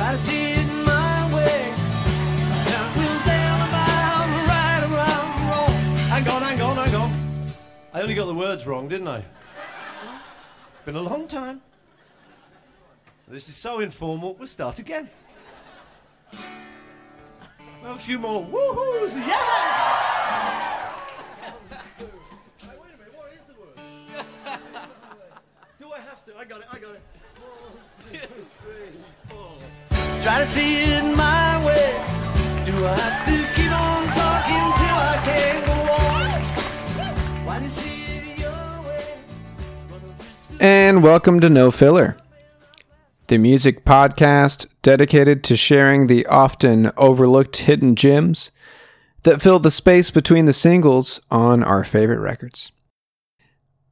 Try 0.00 0.12
to 0.12 0.18
see 0.18 0.52
it 0.52 0.66
my 0.86 1.34
way. 1.34 1.74
Down, 2.70 2.88
wheel 2.96 3.18
down, 3.26 3.60
around, 3.68 4.30
right 4.48 4.82
around, 4.88 5.28
wrong. 5.50 5.74
Hang 6.08 6.24
on, 6.26 6.40
hang 6.40 6.58
on, 6.62 6.76
hang 6.76 6.94
on. 6.94 7.10
I 7.92 8.00
only 8.00 8.14
got 8.14 8.24
the 8.24 8.32
words 8.32 8.66
wrong, 8.66 8.88
didn't 8.88 9.08
I? 9.08 9.22
Been 10.86 10.96
a 10.96 11.02
long 11.02 11.28
time. 11.28 11.60
This 13.28 13.50
is 13.50 13.56
so 13.56 13.80
informal, 13.80 14.36
we'll 14.36 14.46
start 14.46 14.78
again. 14.78 15.10
Well, 17.82 17.92
a 17.92 17.98
few 17.98 18.18
more 18.18 18.42
woohoos, 18.42 19.14
yeah! 19.16 20.88
Do 25.78 25.92
I 25.92 25.98
have 25.98 26.24
to? 26.24 26.34
I 26.38 26.46
got 26.46 26.62
it, 26.62 26.68
I 26.72 26.78
got 26.78 26.94
it. 26.94 27.02
Try 30.22 30.40
to 30.40 30.46
see 30.46 30.82
it 30.82 31.16
my 31.16 31.64
way. 31.64 31.94
Do 32.66 32.84
I 32.84 32.96
have 32.98 33.24
to 33.24 33.36
keep 33.54 33.70
on 33.70 34.06
talking 34.08 34.66
till 34.80 34.98
I 34.98 35.16
can't 35.24 35.64
go 35.64 35.72
on? 35.92 36.26
Why 37.46 37.58
do 37.58 37.64
you 37.64 37.70
see 37.70 38.02
it 38.16 38.38
your 38.40 38.82
way? 38.82 39.20
And 40.58 41.04
welcome 41.04 41.38
to 41.38 41.48
No 41.48 41.70
Filler, 41.70 42.16
the 43.28 43.38
music 43.38 43.84
podcast 43.84 44.66
dedicated 44.82 45.44
to 45.44 45.56
sharing 45.56 46.08
the 46.08 46.26
often 46.26 46.90
overlooked 46.96 47.58
hidden 47.58 47.94
gems 47.94 48.50
that 49.22 49.40
fill 49.40 49.60
the 49.60 49.70
space 49.70 50.10
between 50.10 50.46
the 50.46 50.52
singles 50.52 51.20
on 51.30 51.62
our 51.62 51.84
favorite 51.84 52.18
records. 52.18 52.72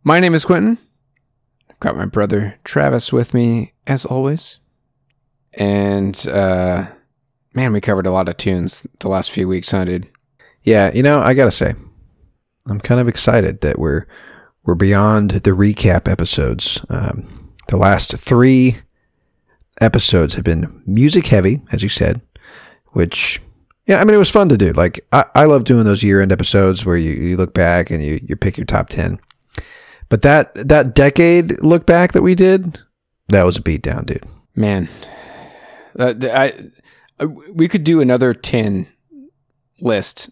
My 0.02 0.18
name 0.18 0.34
is 0.34 0.44
Quentin. 0.44 0.78
I've 1.70 1.78
got 1.78 1.96
my 1.96 2.06
brother 2.06 2.56
Travis 2.64 3.12
with 3.12 3.32
me 3.32 3.74
as 3.88 4.04
always. 4.04 4.60
And 5.54 6.26
uh 6.28 6.86
man, 7.54 7.72
we 7.72 7.80
covered 7.80 8.06
a 8.06 8.12
lot 8.12 8.28
of 8.28 8.36
tunes 8.36 8.86
the 9.00 9.08
last 9.08 9.30
few 9.30 9.48
weeks, 9.48 9.70
huh, 9.70 9.84
dude? 9.84 10.06
Yeah, 10.62 10.92
you 10.94 11.02
know, 11.02 11.18
I 11.18 11.34
gotta 11.34 11.50
say, 11.50 11.74
I'm 12.68 12.80
kind 12.80 13.00
of 13.00 13.08
excited 13.08 13.62
that 13.62 13.78
we're 13.78 14.06
we're 14.64 14.74
beyond 14.74 15.30
the 15.30 15.52
recap 15.52 16.08
episodes. 16.08 16.80
Um, 16.90 17.54
the 17.68 17.78
last 17.78 18.16
three 18.16 18.78
episodes 19.80 20.34
have 20.34 20.44
been 20.44 20.82
music 20.86 21.26
heavy, 21.28 21.62
as 21.72 21.82
you 21.82 21.88
said, 21.88 22.20
which 22.88 23.40
yeah, 23.86 24.00
I 24.00 24.04
mean 24.04 24.14
it 24.14 24.18
was 24.18 24.30
fun 24.30 24.50
to 24.50 24.58
do. 24.58 24.72
Like 24.72 25.00
I, 25.12 25.24
I 25.34 25.44
love 25.44 25.64
doing 25.64 25.84
those 25.84 26.02
year 26.02 26.20
end 26.20 26.32
episodes 26.32 26.84
where 26.84 26.96
you, 26.96 27.12
you 27.12 27.36
look 27.36 27.54
back 27.54 27.90
and 27.90 28.02
you, 28.02 28.20
you 28.22 28.36
pick 28.36 28.58
your 28.58 28.66
top 28.66 28.90
ten. 28.90 29.18
But 30.10 30.22
that 30.22 30.54
that 30.54 30.94
decade 30.94 31.62
look 31.62 31.86
back 31.86 32.12
that 32.12 32.22
we 32.22 32.34
did, 32.34 32.78
that 33.28 33.44
was 33.44 33.56
a 33.56 33.62
beatdown, 33.62 34.06
dude. 34.06 34.24
Man, 34.54 34.88
uh, 35.98 36.14
I, 36.22 36.52
I 37.20 37.24
we 37.26 37.68
could 37.68 37.84
do 37.84 38.00
another 38.00 38.34
ten 38.34 38.86
list 39.80 40.30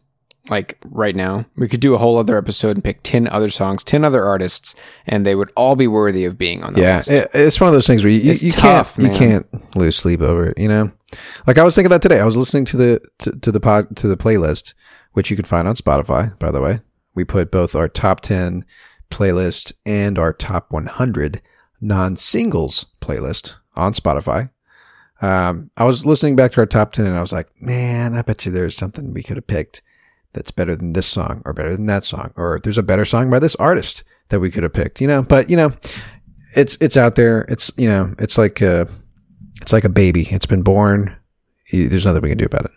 like 0.49 0.79
right 0.85 1.15
now. 1.17 1.45
We 1.57 1.69
could 1.69 1.81
do 1.81 1.95
a 1.95 1.99
whole 1.99 2.19
other 2.19 2.37
episode 2.37 2.77
and 2.77 2.85
pick 2.85 3.03
ten 3.03 3.27
other 3.29 3.51
songs, 3.51 3.85
ten 3.85 4.05
other 4.05 4.25
artists, 4.25 4.75
and 5.07 5.25
they 5.27 5.35
would 5.35 5.51
all 5.57 5.77
be 5.77 5.87
worthy 5.87 6.25
of 6.25 6.39
being 6.39 6.63
on 6.63 6.73
the 6.75 6.81
Yeah, 6.83 6.97
list. 6.99 7.11
it, 7.11 7.31
it's 7.35 7.61
one 7.61 7.69
of 7.69 7.75
those 7.75 7.87
things 7.87 8.05
where 8.05 8.13
you, 8.13 8.31
It's 8.33 8.43
you 8.43 8.53
tough, 8.53 8.97
can't 8.97 9.03
man. 9.05 9.13
you 9.13 9.19
can't 9.19 9.77
lose 9.77 9.97
sleep 9.97 10.21
over 10.21 10.47
it. 10.47 10.59
You 10.59 10.69
know, 10.69 10.93
like 11.47 11.59
I 11.59 11.65
was 11.65 11.75
thinking 11.75 11.91
that 11.91 12.03
today. 12.03 12.21
I 12.21 12.25
was 12.27 12.37
listening 12.37 12.65
to 12.67 12.77
the 12.77 13.01
to, 13.21 13.33
to 13.41 13.53
the 13.53 13.61
pod 13.61 13.97
to 13.97 14.09
the 14.09 14.17
playlist, 14.17 14.75
which 15.13 15.31
you 15.31 15.37
can 15.37 15.45
find 15.45 15.67
on 15.69 15.75
Spotify. 15.77 16.37
By 16.39 16.51
the 16.51 16.61
way, 16.61 16.81
we 17.15 17.25
put 17.25 17.51
both 17.51 17.75
our 17.75 17.89
top 17.89 18.21
ten 18.21 18.65
playlist 19.11 19.73
and 19.85 20.19
our 20.19 20.33
top 20.33 20.73
100 20.73 21.41
non 21.87 22.17
singles 22.17 22.87
playlist 23.01 23.55
on 23.77 23.93
Spotify. 23.93 24.51
Um, 25.23 25.71
I 25.77 25.85
was 25.85 26.05
listening 26.05 26.37
back 26.37 26.53
to 26.53 26.61
our 26.61 26.67
top 26.67 26.93
10 26.93 27.07
and 27.07 27.17
I 27.17 27.21
was 27.21 27.33
like, 27.33 27.49
man, 27.61 28.15
I 28.15 28.23
bet 28.23 28.45
you 28.45 28.53
there's 28.53 28.77
something 28.77 29.15
we 29.15 29.23
could 29.23 29.37
have 29.37 29.47
picked 29.47 29.81
that's 30.35 30.51
better 30.51 30.77
than 30.77 30.93
this 30.93 31.07
song 31.07 31.43
or 31.47 31.55
better 31.55 31.75
than 31.75 31.87
that 31.87 32.05
song, 32.05 32.33
or 32.37 32.61
there's 32.63 32.77
a 32.77 32.83
better 32.83 33.07
song 33.07 33.31
by 33.31 33.39
this 33.39 33.57
artist 33.57 34.05
that 34.29 34.41
we 34.41 34.51
could 34.51 34.63
have 34.63 34.75
picked, 34.75 35.01
you 35.01 35.07
know, 35.07 35.23
but 35.23 35.49
you 35.49 35.57
know, 35.57 35.71
it's, 36.55 36.77
it's 36.81 36.97
out 36.97 37.15
there. 37.15 37.43
It's, 37.49 37.71
you 37.79 37.89
know, 37.89 38.15
it's 38.19 38.37
like, 38.37 38.61
a, 38.61 38.89
it's 39.63 39.73
like 39.73 39.85
a 39.85 39.89
baby. 39.89 40.27
It's 40.31 40.47
been 40.47 40.63
born. 40.63 41.17
There's 41.73 42.05
nothing 42.05 42.23
we 42.23 42.29
can 42.31 42.39
do 42.39 42.45
about 42.45 42.67
it. 42.67 42.71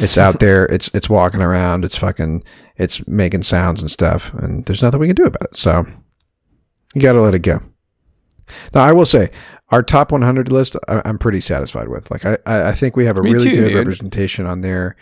It's 0.00 0.18
out 0.18 0.40
there. 0.40 0.64
It's, 0.66 0.88
it's 0.94 1.08
walking 1.08 1.42
around. 1.42 1.84
It's 1.84 1.96
fucking, 1.96 2.42
it's 2.76 3.06
making 3.06 3.42
sounds 3.42 3.80
and 3.80 3.90
stuff 3.90 4.32
and 4.34 4.64
there's 4.64 4.82
nothing 4.82 4.98
we 4.98 5.06
can 5.06 5.16
do 5.16 5.24
about 5.24 5.50
it. 5.52 5.56
So 5.56 5.86
you 6.94 7.00
got 7.02 7.12
to 7.12 7.20
let 7.20 7.34
it 7.34 7.40
go. 7.40 7.60
Now, 8.74 8.82
I 8.82 8.92
will 8.92 9.06
say, 9.06 9.30
our 9.70 9.82
top 9.82 10.10
100 10.12 10.50
list, 10.50 10.76
I, 10.88 11.02
I'm 11.04 11.18
pretty 11.18 11.40
satisfied 11.40 11.88
with. 11.88 12.10
Like, 12.10 12.24
I, 12.24 12.38
I 12.46 12.68
I 12.68 12.72
think 12.72 12.96
we 12.96 13.04
have 13.04 13.16
a 13.18 13.22
Me 13.22 13.32
really 13.32 13.50
too, 13.50 13.56
good 13.56 13.68
dude. 13.68 13.76
representation 13.76 14.46
on 14.46 14.62
there 14.62 14.96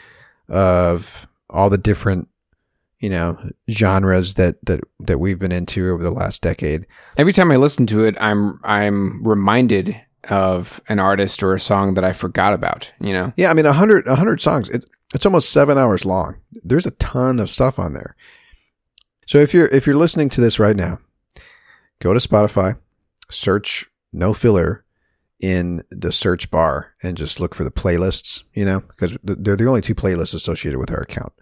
of 0.48 1.26
all 1.48 1.70
the 1.70 1.78
different, 1.78 2.28
you 2.98 3.08
know, 3.10 3.38
genres 3.70 4.34
that 4.34 4.56
that 4.66 4.80
that 5.00 5.18
we've 5.18 5.38
been 5.38 5.52
into 5.52 5.90
over 5.92 6.02
the 6.02 6.10
last 6.10 6.42
decade. 6.42 6.86
Every 7.16 7.32
time 7.32 7.50
I 7.52 7.56
listen 7.56 7.86
to 7.86 8.04
it, 8.04 8.16
I'm 8.20 8.58
I'm 8.64 9.22
reminded 9.26 10.00
of 10.28 10.80
an 10.88 10.98
artist 10.98 11.40
or 11.44 11.54
a 11.54 11.60
song 11.60 11.94
that 11.94 12.04
I 12.04 12.12
forgot 12.12 12.52
about. 12.52 12.92
You 13.00 13.12
know, 13.12 13.32
Yeah, 13.36 13.50
I 13.50 13.54
mean, 13.54 13.64
100 13.66 14.06
100 14.06 14.40
songs. 14.40 14.68
It's 14.70 14.86
it's 15.14 15.24
almost 15.24 15.50
seven 15.50 15.78
hours 15.78 16.04
long. 16.04 16.36
There's 16.64 16.86
a 16.86 16.90
ton 16.92 17.38
of 17.38 17.48
stuff 17.48 17.78
on 17.78 17.92
there. 17.92 18.16
So 19.26 19.38
if 19.38 19.54
you're 19.54 19.68
if 19.68 19.86
you're 19.86 19.94
listening 19.94 20.28
to 20.30 20.40
this 20.40 20.58
right 20.58 20.74
now, 20.76 20.98
go 22.00 22.14
to 22.14 22.20
Spotify, 22.20 22.78
search 23.30 23.86
no 24.12 24.32
filler 24.34 24.84
in 25.40 25.82
the 25.90 26.12
search 26.12 26.50
bar, 26.50 26.94
and 27.02 27.16
just 27.16 27.40
look 27.40 27.54
for 27.54 27.64
the 27.64 27.70
playlists. 27.70 28.42
You 28.54 28.64
know, 28.64 28.80
because 28.80 29.16
they're 29.22 29.56
the 29.56 29.66
only 29.66 29.80
two 29.80 29.94
playlists 29.94 30.34
associated 30.34 30.78
with 30.78 30.90
our 30.90 31.00
account, 31.00 31.32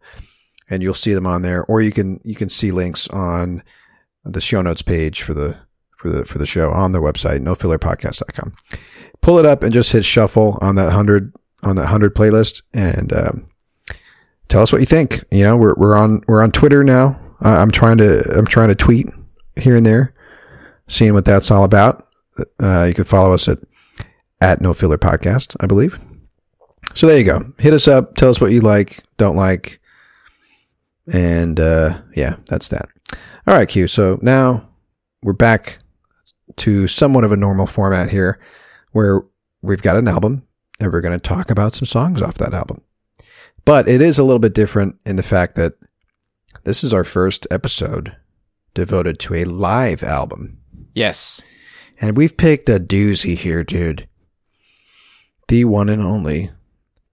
and 0.68 0.82
you'll 0.82 0.94
see 0.94 1.14
them 1.14 1.26
on 1.26 1.42
there. 1.42 1.64
Or 1.64 1.80
you 1.80 1.92
can 1.92 2.20
you 2.24 2.34
can 2.34 2.48
see 2.48 2.70
links 2.70 3.08
on 3.08 3.62
the 4.24 4.40
show 4.40 4.62
notes 4.62 4.82
page 4.82 5.22
for 5.22 5.34
the 5.34 5.56
for 5.96 6.10
the 6.10 6.24
for 6.24 6.38
the 6.38 6.46
show 6.46 6.70
on 6.70 6.92
the 6.92 7.00
website 7.00 7.40
nofillerpodcast.com. 7.40 8.54
Pull 9.20 9.38
it 9.38 9.46
up 9.46 9.62
and 9.62 9.72
just 9.72 9.92
hit 9.92 10.04
shuffle 10.04 10.58
on 10.60 10.74
that 10.76 10.92
hundred 10.92 11.32
on 11.62 11.76
that 11.76 11.86
hundred 11.86 12.14
playlist 12.14 12.62
and 12.72 13.12
um, 13.12 13.48
tell 14.48 14.62
us 14.62 14.72
what 14.72 14.80
you 14.80 14.86
think. 14.86 15.24
You 15.30 15.44
know, 15.44 15.56
we're 15.56 15.74
we're 15.76 15.96
on 15.96 16.22
we're 16.28 16.42
on 16.42 16.52
Twitter 16.52 16.84
now. 16.84 17.20
I'm 17.40 17.70
trying 17.70 17.98
to 17.98 18.22
I'm 18.36 18.46
trying 18.46 18.68
to 18.68 18.74
tweet 18.74 19.06
here 19.56 19.76
and 19.76 19.86
there, 19.86 20.13
seeing 20.88 21.12
what 21.12 21.24
that's 21.24 21.50
all 21.50 21.64
about. 21.64 22.08
Uh, 22.60 22.84
you 22.88 22.94
can 22.94 23.04
follow 23.04 23.32
us 23.32 23.48
at 23.48 23.58
at 24.40 24.60
No 24.60 24.74
Filler 24.74 24.98
Podcast, 24.98 25.56
I 25.60 25.66
believe. 25.66 25.98
So 26.94 27.06
there 27.06 27.18
you 27.18 27.24
go. 27.24 27.52
Hit 27.58 27.72
us 27.72 27.88
up. 27.88 28.16
Tell 28.16 28.28
us 28.28 28.40
what 28.40 28.52
you 28.52 28.60
like, 28.60 29.02
don't 29.16 29.36
like. 29.36 29.80
And 31.12 31.58
uh, 31.58 32.00
yeah, 32.14 32.36
that's 32.46 32.68
that. 32.68 32.88
All 33.46 33.54
right, 33.54 33.68
Q. 33.68 33.88
So 33.88 34.18
now 34.22 34.68
we're 35.22 35.32
back 35.32 35.78
to 36.56 36.86
somewhat 36.86 37.24
of 37.24 37.32
a 37.32 37.36
normal 37.36 37.66
format 37.66 38.10
here 38.10 38.38
where 38.92 39.22
we've 39.62 39.82
got 39.82 39.96
an 39.96 40.08
album 40.08 40.46
and 40.78 40.92
we're 40.92 41.00
going 41.00 41.18
to 41.18 41.28
talk 41.28 41.50
about 41.50 41.74
some 41.74 41.86
songs 41.86 42.22
off 42.22 42.34
that 42.34 42.54
album. 42.54 42.80
But 43.64 43.88
it 43.88 44.00
is 44.00 44.18
a 44.18 44.24
little 44.24 44.38
bit 44.38 44.54
different 44.54 44.96
in 45.06 45.16
the 45.16 45.22
fact 45.22 45.56
that 45.56 45.74
this 46.64 46.84
is 46.84 46.92
our 46.92 47.04
first 47.04 47.46
episode 47.50 48.14
devoted 48.74 49.18
to 49.20 49.34
a 49.34 49.44
live 49.44 50.02
album. 50.02 50.58
Yes. 50.94 51.42
And 52.00 52.16
we've 52.16 52.36
picked 52.36 52.68
a 52.68 52.80
doozy 52.80 53.36
here, 53.36 53.64
dude. 53.64 54.08
The 55.48 55.64
one 55.64 55.88
and 55.88 56.02
only 56.02 56.50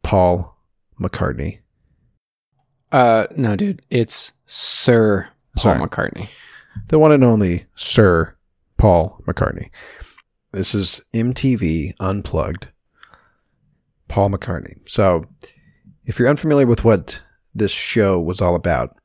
Paul 0.03 0.57
McCartney. 0.99 1.59
Uh, 2.91 3.27
no, 3.35 3.55
dude, 3.55 3.81
it's 3.89 4.31
Sir 4.45 5.27
Paul 5.55 5.61
Sorry. 5.61 5.79
McCartney. 5.79 6.29
The 6.87 6.99
one 6.99 7.11
and 7.11 7.23
only 7.23 7.65
Sir 7.75 8.35
Paul 8.77 9.21
McCartney. 9.25 9.69
This 10.51 10.75
is 10.75 11.01
MTV 11.13 11.93
Unplugged. 11.99 12.69
Paul 14.07 14.29
McCartney. 14.29 14.87
So, 14.87 15.25
if 16.03 16.19
you're 16.19 16.27
unfamiliar 16.27 16.67
with 16.67 16.83
what 16.83 17.21
this 17.55 17.71
show 17.71 18.19
was 18.19 18.41
all 18.41 18.55
about, 18.55 18.97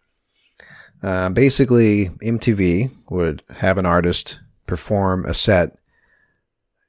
uh, 1.03 1.29
basically 1.31 2.09
MTV 2.25 2.91
would 3.11 3.45
have 3.57 3.79
an 3.79 3.87
artist 3.87 4.41
perform 4.67 5.25
a 5.25 5.35
set 5.35 5.79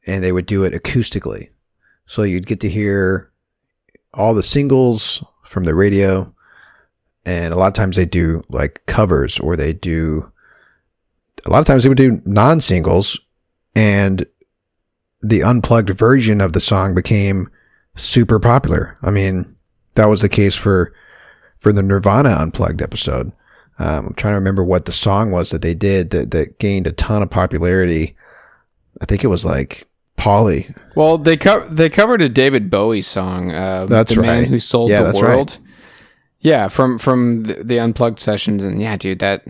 and 0.06 0.24
they 0.24 0.32
would 0.32 0.46
do 0.46 0.64
it 0.64 0.74
acoustically. 0.74 1.50
So 2.06 2.24
you'd 2.24 2.48
get 2.48 2.60
to 2.62 2.70
hear 2.70 3.32
all 4.14 4.34
the 4.34 4.44
singles 4.44 5.24
from 5.44 5.66
the 5.66 5.76
radio 5.76 6.34
and 7.26 7.54
a 7.54 7.58
lot 7.58 7.68
of 7.68 7.74
times 7.74 7.98
they 7.98 8.06
do 8.06 8.42
like 8.50 8.86
covers 8.86 9.40
or 9.40 9.56
they 9.56 9.74
do 9.74 10.32
a 11.46 11.50
lot 11.50 11.60
of 11.60 11.66
times 11.66 11.84
they 11.84 11.90
would 11.90 11.98
do 11.98 12.22
non-singles 12.26 13.20
and 13.76 14.26
the 15.22 15.44
unplugged 15.44 15.90
version 15.90 16.42
of 16.42 16.54
the 16.54 16.62
song 16.62 16.96
became 16.96 17.50
super 17.96 18.40
popular. 18.40 18.98
I 19.02 19.12
mean, 19.12 19.56
that 19.96 20.06
was 20.06 20.22
the 20.22 20.30
case 20.30 20.56
for 20.56 20.94
for 21.60 21.74
the 21.74 21.84
Nirvana 21.84 22.30
unplugged 22.30 22.82
episode. 22.82 23.32
Um, 23.80 24.08
I'm 24.08 24.14
trying 24.16 24.32
to 24.34 24.38
remember 24.40 24.64
what 24.64 24.86
the 24.86 24.92
song 24.92 25.32
was 25.32 25.52
that 25.52 25.62
they 25.62 25.74
did 25.76 26.10
that, 26.10 26.32
that 26.32 26.58
gained 26.60 26.88
a 26.88 26.92
ton 26.92 27.22
of 27.22 27.30
popularity. 27.30 28.16
I 29.02 29.06
think 29.06 29.24
it 29.24 29.28
was 29.28 29.46
like 29.46 29.88
Polly. 30.16 30.74
Well, 30.96 31.18
they 31.20 31.38
co- 31.38 31.68
they 31.68 31.90
covered 31.90 32.22
a 32.22 32.30
David 32.30 32.70
Bowie 32.72 33.04
song. 33.04 33.52
Uh, 33.52 33.86
That's 33.86 34.14
the 34.16 34.22
man 34.22 34.46
who 34.46 34.60
sold 34.60 34.90
Yeah, 34.90 35.00
the 35.02 35.06
that's 35.06 35.22
right. 35.22 35.36
world. 35.36 35.58
Yeah, 36.40 36.68
from 36.70 36.98
from 36.98 37.44
the, 37.44 37.64
the 37.64 37.80
unplugged 37.80 38.20
sessions, 38.20 38.64
and 38.64 38.82
yeah, 38.82 38.96
dude, 38.98 39.20
that 39.20 39.44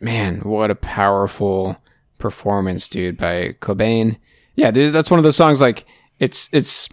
man, 0.00 0.40
what 0.40 0.70
a 0.70 0.74
powerful 0.74 1.76
performance, 2.18 2.88
dude, 2.88 3.16
by 3.18 3.54
Cobain. 3.60 4.16
Yeah, 4.56 4.70
dude, 4.72 4.92
that's 4.92 5.10
one 5.10 5.18
of 5.18 5.24
those 5.24 5.36
songs. 5.36 5.60
Like 5.60 5.84
it's 6.18 6.48
it's 6.52 6.88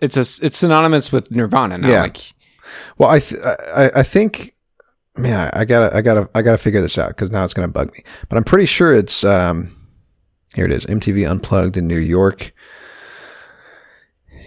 it's 0.00 0.16
a 0.16 0.20
it's 0.46 0.56
synonymous 0.58 1.12
with 1.12 1.30
Nirvana 1.30 1.76
now. 1.78 1.88
Yeah. 1.88 2.02
Like 2.02 2.18
Well, 2.98 3.10
I 3.10 3.18
th- 3.18 3.40
I, 3.44 3.90
I 3.96 4.02
think, 4.02 4.54
man, 5.16 5.50
I 5.52 5.64
gotta 5.64 5.96
I 5.96 6.02
gotta 6.02 6.28
I 6.34 6.42
gotta 6.42 6.58
figure 6.58 6.80
this 6.80 6.98
out 6.98 7.08
because 7.08 7.30
now 7.30 7.44
it's 7.44 7.54
gonna 7.54 7.68
bug 7.68 7.92
me. 7.92 8.04
But 8.28 8.36
I'm 8.36 8.44
pretty 8.44 8.66
sure 8.66 8.92
it's 8.92 9.24
um, 9.24 9.74
here 10.54 10.64
it 10.64 10.72
is, 10.72 10.86
MTV 10.86 11.28
Unplugged 11.28 11.76
in 11.76 11.86
New 11.86 11.98
York. 11.98 12.52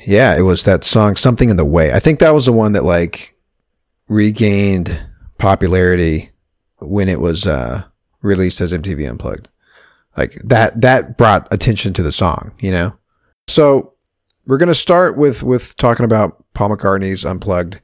Yeah, 0.06 0.38
it 0.38 0.42
was 0.42 0.64
that 0.64 0.84
song 0.84 1.16
"Something 1.16 1.50
in 1.50 1.58
the 1.58 1.66
Way." 1.66 1.92
I 1.92 2.00
think 2.00 2.20
that 2.20 2.34
was 2.34 2.46
the 2.46 2.54
one 2.54 2.74
that 2.74 2.84
like 2.84 3.36
regained 4.08 5.00
popularity 5.38 6.32
when 6.78 7.10
it 7.10 7.20
was 7.20 7.46
uh, 7.46 7.84
released 8.22 8.62
as 8.62 8.74
MTV 8.74 9.10
Unplugged. 9.10 9.50
Like 10.18 10.34
that 10.44 10.82
that 10.82 11.18
brought 11.18 11.48
attention 11.52 11.94
to 11.94 12.04
the 12.04 12.12
song, 12.12 12.54
you 12.60 12.72
know. 12.72 12.98
So 13.48 13.94
we're 14.46 14.58
gonna 14.58 14.76
start 14.76 15.18
with 15.18 15.44
with 15.44 15.76
talking 15.76 16.06
about 16.06 16.44
Paul 16.54 16.70
McCartney's 16.70 17.26
Unplugged 17.26 17.80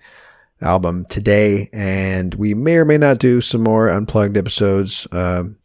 album 0.62 1.06
today, 1.10 1.70
and 1.74 2.34
we 2.36 2.54
may 2.54 2.78
or 2.78 2.86
may 2.86 2.98
not 2.98 3.20
do 3.20 3.42
some 3.42 3.62
more 3.62 3.90
unplugged 3.90 4.38
episodes 4.38 5.08
um, 5.12 5.58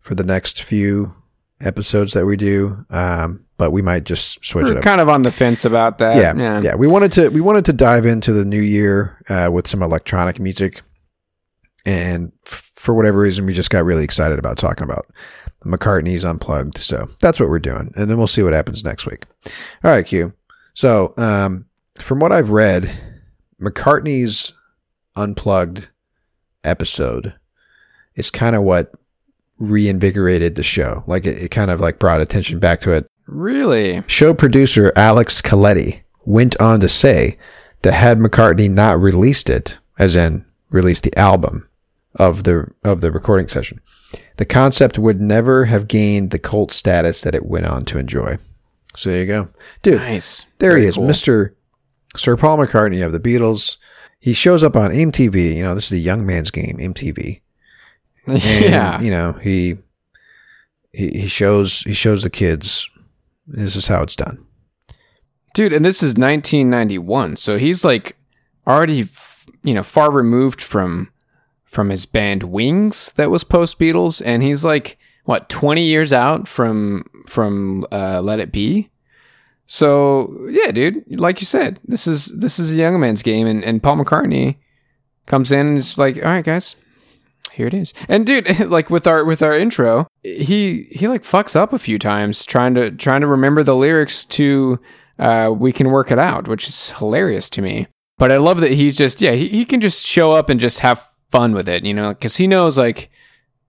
for 0.00 0.14
the 0.14 0.24
next 0.24 0.62
few 0.62 1.14
episodes 1.60 2.12
that 2.12 2.26
we 2.26 2.36
do. 2.36 2.84
Um, 2.90 3.44
but 3.58 3.70
we 3.70 3.82
might 3.82 4.02
just 4.04 4.44
switch 4.44 4.66
it 4.66 4.72
we're 4.72 4.78
up. 4.78 4.82
kind 4.84 5.00
of 5.00 5.08
on 5.08 5.22
the 5.22 5.30
fence 5.30 5.64
about 5.64 5.98
that. 5.98 6.16
yeah, 6.16 6.60
yeah, 6.60 6.74
We 6.74 6.88
wanted 6.88 7.12
to 7.12 7.28
we 7.28 7.40
wanted 7.40 7.64
to 7.66 7.72
dive 7.72 8.06
into 8.06 8.32
the 8.32 8.44
new 8.44 8.60
year 8.60 9.22
uh, 9.28 9.50
with 9.52 9.68
some 9.68 9.82
electronic 9.82 10.40
music, 10.40 10.82
and 11.86 12.32
f- 12.46 12.72
for 12.74 12.92
whatever 12.94 13.20
reason, 13.20 13.46
we 13.46 13.52
just 13.52 13.70
got 13.70 13.84
really 13.84 14.02
excited 14.02 14.38
about 14.40 14.58
talking 14.58 14.82
about 14.82 15.06
McCartney's 15.64 16.24
Unplugged. 16.24 16.78
So 16.78 17.08
that's 17.20 17.38
what 17.38 17.48
we're 17.50 17.60
doing, 17.60 17.92
and 17.94 18.10
then 18.10 18.18
we'll 18.18 18.26
see 18.26 18.42
what 18.42 18.52
happens 18.52 18.84
next 18.84 19.06
week. 19.06 19.26
All 19.84 19.92
right, 19.92 20.04
Q. 20.04 20.32
So 20.74 21.14
um, 21.16 21.66
from 22.00 22.18
what 22.18 22.32
I've 22.32 22.50
read, 22.50 22.90
McCartney's 23.62 24.52
Unplugged 25.14 25.88
episode 26.64 27.34
is 28.14 28.30
kind 28.30 28.56
of 28.56 28.62
what 28.62 28.92
reinvigorated 29.58 30.54
the 30.54 30.62
show. 30.62 31.04
Like 31.06 31.24
it, 31.24 31.42
it 31.42 31.50
kind 31.50 31.70
of 31.70 31.80
like 31.80 31.98
brought 31.98 32.20
attention 32.20 32.58
back 32.58 32.80
to 32.80 32.92
it. 32.92 33.06
Really? 33.26 34.02
Show 34.06 34.34
producer 34.34 34.92
Alex 34.96 35.40
Coletti 35.40 36.02
went 36.24 36.58
on 36.60 36.80
to 36.80 36.88
say 36.88 37.38
that 37.82 37.92
had 37.92 38.18
McCartney 38.18 38.70
not 38.70 39.00
released 39.00 39.48
it, 39.48 39.78
as 39.98 40.16
in 40.16 40.44
released 40.70 41.04
the 41.04 41.16
album 41.16 41.68
of 42.16 42.44
the 42.44 42.70
of 42.84 43.00
the 43.00 43.12
recording 43.12 43.48
session, 43.48 43.80
the 44.36 44.44
concept 44.44 44.98
would 44.98 45.20
never 45.20 45.66
have 45.66 45.88
gained 45.88 46.30
the 46.30 46.38
cult 46.38 46.72
status 46.72 47.22
that 47.22 47.34
it 47.34 47.46
went 47.46 47.66
on 47.66 47.84
to 47.86 47.98
enjoy. 47.98 48.38
So 48.96 49.10
there 49.10 49.20
you 49.20 49.26
go, 49.26 49.48
dude. 49.82 49.96
Nice. 49.96 50.46
There 50.58 50.72
Very 50.72 50.82
he 50.82 50.88
is, 50.88 50.96
cool. 50.96 51.06
Mr. 51.06 51.54
Sir 52.16 52.36
Paul 52.36 52.58
McCartney 52.58 53.04
of 53.04 53.12
the 53.12 53.20
Beatles. 53.20 53.76
He 54.18 54.32
shows 54.32 54.62
up 54.62 54.76
on 54.76 54.90
MTV. 54.90 55.56
You 55.56 55.62
know, 55.62 55.74
this 55.74 55.84
is 55.84 55.90
the 55.90 56.00
young 56.00 56.24
man's 56.26 56.50
game, 56.50 56.78
MTV. 56.78 57.40
And, 58.24 58.40
yeah. 58.40 59.00
You 59.00 59.10
know, 59.10 59.32
he 59.32 59.78
he 60.92 61.08
he 61.08 61.26
shows 61.26 61.80
he 61.80 61.92
shows 61.92 62.22
the 62.22 62.30
kids 62.30 62.88
this 63.46 63.76
is 63.76 63.88
how 63.88 64.02
it's 64.02 64.16
done. 64.16 64.46
Dude, 65.54 65.72
and 65.72 65.84
this 65.84 66.02
is 66.02 66.16
1991, 66.16 67.36
so 67.36 67.58
he's 67.58 67.84
like 67.84 68.16
already, 68.66 69.02
f- 69.02 69.46
you 69.62 69.74
know, 69.74 69.82
far 69.82 70.10
removed 70.10 70.62
from 70.62 71.10
from 71.64 71.90
his 71.90 72.06
band 72.06 72.44
Wings 72.44 73.12
that 73.16 73.30
was 73.30 73.44
post 73.44 73.78
Beatles, 73.78 74.22
and 74.24 74.42
he's 74.42 74.64
like 74.64 74.98
what 75.24 75.48
20 75.48 75.82
years 75.82 76.12
out 76.12 76.48
from 76.48 77.04
from 77.26 77.86
uh, 77.92 78.20
Let 78.22 78.40
It 78.40 78.52
Be. 78.52 78.90
So 79.66 80.46
yeah, 80.50 80.70
dude, 80.70 81.04
like 81.18 81.40
you 81.40 81.46
said, 81.46 81.80
this 81.84 82.06
is 82.06 82.26
this 82.26 82.58
is 82.58 82.72
a 82.72 82.76
young 82.76 82.98
man's 83.00 83.22
game, 83.22 83.46
and, 83.46 83.64
and 83.64 83.82
Paul 83.82 83.96
McCartney 83.96 84.56
comes 85.26 85.50
in 85.50 85.66
and 85.66 85.78
is 85.78 85.96
like, 85.96 86.16
all 86.16 86.24
right, 86.24 86.44
guys, 86.44 86.76
here 87.52 87.66
it 87.66 87.74
is. 87.74 87.94
And 88.08 88.26
dude, 88.26 88.60
like 88.68 88.90
with 88.90 89.06
our 89.06 89.24
with 89.24 89.42
our 89.42 89.56
intro, 89.56 90.06
he 90.22 90.88
he 90.90 91.08
like 91.08 91.22
fucks 91.22 91.56
up 91.56 91.72
a 91.72 91.78
few 91.78 91.98
times 91.98 92.44
trying 92.44 92.74
to 92.74 92.90
trying 92.90 93.20
to 93.20 93.26
remember 93.26 93.62
the 93.62 93.76
lyrics 93.76 94.24
to 94.26 94.78
uh, 95.18 95.54
"We 95.56 95.72
Can 95.72 95.90
Work 95.90 96.10
It 96.10 96.18
Out," 96.18 96.48
which 96.48 96.68
is 96.68 96.90
hilarious 96.90 97.48
to 97.50 97.62
me. 97.62 97.86
But 98.18 98.30
I 98.30 98.36
love 98.36 98.60
that 98.60 98.72
he's 98.72 98.96
just 98.96 99.20
yeah 99.20 99.32
he, 99.32 99.48
he 99.48 99.64
can 99.64 99.80
just 99.80 100.06
show 100.06 100.32
up 100.32 100.48
and 100.48 100.60
just 100.60 100.80
have 100.80 101.08
fun 101.30 101.54
with 101.54 101.68
it, 101.68 101.84
you 101.84 101.94
know, 101.94 102.10
because 102.10 102.36
he 102.36 102.46
knows 102.46 102.76
like 102.76 103.10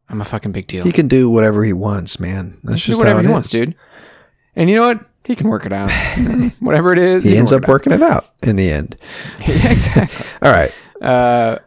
I'm 0.09 0.21
a 0.21 0.25
fucking 0.25 0.51
big 0.51 0.67
deal. 0.67 0.83
He 0.83 0.91
can 0.91 1.07
do 1.07 1.29
whatever 1.29 1.63
he 1.63 1.73
wants, 1.73 2.19
man. 2.19 2.59
That's 2.63 2.85
just 2.85 2.97
do 2.97 2.99
whatever 2.99 3.15
how 3.15 3.19
it 3.19 3.23
he 3.23 3.29
is. 3.29 3.33
wants, 3.33 3.49
dude. 3.49 3.75
And 4.55 4.69
you 4.69 4.75
know 4.75 4.87
what? 4.87 5.05
He 5.25 5.35
can 5.35 5.47
work 5.47 5.65
it 5.65 5.73
out. 5.73 5.91
You 6.17 6.23
know, 6.29 6.49
whatever 6.59 6.91
it 6.93 6.99
is, 6.99 7.23
He 7.23 7.31
can 7.31 7.39
ends 7.39 7.51
work 7.51 7.63
up 7.63 7.69
working 7.69 7.93
it 7.93 8.01
out 8.01 8.25
in 8.41 8.55
the 8.55 8.69
end. 8.69 8.97
yeah, 9.39 9.71
exactly. 9.71 10.25
All 10.41 10.51
right. 10.51 10.71
Uh, 11.01 11.59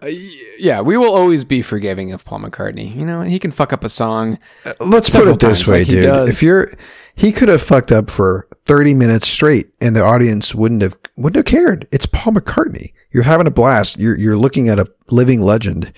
yeah, 0.58 0.80
we 0.80 0.96
will 0.96 1.12
always 1.12 1.44
be 1.44 1.60
forgiving 1.60 2.12
of 2.12 2.24
Paul 2.24 2.40
McCartney. 2.40 2.94
You 2.94 3.04
know, 3.04 3.20
he 3.20 3.38
can 3.38 3.50
fuck 3.50 3.72
up 3.72 3.84
a 3.84 3.88
song. 3.90 4.38
Let's 4.80 5.10
put 5.10 5.28
it 5.28 5.40
this 5.40 5.64
times, 5.64 5.66
way, 5.66 5.78
like 5.80 5.88
dude. 5.88 6.28
If 6.28 6.42
you're 6.42 6.70
he 7.16 7.32
could 7.32 7.48
have 7.48 7.62
fucked 7.62 7.92
up 7.92 8.10
for 8.10 8.46
30 8.66 8.94
minutes 8.94 9.28
straight 9.28 9.70
and 9.80 9.96
the 9.96 10.02
audience 10.02 10.54
wouldn't 10.54 10.82
have 10.82 10.96
wouldn't 11.16 11.36
have 11.36 11.44
cared. 11.46 11.88
It's 11.90 12.06
Paul 12.06 12.34
McCartney. 12.34 12.92
You're 13.10 13.24
having 13.24 13.46
a 13.46 13.50
blast. 13.50 13.98
You're 13.98 14.16
you're 14.16 14.36
looking 14.38 14.68
at 14.68 14.78
a 14.78 14.86
living 15.10 15.40
legend 15.40 15.92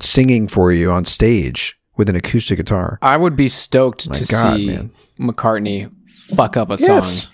singing 0.00 0.48
for 0.48 0.72
you 0.72 0.90
on 0.90 1.04
stage 1.04 1.78
with 1.96 2.08
an 2.08 2.16
acoustic 2.16 2.58
guitar. 2.58 2.98
I 3.02 3.16
would 3.16 3.36
be 3.36 3.48
stoked 3.48 4.08
My 4.08 4.14
to 4.16 4.26
God, 4.26 4.56
see 4.56 4.66
man. 4.66 4.90
McCartney 5.18 5.90
fuck 6.36 6.56
up 6.56 6.70
a 6.70 6.76
Yes. 6.78 7.22
song 7.24 7.32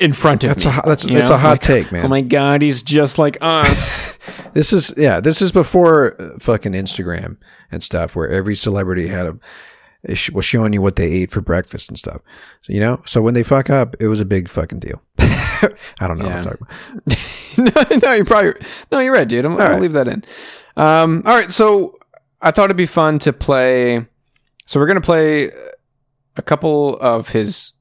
in 0.00 0.12
front 0.12 0.42
of 0.44 0.48
That's 0.50 0.64
me. 0.64 0.70
a 0.70 0.74
that's- 0.76 1.04
you 1.04 1.18
it's 1.18 1.30
a 1.30 1.38
hot 1.38 1.50
Like, 1.50 1.60
take, 1.62 1.92
man. 1.92 2.04
Oh 2.04 2.08
my 2.08 2.20
god, 2.20 2.62
he's 2.62 2.82
just 2.82 3.18
like 3.18 3.38
us. 3.40 4.12
This 4.54 4.72
is 4.72 4.94
yeah. 4.96 5.18
This 5.20 5.42
is 5.42 5.50
before 5.50 6.14
uh, 6.20 6.38
fucking 6.38 6.72
Instagram 6.72 7.36
and 7.72 7.82
stuff, 7.82 8.14
where 8.14 8.28
every 8.28 8.54
celebrity 8.54 9.08
had 9.08 9.26
a 9.26 9.36
was 10.32 10.44
showing 10.44 10.72
you 10.72 10.80
what 10.80 10.94
they 10.96 11.10
ate 11.10 11.30
for 11.32 11.40
breakfast 11.40 11.88
and 11.88 11.98
stuff. 11.98 12.20
So 12.62 12.72
you 12.72 12.78
know, 12.80 13.02
so 13.04 13.20
when 13.20 13.34
they 13.34 13.42
fuck 13.42 13.68
up, 13.68 13.96
it 14.00 14.06
was 14.06 14.20
a 14.20 14.24
big 14.24 14.48
fucking 14.48 14.78
deal. 14.78 15.02
I 15.18 15.68
don't 16.02 16.18
know 16.18 16.26
what 16.26 16.34
I'm 16.34 16.44
talking 16.44 16.66
about. 17.58 17.90
no, 18.00 18.08
no, 18.08 18.12
you're 18.14 18.24
probably 18.24 18.54
no, 18.92 19.00
you're 19.00 19.12
right, 19.12 19.26
dude. 19.26 19.44
I'm, 19.44 19.52
I'll 19.54 19.70
right. 19.72 19.80
leave 19.80 19.92
that 19.94 20.06
in. 20.06 20.22
Um, 20.76 21.22
all 21.26 21.34
right, 21.34 21.50
so 21.50 21.98
I 22.40 22.52
thought 22.52 22.66
it'd 22.66 22.76
be 22.76 22.86
fun 22.86 23.18
to 23.20 23.32
play. 23.32 24.06
So 24.66 24.78
we're 24.78 24.86
gonna 24.86 25.00
play 25.00 25.50
a 26.36 26.42
couple 26.42 26.98
of 26.98 27.28
his 27.28 27.72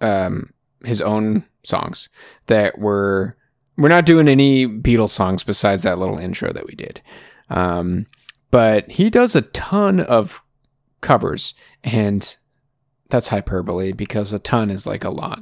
um 0.00 0.52
his 0.84 1.00
own 1.00 1.44
songs 1.64 2.08
that 2.46 2.78
were 2.78 3.36
we're 3.76 3.88
not 3.88 4.06
doing 4.06 4.28
any 4.28 4.66
Beatles 4.66 5.10
songs 5.10 5.44
besides 5.44 5.84
that 5.84 5.98
little 5.98 6.18
intro 6.18 6.52
that 6.52 6.66
we 6.66 6.74
did. 6.74 7.00
Um, 7.48 8.06
but 8.50 8.90
he 8.90 9.08
does 9.08 9.36
a 9.36 9.42
ton 9.42 10.00
of 10.00 10.42
covers, 11.00 11.54
and 11.84 12.36
that's 13.08 13.28
hyperbole 13.28 13.92
because 13.92 14.32
a 14.32 14.38
ton 14.38 14.70
is 14.70 14.86
like 14.86 15.04
a 15.04 15.10
lot. 15.10 15.40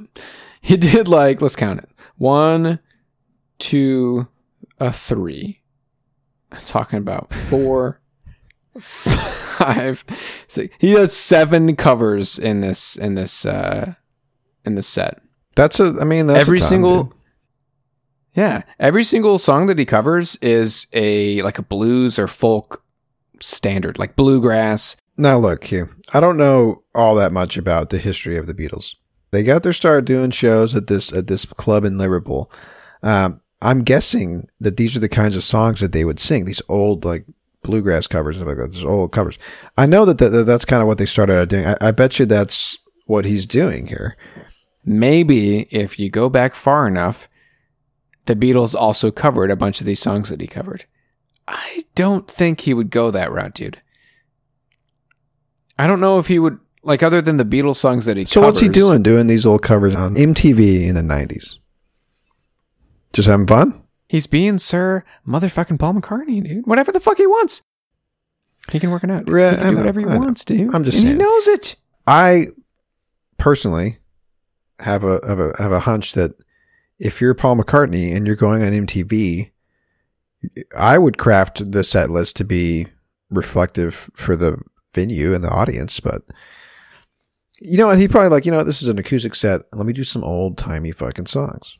He 0.61 0.77
did 0.77 1.07
like 1.07 1.41
let's 1.41 1.55
count 1.55 1.79
it 1.79 1.89
one, 2.17 2.79
two, 3.59 4.27
a 4.79 4.91
three. 4.91 5.61
I'm 6.51 6.61
talking 6.61 6.99
about 6.99 7.33
four, 7.33 7.99
five, 9.73 10.03
six. 10.47 10.75
He 10.79 10.93
does 10.93 11.15
seven 11.15 11.75
covers 11.75 12.39
in 12.39 12.61
this 12.61 12.95
in 12.95 13.15
this 13.15 13.45
uh 13.45 13.93
in 14.65 14.75
this 14.75 14.87
set. 14.87 15.21
That's 15.55 15.79
a. 15.79 15.95
I 15.99 16.03
mean, 16.03 16.27
that's 16.27 16.39
a 16.39 16.41
every 16.41 16.59
ton, 16.59 16.69
single 16.69 17.03
dude. 17.03 17.13
Yeah, 18.33 18.61
every 18.79 19.03
single 19.03 19.39
song 19.39 19.65
that 19.65 19.79
he 19.79 19.85
covers 19.85 20.35
is 20.37 20.85
a 20.93 21.41
like 21.41 21.57
a 21.57 21.63
blues 21.63 22.19
or 22.19 22.27
folk 22.27 22.83
standard, 23.39 23.97
like 23.97 24.15
bluegrass. 24.15 24.95
Now 25.17 25.37
look, 25.37 25.61
Q. 25.61 25.89
I 26.13 26.19
don't 26.19 26.37
know 26.37 26.83
all 26.93 27.15
that 27.15 27.31
much 27.31 27.57
about 27.57 27.89
the 27.89 27.97
history 27.97 28.37
of 28.37 28.45
the 28.45 28.53
Beatles. 28.53 28.95
They 29.31 29.43
got 29.43 29.63
their 29.63 29.73
start 29.73 30.05
doing 30.05 30.31
shows 30.31 30.75
at 30.75 30.87
this 30.87 31.11
at 31.11 31.27
this 31.27 31.45
club 31.45 31.83
in 31.83 31.97
Liverpool. 31.97 32.51
Um, 33.01 33.41
I'm 33.61 33.81
guessing 33.81 34.47
that 34.59 34.77
these 34.77 34.95
are 34.95 34.99
the 34.99 35.09
kinds 35.09 35.35
of 35.35 35.43
songs 35.43 35.79
that 35.79 35.91
they 35.91 36.05
would 36.05 36.19
sing. 36.19 36.45
These 36.45 36.61
old 36.69 37.03
like 37.03 37.25
bluegrass 37.63 38.07
covers 38.07 38.37
and 38.37 38.43
stuff 38.43 38.57
like 38.57 38.65
that. 38.65 38.73
These 38.73 38.85
old 38.85 39.11
covers. 39.11 39.37
I 39.77 39.85
know 39.85 40.05
that, 40.05 40.17
that 40.19 40.45
that's 40.45 40.65
kind 40.65 40.81
of 40.81 40.87
what 40.87 40.97
they 40.97 41.05
started 41.05 41.39
out 41.39 41.49
doing. 41.49 41.65
I, 41.65 41.77
I 41.81 41.91
bet 41.91 42.19
you 42.19 42.25
that's 42.25 42.77
what 43.05 43.25
he's 43.25 43.45
doing 43.45 43.87
here. 43.87 44.17
Maybe 44.85 45.63
if 45.63 45.99
you 45.99 46.09
go 46.09 46.29
back 46.29 46.55
far 46.55 46.87
enough, 46.87 47.27
the 48.25 48.35
Beatles 48.35 48.75
also 48.75 49.11
covered 49.11 49.51
a 49.51 49.55
bunch 49.55 49.79
of 49.79 49.85
these 49.85 49.99
songs 49.99 50.29
that 50.29 50.41
he 50.41 50.47
covered. 50.47 50.85
I 51.47 51.83
don't 51.95 52.27
think 52.27 52.61
he 52.61 52.73
would 52.73 52.89
go 52.89 53.09
that 53.11 53.31
route, 53.31 53.53
dude. 53.53 53.81
I 55.79 55.87
don't 55.87 56.01
know 56.01 56.19
if 56.19 56.27
he 56.27 56.39
would 56.39 56.59
like 56.83 57.03
other 57.03 57.21
than 57.21 57.37
the 57.37 57.45
Beatles 57.45 57.75
songs 57.75 58.05
that 58.05 58.17
he 58.17 58.25
So 58.25 58.41
what's 58.41 58.59
he 58.59 58.69
doing? 58.69 59.03
Doing 59.03 59.27
these 59.27 59.45
old 59.45 59.61
covers 59.61 59.95
on 59.95 60.15
MTV 60.15 60.87
in 60.87 60.95
the 60.95 61.01
'90s? 61.01 61.59
Just 63.13 63.27
having 63.27 63.47
fun? 63.47 63.81
He's 64.07 64.27
being 64.27 64.57
Sir 64.57 65.03
Motherfucking 65.27 65.79
Paul 65.79 65.95
McCartney, 65.95 66.43
dude. 66.43 66.65
Whatever 66.65 66.91
the 66.91 66.99
fuck 66.99 67.17
he 67.17 67.27
wants. 67.27 67.61
He 68.71 68.79
can 68.79 68.91
work 68.91 69.03
it 69.03 69.11
out. 69.11 69.29
Right, 69.29 69.51
he 69.51 69.57
can 69.57 69.69
do 69.71 69.77
whatever 69.77 69.99
he 69.99 70.05
I 70.05 70.17
wants, 70.17 70.43
dude. 70.45 70.73
I'm 70.73 70.83
just 70.83 70.97
and 70.97 71.07
saying. 71.07 71.19
he 71.19 71.23
knows 71.23 71.47
it. 71.47 71.75
I 72.05 72.45
personally 73.37 73.99
have 74.79 75.03
a 75.03 75.19
have 75.27 75.39
a 75.39 75.53
have 75.57 75.71
a 75.71 75.81
hunch 75.81 76.13
that 76.13 76.35
if 76.99 77.21
you're 77.21 77.33
Paul 77.33 77.57
McCartney 77.57 78.15
and 78.15 78.25
you're 78.25 78.35
going 78.35 78.63
on 78.63 78.71
MTV, 78.71 79.51
I 80.77 80.97
would 80.97 81.17
craft 81.17 81.71
the 81.71 81.83
set 81.83 82.09
list 82.09 82.35
to 82.37 82.45
be 82.45 82.87
reflective 83.29 84.09
for 84.15 84.35
the 84.35 84.61
venue 84.93 85.33
and 85.33 85.43
the 85.43 85.49
audience. 85.49 85.99
But 85.99 86.23
you 87.61 87.77
know 87.77 87.87
what? 87.87 87.99
He 87.99 88.07
probably 88.07 88.29
like 88.29 88.45
you 88.45 88.51
know 88.51 88.57
what, 88.57 88.65
this 88.65 88.81
is 88.81 88.87
an 88.87 88.97
acoustic 88.97 89.35
set. 89.35 89.61
Let 89.73 89.85
me 89.85 89.93
do 89.93 90.03
some 90.03 90.23
old 90.23 90.57
timey 90.57 90.91
fucking 90.91 91.27
songs. 91.27 91.77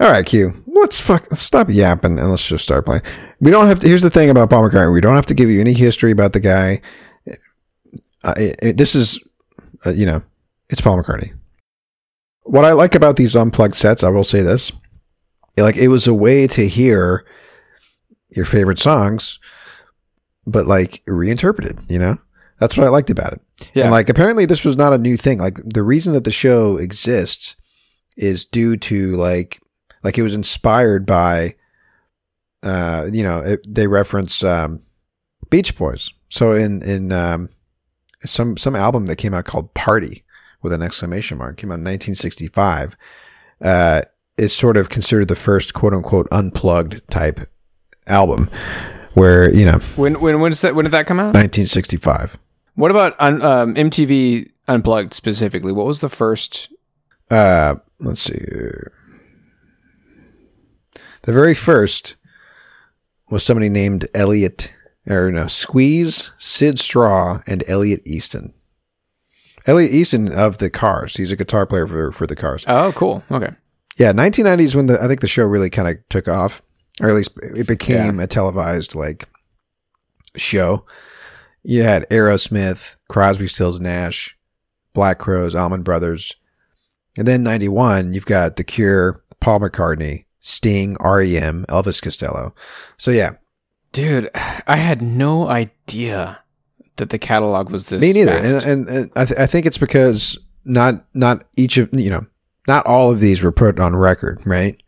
All 0.00 0.10
right, 0.10 0.24
Q. 0.24 0.52
Let's 0.66 1.00
fuck. 1.00 1.22
Let's 1.30 1.40
stop 1.42 1.68
yapping 1.70 2.18
and 2.18 2.30
let's 2.30 2.46
just 2.48 2.64
start 2.64 2.84
playing. 2.86 3.02
We 3.40 3.50
don't 3.50 3.66
have 3.66 3.80
to. 3.80 3.88
Here's 3.88 4.02
the 4.02 4.10
thing 4.10 4.30
about 4.30 4.48
Paul 4.50 4.68
McCartney. 4.68 4.92
We 4.92 5.00
don't 5.00 5.16
have 5.16 5.26
to 5.26 5.34
give 5.34 5.50
you 5.50 5.60
any 5.60 5.72
history 5.72 6.12
about 6.12 6.32
the 6.32 6.40
guy. 6.40 6.80
Uh, 8.24 8.34
it- 8.36 8.56
it- 8.62 8.76
this 8.76 8.94
is, 8.94 9.20
uh, 9.86 9.90
you 9.90 10.06
know, 10.06 10.22
it's 10.70 10.80
Paul 10.80 11.02
McCartney. 11.02 11.32
What 12.42 12.64
I 12.64 12.72
like 12.72 12.94
about 12.94 13.16
these 13.16 13.34
unplugged 13.36 13.74
sets, 13.74 14.02
I 14.02 14.08
will 14.08 14.24
say 14.24 14.40
this, 14.40 14.72
like 15.56 15.76
it 15.76 15.88
was 15.88 16.06
a 16.06 16.14
way 16.14 16.46
to 16.48 16.66
hear 16.68 17.24
your 18.30 18.44
favorite 18.44 18.78
songs, 18.78 19.38
but 20.46 20.66
like 20.66 21.02
reinterpreted. 21.06 21.78
You 21.88 21.98
know, 21.98 22.18
that's 22.58 22.76
what 22.76 22.86
I 22.86 22.90
liked 22.90 23.10
about 23.10 23.34
it. 23.34 23.40
Yeah. 23.74 23.84
And 23.84 23.92
like 23.92 24.08
apparently 24.08 24.46
this 24.46 24.64
was 24.64 24.76
not 24.76 24.92
a 24.92 24.98
new 24.98 25.16
thing. 25.16 25.38
Like 25.38 25.58
the 25.64 25.82
reason 25.82 26.12
that 26.14 26.24
the 26.24 26.32
show 26.32 26.76
exists 26.76 27.54
is 28.16 28.44
due 28.44 28.76
to 28.78 29.12
like 29.16 29.60
like 30.02 30.18
it 30.18 30.22
was 30.22 30.34
inspired 30.34 31.06
by 31.06 31.54
uh 32.62 33.08
you 33.12 33.22
know 33.22 33.38
it, 33.38 33.60
they 33.68 33.86
reference 33.86 34.42
um 34.42 34.82
Beach 35.50 35.76
Boys. 35.76 36.12
So 36.28 36.52
in 36.52 36.82
in 36.82 37.12
um 37.12 37.48
some 38.24 38.56
some 38.56 38.74
album 38.74 39.06
that 39.06 39.16
came 39.16 39.34
out 39.34 39.44
called 39.44 39.74
Party 39.74 40.24
with 40.62 40.72
an 40.72 40.82
exclamation 40.82 41.38
mark 41.38 41.56
came 41.56 41.70
out 41.70 41.78
in 41.78 41.84
1965 41.84 42.96
uh 43.62 44.02
is 44.36 44.52
sort 44.52 44.76
of 44.76 44.88
considered 44.88 45.28
the 45.28 45.36
first 45.36 45.72
quote 45.72 45.94
unquote 45.94 46.26
unplugged 46.32 47.08
type 47.10 47.40
album 48.08 48.50
where 49.14 49.54
you 49.54 49.64
know 49.64 49.78
When 49.96 50.20
when 50.20 50.40
when, 50.40 50.52
that, 50.52 50.74
when 50.74 50.84
did 50.84 50.92
that 50.92 51.06
come 51.06 51.18
out? 51.18 51.34
1965 51.34 52.36
What 52.74 52.90
about 52.90 53.14
un, 53.20 53.40
um, 53.42 53.74
MTV 53.74 54.50
Unplugged 54.68 55.14
specifically? 55.14 55.72
What 55.72 55.86
was 55.86 56.00
the 56.00 56.10
first? 56.10 56.68
Uh, 57.30 57.76
let's 58.00 58.20
see. 58.20 58.34
here. 58.38 58.92
The 61.28 61.34
very 61.34 61.54
first 61.54 62.16
was 63.30 63.44
somebody 63.44 63.68
named 63.68 64.08
Elliot, 64.14 64.72
or 65.06 65.30
no, 65.30 65.46
Squeeze, 65.46 66.32
Syd 66.38 66.78
Straw, 66.78 67.42
and 67.46 67.62
Elliot 67.68 68.00
Easton. 68.06 68.54
Elliot 69.66 69.92
Easton 69.92 70.32
of 70.32 70.56
the 70.56 70.70
Cars. 70.70 71.16
He's 71.16 71.30
a 71.30 71.36
guitar 71.36 71.66
player 71.66 71.86
for 71.86 72.12
for 72.12 72.26
the 72.26 72.34
Cars. 72.34 72.64
Oh, 72.66 72.92
cool. 72.92 73.22
Okay. 73.30 73.50
Yeah, 73.98 74.14
1990s 74.14 74.74
when 74.74 74.86
the 74.86 75.04
I 75.04 75.06
think 75.06 75.20
the 75.20 75.28
show 75.28 75.44
really 75.44 75.68
kind 75.68 75.86
of 75.86 75.96
took 76.08 76.28
off, 76.28 76.62
or 76.98 77.10
at 77.10 77.14
least 77.14 77.32
it 77.42 77.66
became 77.66 78.20
a 78.20 78.26
televised 78.26 78.94
like 78.94 79.28
show. 80.34 80.86
You 81.62 81.82
had 81.82 82.08
Aerosmith, 82.08 82.96
Crosby, 83.10 83.48
Stills, 83.48 83.80
Nash, 83.80 84.34
Black 84.94 85.18
Crowes, 85.18 85.54
Allman 85.54 85.82
Brothers, 85.82 86.36
and 87.18 87.28
then 87.28 87.42
91 87.42 88.14
you've 88.14 88.24
got 88.24 88.56
The 88.56 88.64
Cure, 88.64 89.22
Paul 89.40 89.60
McCartney, 89.60 90.24
Sting, 90.48 90.96
REM, 91.00 91.66
Elvis 91.68 92.00
Costello. 92.02 92.54
So 92.96 93.10
yeah, 93.10 93.32
Dude, 93.92 94.30
I 94.34 94.76
had 94.76 95.00
no 95.02 95.48
idea 95.48 96.40
that 96.96 97.10
the 97.10 97.18
catalog 97.18 97.70
was 97.70 97.86
this. 97.88 98.00
me 98.00 98.12
neither. 98.12 98.36
And, 98.36 98.64
and, 98.64 98.88
and 98.88 99.10
I, 99.16 99.24
th- 99.24 99.38
I 99.38 99.46
think 99.46 99.66
it's 99.66 99.78
because 99.78 100.38
not 100.64 101.04
not 101.14 101.44
each 101.56 101.78
of 101.78 101.88
you 101.92 102.10
know 102.10 102.26
not 102.66 102.84
all 102.86 103.10
of 103.10 103.20
these 103.20 103.42
were 103.42 103.52
put 103.52 103.78
on 103.80 103.94
record, 103.96 104.40
right? 104.44 104.80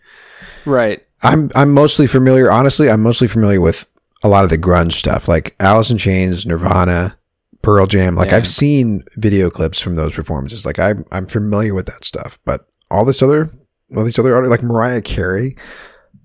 right. 0.67 1.03
I'm 1.23 1.51
I'm 1.55 1.73
mostly 1.73 2.07
familiar. 2.07 2.51
Honestly, 2.51 2.91
I'm 2.91 3.03
mostly 3.03 3.29
familiar 3.29 3.61
with 3.61 3.87
a 4.23 4.29
lot 4.29 4.45
of 4.45 4.51
the 4.51 4.59
grunge 4.59 4.93
stuff, 4.93 5.29
like 5.29 5.57
Alice 5.61 5.91
in 5.91 5.97
Chains, 5.99 6.45
Nirvana, 6.47 7.17
Pearl 7.63 7.87
Jam. 7.87 8.17
Like 8.17 8.31
Yeah. 8.31 8.37
I've 8.37 8.49
seen 8.49 9.03
video 9.17 9.51
clips 9.51 9.81
from 9.81 9.97
those 9.97 10.13
performances. 10.15 10.65
Like 10.67 10.79
I'm 10.79 11.05
I'm 11.13 11.27
familiar 11.27 11.75
with 11.75 11.87
that 11.87 12.05
stuff. 12.05 12.39
But 12.45 12.67
all 12.91 13.05
this 13.05 13.23
other, 13.23 13.51
all 13.97 14.05
these 14.05 14.19
other 14.19 14.35
artists, 14.35 14.51
like 14.51 14.63
Mariah 14.63 15.03
Carey. 15.03 15.57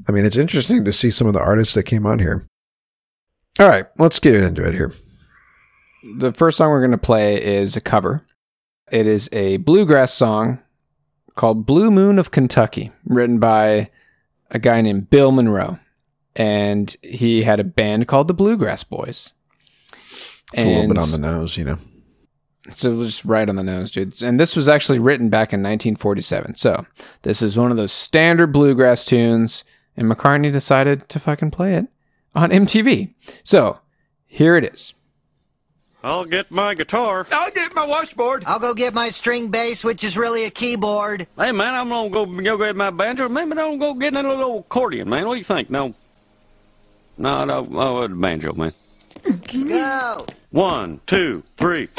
I 0.07 0.12
mean, 0.12 0.25
it's 0.25 0.38
interesting 0.38 0.86
to 0.86 0.93
see 0.93 1.12
some 1.12 1.27
of 1.27 1.34
the 1.34 1.41
artists 1.41 1.74
that 1.74 1.84
came 1.84 2.05
on 2.05 2.19
here. 2.19 2.45
All 3.60 3.67
right, 3.67 3.86
let's 3.98 4.19
get 4.19 4.36
into 4.36 4.65
it 4.67 4.74
here. 4.74 4.93
The 6.17 6.34
first 6.34 6.57
song 6.57 6.69
we're 6.69 6.81
going 6.81 6.91
to 6.91 6.98
play 6.98 7.43
is 7.43 7.75
a 7.75 7.81
cover. 7.81 8.25
It 8.91 9.07
is 9.07 9.29
a 9.31 9.57
bluegrass 9.57 10.13
song 10.13 10.60
called 11.34 11.65
Blue 11.65 11.89
Moon 11.89 12.19
of 12.19 12.31
Kentucky, 12.31 12.91
written 13.05 13.39
by 13.39 13.89
a 14.51 14.60
guy 14.60 14.81
named 14.81 15.10
Bill 15.10 15.31
Monroe. 15.31 15.79
And 16.36 16.95
he 17.01 17.43
had 17.43 17.60
a 17.60 17.63
band 17.63 18.07
called 18.07 18.27
the 18.27 18.34
Bluegrass 18.34 18.84
Boys. 18.84 19.34
It's 20.53 20.63
a 20.63 20.65
little 20.65 20.93
bit 20.93 20.98
on 20.98 21.12
the 21.12 21.17
nose, 21.17 21.57
you 21.57 21.63
know. 21.63 21.79
So 22.74 23.03
just 23.03 23.24
right 23.25 23.48
on 23.48 23.55
the 23.55 23.63
nose, 23.63 23.91
dude. 23.91 24.22
And 24.24 24.39
this 24.39 24.55
was 24.55 24.67
actually 24.67 25.00
written 25.00 25.29
back 25.29 25.53
in 25.53 25.62
1947. 25.62 26.55
So 26.55 26.86
this 27.22 27.41
is 27.41 27.57
one 27.57 27.72
of 27.72 27.77
those 27.77 27.91
standard 27.91 28.48
bluegrass 28.48 29.05
tunes, 29.05 29.63
and 29.95 30.10
McCartney 30.10 30.51
decided 30.51 31.07
to 31.10 31.19
fucking 31.19 31.51
play 31.51 31.75
it 31.75 31.88
on 32.34 32.50
MTV. 32.50 33.13
So 33.43 33.79
here 34.25 34.57
it 34.57 34.63
is. 34.63 34.93
I'll 36.03 36.25
get 36.25 36.51
my 36.51 36.75
guitar. 36.75 37.25
I'll 37.31 37.50
get 37.50 37.74
my 37.74 37.86
washboard. 37.86 38.43
I'll 38.45 38.60
go 38.60 38.75
get 38.75 38.93
my 38.93 39.10
string 39.10 39.50
bass, 39.50 39.84
which 39.84 40.03
is 40.03 40.15
really 40.15 40.45
a 40.45 40.51
keyboard. 40.51 41.25
Hey 41.36 41.51
man, 41.51 41.74
I'm 41.74 41.89
gonna 41.89 42.10
go 42.12 42.25
go 42.27 42.57
get 42.60 42.75
my 42.75 42.91
banjo. 42.91 43.27
Maybe 43.27 43.51
I'm 43.51 43.57
gonna 43.57 43.77
go 43.77 43.95
get 43.95 44.13
a 44.13 44.22
little 44.22 44.60
accordion, 44.60 45.10
man. 45.10 45.25
What 45.25 45.34
do 45.34 45.38
you 45.39 45.43
think? 45.43 45.72
No, 45.72 45.95
no, 47.17 47.45
no, 47.45 47.67
oh, 47.74 48.03
uh, 48.03 48.07
the 48.07 48.13
banjo, 48.13 48.53
man. 48.53 48.74
Go. 49.51 50.25
One, 50.51 51.01
two, 51.07 51.43
three. 51.57 51.89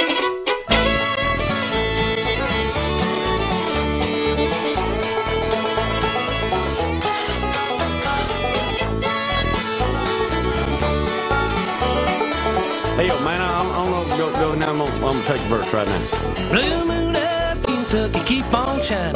I'm 15.16 15.23
gonna, 15.23 15.38
take 15.38 15.46
a 15.46 15.49
verse 15.49 15.73
right 15.73 15.88
now. 15.88 16.50
Blue 16.50 16.87
moon 16.87 17.16
up, 17.16 17.62
Kentucky, 17.64 18.20
keep 18.26 18.52
on 18.52 18.80
shining. 18.82 19.14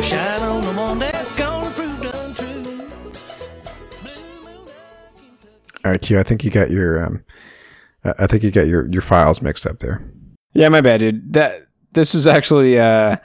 Shine 0.00 0.42
on 0.42 0.60
the 0.60 0.72
one 0.76 1.00
that's 1.00 1.36
gonna 1.36 1.68
prove 1.70 2.00
untrue. 2.00 2.62
Blue 4.02 4.44
moon 4.44 4.68
up, 4.68 5.84
All 5.84 5.90
right, 5.90 6.00
Q. 6.00 6.20
I 6.20 6.22
think 6.22 6.44
you 6.44 6.50
got 6.52 6.70
your 6.70 7.04
um, 7.04 7.24
I 8.04 8.12
I 8.20 8.26
think 8.28 8.44
you 8.44 8.52
got 8.52 8.68
your 8.68 8.88
your 8.88 9.02
files 9.02 9.42
mixed 9.42 9.66
up 9.66 9.80
there. 9.80 10.00
Yeah, 10.52 10.68
my 10.68 10.80
bad, 10.80 11.00
dude. 11.00 11.32
That 11.32 11.66
this 11.92 12.14
was 12.14 12.28
actually 12.28 12.78
uh, 12.78 13.16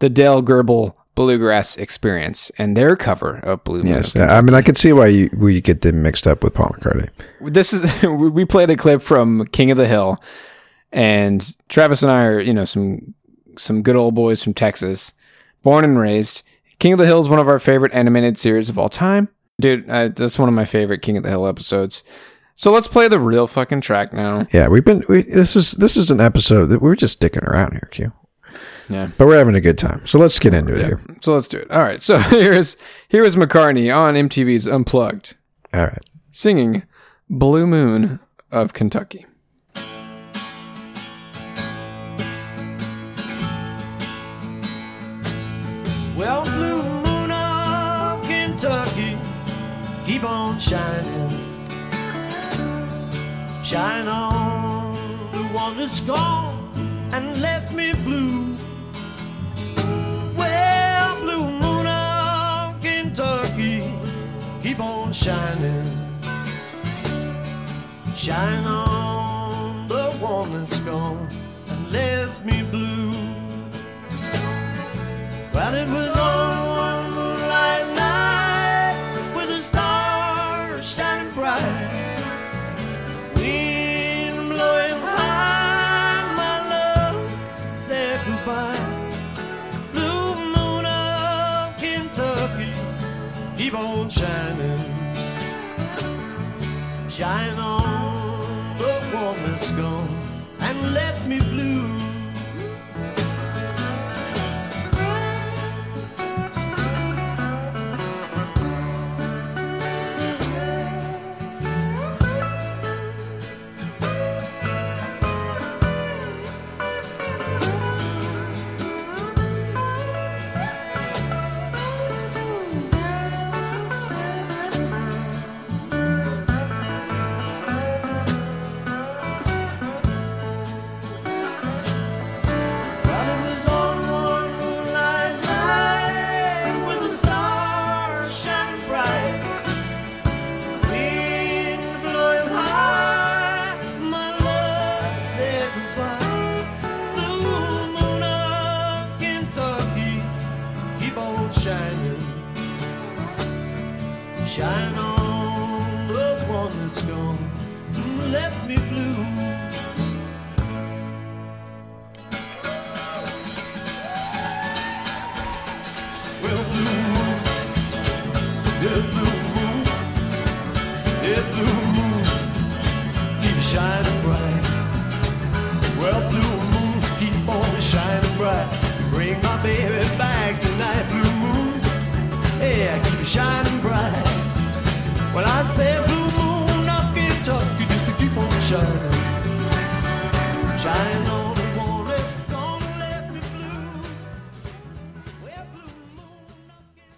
the 0.00 0.10
Dale 0.10 0.42
Gribble 0.42 0.96
Bluegrass 1.14 1.76
Experience 1.76 2.50
and 2.58 2.76
their 2.76 2.96
cover 2.96 3.36
of 3.38 3.62
Blue 3.62 3.84
Moon. 3.84 3.86
Yes, 3.86 4.16
I 4.16 4.40
mean 4.40 4.54
I 4.54 4.62
could 4.62 4.76
see 4.76 4.92
why 4.92 5.06
you 5.06 5.30
why 5.34 5.50
you 5.50 5.60
get 5.60 5.82
them 5.82 6.02
mixed 6.02 6.26
up 6.26 6.42
with 6.42 6.54
Paul 6.54 6.74
McCartney. 6.76 7.10
This 7.40 7.72
is 7.72 8.02
we 8.02 8.28
we 8.28 8.44
played 8.44 8.70
a 8.70 8.76
clip 8.76 9.02
from 9.02 9.46
King 9.52 9.70
of 9.70 9.76
the 9.76 9.86
Hill, 9.86 10.18
and 10.92 11.56
Travis 11.68 12.02
and 12.02 12.10
I 12.10 12.24
are 12.24 12.40
you 12.40 12.54
know 12.54 12.64
some 12.64 13.14
some 13.56 13.82
good 13.82 13.96
old 13.96 14.14
boys 14.14 14.42
from 14.42 14.54
Texas, 14.54 15.12
born 15.62 15.84
and 15.84 15.98
raised. 15.98 16.42
King 16.78 16.94
of 16.94 16.98
the 16.98 17.06
Hill 17.06 17.20
is 17.20 17.28
one 17.28 17.38
of 17.38 17.48
our 17.48 17.58
favorite 17.58 17.92
animated 17.92 18.38
series 18.38 18.68
of 18.68 18.78
all 18.78 18.88
time, 18.88 19.28
dude. 19.60 19.88
Uh, 19.88 20.08
that's 20.08 20.38
one 20.38 20.48
of 20.48 20.54
my 20.54 20.64
favorite 20.64 21.02
King 21.02 21.16
of 21.16 21.22
the 21.22 21.28
Hill 21.28 21.46
episodes. 21.46 22.02
So 22.56 22.70
let's 22.72 22.86
play 22.86 23.08
the 23.08 23.20
real 23.20 23.46
fucking 23.46 23.80
track 23.80 24.12
now. 24.12 24.46
Yeah, 24.52 24.68
we've 24.68 24.84
been 24.84 25.02
we, 25.08 25.22
this 25.22 25.56
is 25.56 25.72
this 25.72 25.96
is 25.96 26.10
an 26.10 26.20
episode 26.20 26.66
that 26.66 26.82
we're 26.82 26.96
just 26.96 27.20
dicking 27.20 27.44
around 27.44 27.72
here, 27.72 27.88
Q. 27.90 28.12
Yeah. 28.88 29.08
But 29.16 29.28
we're 29.28 29.38
having 29.38 29.54
a 29.54 29.60
good 29.60 29.78
time. 29.78 30.04
So 30.04 30.18
let's 30.18 30.38
get 30.38 30.52
into 30.52 30.74
it 30.78 30.84
here. 30.84 31.00
So 31.22 31.32
let's 31.32 31.46
do 31.48 31.58
it. 31.58 31.70
All 31.70 31.82
right. 31.82 32.02
So 32.02 32.18
here 32.30 32.52
is 32.52 32.76
here 33.08 33.24
is 33.24 33.36
McCartney 33.36 33.94
on 33.94 34.14
MTV's 34.14 34.66
Unplugged 34.66 35.36
All 35.72 35.84
right. 35.84 36.02
singing 36.32 36.82
"Blue 37.28 37.66
Moon 37.66 38.20
of 38.50 38.72
Kentucky." 38.72 39.26
Shining. 50.60 51.30
Shine 53.64 54.06
on 54.08 54.92
the 55.32 55.42
one 55.54 55.78
that's 55.78 56.00
gone 56.00 56.54
and 57.12 57.40
left 57.40 57.72
me 57.72 57.94
blue. 58.04 58.54
Well, 60.36 61.20
blue 61.22 61.50
moon 61.62 61.86
of 61.86 62.78
Kentucky, 62.82 63.90
keep 64.62 64.80
on 64.80 65.12
shining. 65.12 65.86
Shine 68.14 68.64
on 68.66 69.88
the 69.88 70.10
one 70.20 70.52
that's 70.52 70.80
gone 70.80 71.26
and 71.68 71.90
left 71.90 72.44
me 72.44 72.62
blue. 72.64 73.12
Well, 75.54 75.74
it 75.74 75.88
was 75.88 76.16
on 76.18 76.49
keep 93.70 93.78
on 93.78 94.08
shining. 94.08 94.78
Shine 97.08 97.58
on 97.58 98.78
the 98.78 99.10
one 99.14 99.42
that's 99.44 99.70
gone 99.72 100.18
and 100.60 100.94
left 100.94 101.26
me 101.26 101.38
blue. 101.38 101.99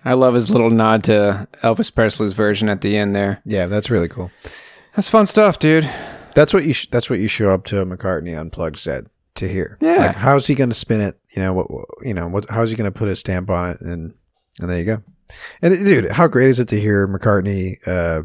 I 0.04 0.14
love 0.14 0.34
his 0.34 0.50
little 0.50 0.70
nod 0.70 1.04
to 1.04 1.46
Elvis 1.62 1.94
Presley's 1.94 2.32
version 2.32 2.68
at 2.68 2.80
the 2.80 2.96
end 2.96 3.14
there. 3.14 3.40
Yeah, 3.44 3.66
that's 3.66 3.90
really 3.90 4.08
cool. 4.08 4.30
That's 4.94 5.08
fun 5.08 5.26
stuff, 5.26 5.58
dude. 5.58 5.88
That's 6.34 6.52
what 6.52 6.64
you 6.64 6.74
sh- 6.74 6.88
that's 6.90 7.08
what 7.08 7.18
you 7.18 7.28
show 7.28 7.50
up 7.50 7.64
to 7.66 7.80
a 7.80 7.86
McCartney 7.86 8.38
unplugged 8.38 8.78
set 8.78 9.04
to 9.36 9.48
hear. 9.48 9.78
Yeah. 9.80 9.96
Like 10.06 10.16
how's 10.16 10.46
he 10.46 10.54
going 10.54 10.70
to 10.70 10.74
spin 10.74 11.00
it? 11.00 11.18
You 11.36 11.42
know 11.42 11.54
what 11.54 11.66
you 12.02 12.14
know 12.14 12.28
what 12.28 12.48
how's 12.50 12.70
he 12.70 12.76
going 12.76 12.90
to 12.90 12.98
put 12.98 13.08
his 13.08 13.20
stamp 13.20 13.50
on 13.50 13.70
it 13.70 13.80
and 13.80 14.14
and 14.60 14.70
there 14.70 14.78
you 14.78 14.84
go. 14.84 15.02
And 15.62 15.74
dude, 15.74 16.10
how 16.10 16.26
great 16.26 16.48
is 16.48 16.60
it 16.60 16.68
to 16.68 16.80
hear 16.80 17.06
McCartney 17.08 17.76
uh 17.86 18.22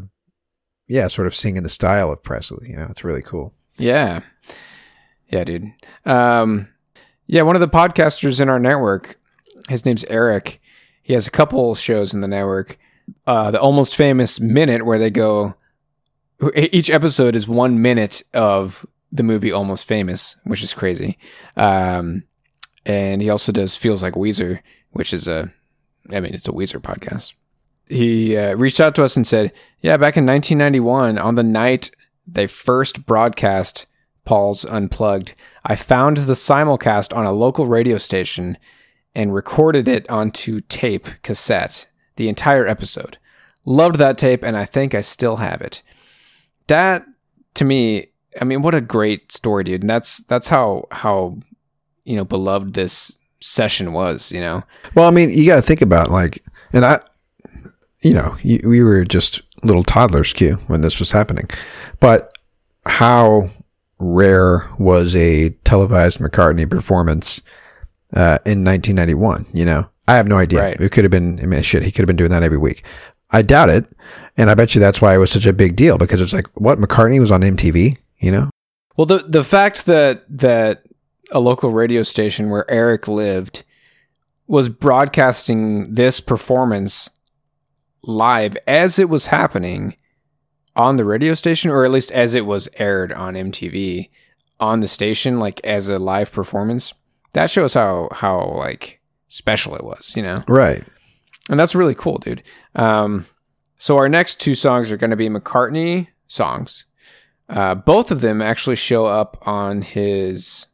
yeah, 0.88 1.08
sort 1.08 1.26
of 1.26 1.34
singing 1.34 1.62
the 1.62 1.68
style 1.68 2.10
of 2.10 2.22
Presley, 2.22 2.70
you 2.70 2.76
know? 2.76 2.86
It's 2.90 3.04
really 3.04 3.22
cool. 3.22 3.52
Yeah. 3.76 4.20
Yeah, 5.30 5.44
dude. 5.44 5.70
Um, 6.06 6.68
yeah, 7.26 7.42
one 7.42 7.56
of 7.56 7.60
the 7.60 7.68
podcasters 7.68 8.40
in 8.40 8.48
our 8.48 8.58
network, 8.58 9.20
his 9.68 9.84
name's 9.84 10.04
Eric. 10.08 10.60
He 11.08 11.14
has 11.14 11.26
a 11.26 11.30
couple 11.30 11.74
shows 11.74 12.12
in 12.12 12.20
the 12.20 12.28
network. 12.28 12.78
Uh, 13.26 13.50
the 13.50 13.58
Almost 13.58 13.96
Famous 13.96 14.40
Minute, 14.40 14.84
where 14.84 14.98
they 14.98 15.08
go, 15.08 15.54
each 16.54 16.90
episode 16.90 17.34
is 17.34 17.48
one 17.48 17.80
minute 17.80 18.22
of 18.34 18.84
the 19.10 19.22
movie 19.22 19.50
Almost 19.50 19.86
Famous, 19.86 20.36
which 20.44 20.62
is 20.62 20.74
crazy. 20.74 21.16
Um, 21.56 22.24
and 22.84 23.22
he 23.22 23.30
also 23.30 23.52
does 23.52 23.74
Feels 23.74 24.02
Like 24.02 24.12
Weezer, 24.12 24.60
which 24.90 25.14
is 25.14 25.26
a, 25.26 25.50
I 26.10 26.20
mean, 26.20 26.34
it's 26.34 26.46
a 26.46 26.52
Weezer 26.52 26.78
podcast. 26.78 27.32
He 27.86 28.36
uh, 28.36 28.54
reached 28.56 28.78
out 28.78 28.94
to 28.96 29.04
us 29.04 29.16
and 29.16 29.26
said, 29.26 29.52
Yeah, 29.80 29.96
back 29.96 30.18
in 30.18 30.26
1991, 30.26 31.16
on 31.16 31.36
the 31.36 31.42
night 31.42 31.90
they 32.26 32.46
first 32.46 33.06
broadcast 33.06 33.86
Paul's 34.26 34.66
Unplugged, 34.66 35.34
I 35.64 35.74
found 35.74 36.18
the 36.18 36.34
simulcast 36.34 37.16
on 37.16 37.24
a 37.24 37.32
local 37.32 37.66
radio 37.66 37.96
station 37.96 38.58
and 39.18 39.34
recorded 39.34 39.88
it 39.88 40.08
onto 40.08 40.60
tape 40.68 41.08
cassette, 41.24 41.88
the 42.14 42.28
entire 42.28 42.68
episode. 42.68 43.18
Loved 43.64 43.96
that 43.96 44.16
tape, 44.16 44.44
and 44.44 44.56
I 44.56 44.64
think 44.64 44.94
I 44.94 45.00
still 45.00 45.36
have 45.36 45.60
it. 45.60 45.82
That 46.68 47.04
to 47.54 47.64
me, 47.64 48.10
I 48.40 48.44
mean, 48.44 48.62
what 48.62 48.76
a 48.76 48.80
great 48.80 49.32
story, 49.32 49.64
dude. 49.64 49.82
And 49.82 49.90
that's 49.90 50.18
that's 50.18 50.46
how 50.46 50.86
how 50.92 51.36
you 52.04 52.14
know 52.14 52.24
beloved 52.24 52.74
this 52.74 53.12
session 53.40 53.92
was. 53.92 54.30
You 54.30 54.40
know, 54.40 54.62
Well, 54.94 55.08
I 55.08 55.10
mean, 55.10 55.30
you 55.30 55.46
got 55.46 55.56
to 55.56 55.62
think 55.62 55.82
about 55.82 56.12
like, 56.12 56.44
and 56.72 56.84
I, 56.84 57.00
you 58.02 58.12
know, 58.12 58.36
you, 58.42 58.60
we 58.68 58.84
were 58.84 59.04
just 59.04 59.42
little 59.64 59.82
toddlers, 59.82 60.32
Q, 60.32 60.54
when 60.68 60.82
this 60.82 61.00
was 61.00 61.10
happening, 61.10 61.50
but 61.98 62.38
how 62.86 63.50
rare 63.98 64.70
was 64.78 65.16
a 65.16 65.50
televised 65.64 66.20
McCartney 66.20 66.70
performance 66.70 67.42
uh, 68.14 68.38
in 68.44 68.64
1991? 68.64 69.46
You 69.52 69.64
know, 69.64 69.90
I 70.06 70.16
have 70.16 70.26
no 70.26 70.38
idea. 70.38 70.60
Right. 70.60 70.80
It 70.80 70.92
could 70.92 71.04
have 71.04 71.10
been. 71.10 71.40
I 71.40 71.46
mean, 71.46 71.62
shit, 71.62 71.82
he 71.82 71.90
could 71.90 72.02
have 72.02 72.06
been 72.06 72.16
doing 72.16 72.30
that 72.30 72.42
every 72.42 72.58
week. 72.58 72.84
I 73.30 73.42
doubt 73.42 73.68
it, 73.68 73.84
and 74.36 74.50
I 74.50 74.54
bet 74.54 74.74
you 74.74 74.80
that's 74.80 75.02
why 75.02 75.14
it 75.14 75.18
was 75.18 75.30
such 75.30 75.46
a 75.46 75.52
big 75.52 75.76
deal 75.76 75.98
because 75.98 76.20
it's 76.20 76.32
like, 76.32 76.46
what 76.54 76.78
McCartney 76.78 77.20
was 77.20 77.30
on 77.30 77.42
MTV, 77.42 77.98
you 78.18 78.30
know? 78.30 78.48
Well, 78.96 79.06
the 79.06 79.18
the 79.18 79.44
fact 79.44 79.86
that 79.86 80.24
that 80.28 80.84
a 81.30 81.40
local 81.40 81.70
radio 81.70 82.02
station 82.02 82.48
where 82.48 82.68
Eric 82.70 83.06
lived 83.06 83.64
was 84.46 84.68
broadcasting 84.68 85.94
this 85.94 86.20
performance 86.20 87.10
live 88.02 88.56
as 88.66 88.98
it 88.98 89.10
was 89.10 89.26
happening 89.26 89.94
on 90.74 90.96
the 90.96 91.04
radio 91.04 91.34
station, 91.34 91.70
or 91.70 91.84
at 91.84 91.90
least 91.90 92.10
as 92.12 92.34
it 92.34 92.46
was 92.46 92.68
aired 92.78 93.12
on 93.12 93.34
MTV 93.34 94.08
on 94.58 94.80
the 94.80 94.88
station, 94.88 95.38
like 95.38 95.60
as 95.64 95.88
a 95.88 95.98
live 95.98 96.32
performance, 96.32 96.94
that 97.32 97.50
shows 97.50 97.74
how 97.74 98.08
how 98.12 98.52
like 98.56 99.00
special 99.28 99.74
it 99.74 99.84
was, 99.84 100.14
you 100.16 100.22
know. 100.22 100.42
Right. 100.48 100.84
And 101.48 101.58
that's 101.58 101.74
really 101.74 101.94
cool, 101.94 102.18
dude. 102.18 102.42
Um, 102.74 103.26
so 103.78 103.96
our 103.96 104.08
next 104.08 104.40
two 104.40 104.54
songs 104.54 104.90
are 104.90 104.96
going 104.96 105.10
to 105.10 105.16
be 105.16 105.28
McCartney 105.28 106.08
songs. 106.26 106.84
Uh, 107.48 107.74
both 107.74 108.10
of 108.10 108.20
them 108.20 108.42
actually 108.42 108.76
show 108.76 109.06
up 109.06 109.38
on 109.46 109.80
his, 109.80 110.66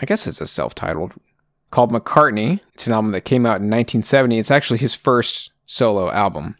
I 0.00 0.06
guess 0.06 0.26
it's 0.26 0.40
a 0.40 0.46
self-titled 0.46 1.12
called 1.70 1.92
McCartney. 1.92 2.58
It's 2.74 2.88
an 2.88 2.92
album 2.92 3.12
that 3.12 3.20
came 3.20 3.46
out 3.46 3.60
in 3.60 3.70
1970. 3.70 4.38
It's 4.38 4.50
actually 4.50 4.78
his 4.78 4.94
first 4.94 5.52
solo 5.66 6.10
album. 6.10 6.56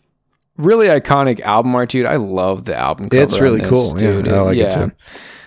Really 0.56 0.86
iconic 0.86 1.40
album 1.40 1.74
art, 1.74 1.88
dude. 1.88 2.06
I 2.06 2.16
love 2.16 2.64
the 2.66 2.76
album. 2.76 3.08
Cover 3.08 3.22
It's 3.22 3.40
really 3.40 3.60
this, 3.60 3.70
cool. 3.70 4.00
Yeah. 4.00 4.34
I 4.34 4.40
like 4.42 4.58
it 4.58 4.70
too. 4.70 4.92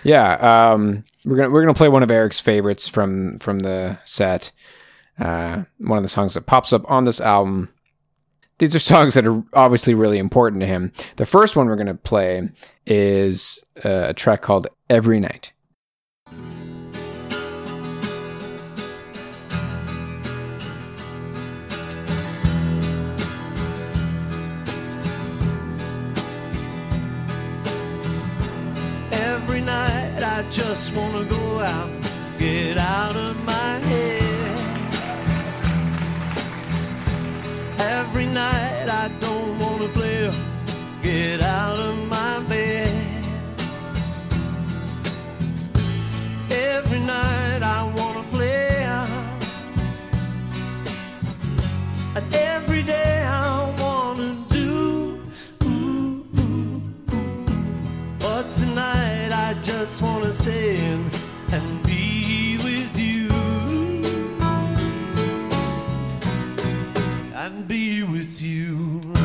Yeah, 0.02 0.34
um, 0.72 1.04
we're 1.24 1.36
gonna 1.36 1.50
we're 1.50 1.62
gonna 1.62 1.74
play 1.74 1.88
one 1.88 2.02
of 2.02 2.10
Eric's 2.10 2.40
favorites 2.40 2.88
from 2.88 3.38
from 3.38 3.60
the 3.60 3.98
set. 4.04 4.50
Uh, 5.18 5.62
one 5.78 5.96
of 5.96 6.02
the 6.02 6.08
songs 6.08 6.34
that 6.34 6.46
pops 6.46 6.72
up 6.72 6.88
on 6.90 7.04
this 7.04 7.20
album. 7.20 7.68
These 8.58 8.74
are 8.74 8.80
songs 8.80 9.14
that 9.14 9.26
are 9.26 9.42
obviously 9.52 9.94
really 9.94 10.18
important 10.18 10.60
to 10.60 10.66
him. 10.66 10.92
The 11.16 11.26
first 11.26 11.56
one 11.56 11.66
we're 11.66 11.76
gonna 11.76 11.94
play 11.94 12.48
is 12.86 13.62
uh, 13.84 14.06
a 14.08 14.14
track 14.14 14.42
called 14.42 14.68
"Every 14.90 15.20
Night." 15.20 15.52
I 30.36 30.42
just 30.50 30.92
wanna 30.96 31.24
go 31.26 31.60
out, 31.60 31.88
get 32.40 32.76
out 32.76 33.14
of 33.14 33.36
my 33.44 33.78
head. 33.78 34.58
Every 37.78 38.26
night 38.26 38.88
I 38.88 39.06
don't 39.20 39.56
wanna 39.60 39.86
play, 39.98 40.32
get 41.04 41.40
out 41.40 41.78
of 41.78 41.96
my 42.08 42.40
bed. 42.48 42.90
Every 46.50 46.98
night 46.98 47.62
I 47.62 47.84
wanna 47.96 48.24
play. 48.32 48.82
And 52.16 52.34
every 52.34 52.82
day 52.82 53.22
I 53.22 53.72
wanna 53.80 54.34
do. 54.50 55.22
Ooh, 55.62 56.26
ooh, 56.40 56.82
but 58.18 58.52
tonight 58.52 59.03
I 59.54 59.60
just 59.60 60.02
wanna 60.02 60.32
stay 60.32 60.84
in 60.84 61.10
and 61.52 61.82
be 61.84 62.58
with 62.64 62.98
you. 62.98 63.30
And 67.34 67.68
be 67.68 68.02
with 68.02 68.42
you. 68.42 69.23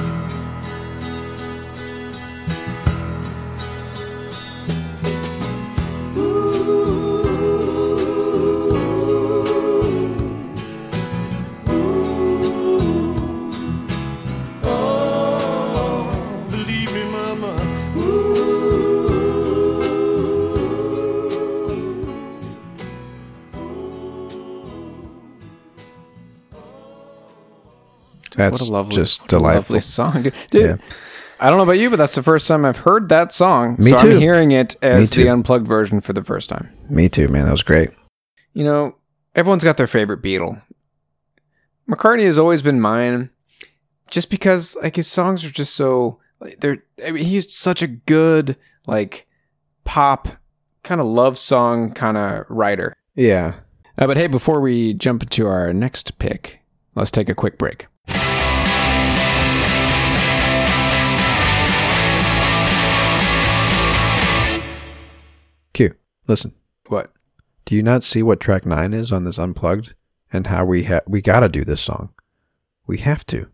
That's 28.40 28.62
what 28.62 28.70
a 28.70 28.74
lovely, 28.74 28.96
just 28.96 29.28
delightful. 29.28 29.76
lovely 29.76 29.80
song, 29.82 30.24
dude. 30.24 30.34
Dude, 30.50 30.62
Yeah. 30.62 30.76
I 31.42 31.50
don't 31.50 31.58
know 31.58 31.64
about 31.64 31.80
you, 31.80 31.90
but 31.90 31.96
that's 31.96 32.16
the 32.16 32.24
first 32.24 32.48
time 32.48 32.66
I've 32.66 32.78
heard 32.80 33.08
that 33.10 33.34
song. 33.34 33.78
Me 33.80 33.92
so 33.92 33.98
too. 33.98 34.12
I'm 34.16 34.20
hearing 34.20 34.52
it 34.52 34.76
as 34.82 35.12
the 35.12 35.28
unplugged 35.30 35.68
version 35.68 36.02
for 36.02 36.12
the 36.12 36.24
first 36.24 36.50
time. 36.50 36.70
Me 36.90 37.08
too, 37.08 37.30
man. 37.30 37.46
That 37.46 37.52
was 37.54 37.64
great. 37.64 37.92
You 38.54 38.66
know, 38.66 38.96
everyone's 39.36 39.64
got 39.64 39.78
their 39.78 39.88
favorite 39.88 40.22
Beatle. 40.22 40.62
McCartney 41.90 42.26
has 42.26 42.38
always 42.38 42.62
been 42.62 42.82
mine, 42.82 43.30
just 44.10 44.30
because 44.30 44.76
like 44.84 44.96
his 44.96 45.08
songs 45.08 45.44
are 45.46 45.50
just 45.52 45.76
so 45.76 46.20
like 46.40 46.60
they're. 46.60 46.84
I 47.06 47.12
mean, 47.12 47.24
he's 47.24 47.54
such 47.56 47.82
a 47.82 47.88
good 47.88 48.58
like 48.86 49.26
pop 49.86 50.28
kind 50.84 51.00
of 51.02 51.08
love 51.08 51.40
song 51.40 51.94
kind 51.94 52.18
of 52.18 52.46
writer. 52.50 52.94
Yeah. 53.16 53.56
Uh, 53.98 54.08
but 54.08 54.18
hey, 54.18 54.28
before 54.28 54.62
we 54.62 54.94
jump 54.94 55.24
into 55.24 55.48
our 55.48 55.74
next 55.74 56.20
pick, 56.20 56.60
let's 56.96 57.12
take 57.12 57.30
a 57.30 57.36
quick 57.36 57.58
break. 57.58 57.88
Listen. 66.30 66.54
What? 66.88 67.12
Do 67.66 67.76
you 67.76 67.84
not 67.84 68.04
see 68.04 68.24
what 68.24 68.40
track 68.40 68.66
nine 68.66 68.94
is 68.94 69.12
on 69.12 69.26
this 69.26 69.38
unplugged, 69.38 69.94
and 70.32 70.48
how 70.48 70.64
we 70.64 70.84
ha- 70.84 71.02
we 71.08 71.22
gotta 71.22 71.50
do 71.50 71.66
this 71.66 71.82
song? 71.82 72.14
We 72.88 72.98
have 73.00 73.26
to, 73.28 73.48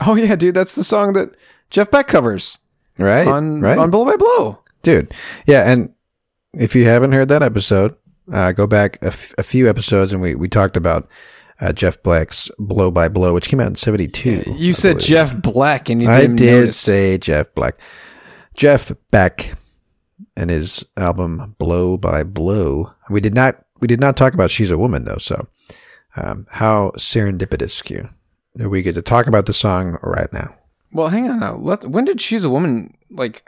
Oh 0.00 0.14
yeah, 0.14 0.36
dude, 0.36 0.54
that's 0.54 0.74
the 0.74 0.84
song 0.84 1.12
that 1.14 1.30
Jeff 1.70 1.90
Beck 1.90 2.08
covers 2.08 2.58
right? 2.98 3.26
on 3.26 3.60
right, 3.60 3.76
on 3.78 3.90
Blow 3.90 4.04
by 4.04 4.16
Blow. 4.16 4.58
dude. 4.82 5.12
Yeah, 5.46 5.70
and 5.70 5.92
if 6.54 6.74
you 6.74 6.84
haven't 6.84 7.12
heard 7.12 7.28
that 7.28 7.42
episode, 7.42 7.94
uh, 8.32 8.52
go 8.52 8.66
back 8.66 8.98
a, 9.02 9.06
f- 9.08 9.34
a 9.38 9.42
few 9.42 9.68
episodes, 9.68 10.12
and 10.12 10.22
we 10.22 10.34
we 10.34 10.48
talked 10.48 10.76
about 10.76 11.08
uh, 11.60 11.72
Jeff 11.72 12.02
Black's 12.02 12.50
"Blow 12.58 12.90
by 12.90 13.08
Blow," 13.08 13.34
which 13.34 13.48
came 13.48 13.60
out 13.60 13.68
in 13.68 13.74
'72. 13.76 14.44
You 14.56 14.72
said 14.74 15.00
Jeff 15.00 15.36
Black, 15.40 15.88
and 15.90 16.00
you 16.02 16.08
I 16.08 16.26
did 16.26 16.38
notice. 16.60 16.78
say 16.78 17.18
Jeff 17.18 17.54
Black. 17.54 17.78
Jeff 18.54 18.92
Beck 19.10 19.54
and 20.36 20.50
his 20.50 20.84
album 20.96 21.54
Blow 21.58 21.96
by 21.96 22.22
Blow. 22.24 22.92
We 23.10 23.20
did 23.20 23.34
not 23.34 23.64
we 23.80 23.86
did 23.88 24.00
not 24.00 24.16
talk 24.16 24.34
about 24.34 24.50
She's 24.50 24.70
a 24.70 24.78
Woman 24.78 25.04
though, 25.04 25.18
so 25.18 25.46
um, 26.16 26.46
how 26.50 26.92
serendipitous 26.96 27.82
Q. 27.82 28.08
that 28.54 28.68
We 28.68 28.82
get 28.82 28.94
to 28.94 29.02
talk 29.02 29.26
about 29.26 29.46
the 29.46 29.54
song 29.54 29.98
right 30.02 30.32
now. 30.32 30.54
Well, 30.92 31.08
hang 31.08 31.30
on 31.30 31.40
now. 31.40 31.56
Let, 31.56 31.86
when 31.88 32.04
did 32.04 32.20
She's 32.20 32.44
a 32.44 32.50
Woman 32.50 32.94
like? 33.10 33.44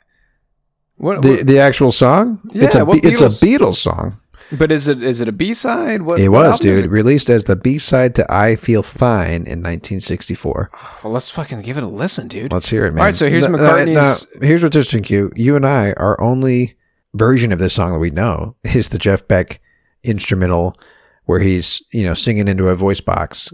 What, 0.97 1.23
The 1.23 1.29
what- 1.31 1.47
the 1.47 1.59
actual 1.59 1.93
song? 1.93 2.41
it's 2.55 2.75
Yeah, 2.75 2.83
a 2.83 2.91
it's 2.91 3.21
a 3.21 3.27
Beatles- 3.27 3.43
Beatles 3.43 3.77
song. 3.77 4.21
But 4.53 4.71
is 4.73 4.89
it 4.89 5.03
is 5.03 5.21
it 5.21 5.29
a 5.29 5.33
B 5.33 5.55
side? 5.55 6.03
What 6.03 6.21
It 6.21 6.29
was, 6.29 6.59
dude. 6.61 6.85
it? 6.87 6.91
Released 6.91 7.29
as 7.31 7.45
the 7.45 7.57
B 7.57 7.79
side 7.79 8.15
to 8.17 8.27
I 8.33 8.57
Feel 8.57 8.83
Fine 8.83 9.47
in 9.47 9.63
1964. 9.63 10.71
Well, 11.03 11.13
let's 11.13 11.31
fucking 11.31 11.63
give 11.63 11.77
it 11.77 11.83
a 11.85 11.89
listen, 11.89 12.29
dude. 12.29 12.53
Let's 12.53 12.69
hear 12.69 12.87
it, 12.87 12.93
man. 12.93 13.01
All 13.01 13.05
right, 13.07 13.15
so 13.17 13.29
here's 13.29 13.45
N- 13.45 13.55
n- 13.55 13.59
McCartney's- 13.61 14.27
now, 14.41 14.47
here's 14.47 14.63
what's 14.63 14.77
interesting, 14.77 15.03
Q. 15.03 15.31
You 15.35 15.57
and 15.57 15.67
I, 15.67 15.93
our 15.95 16.21
only 16.21 16.77
version 17.15 17.53
of 17.53 17.59
this 17.59 17.73
song 17.75 17.93
that 17.93 17.99
we 17.99 18.11
know 18.11 18.57
is 18.65 18.89
the 18.89 18.99
Jeff 18.99 19.27
Beck 19.29 19.61
instrumental, 20.03 20.77
where 21.25 21.41
he's 21.41 21.83
you 21.93 22.05
know 22.05 22.15
singing 22.15 22.49
into 22.49 22.69
a 22.69 22.75
voice 22.75 23.01
box 23.01 23.53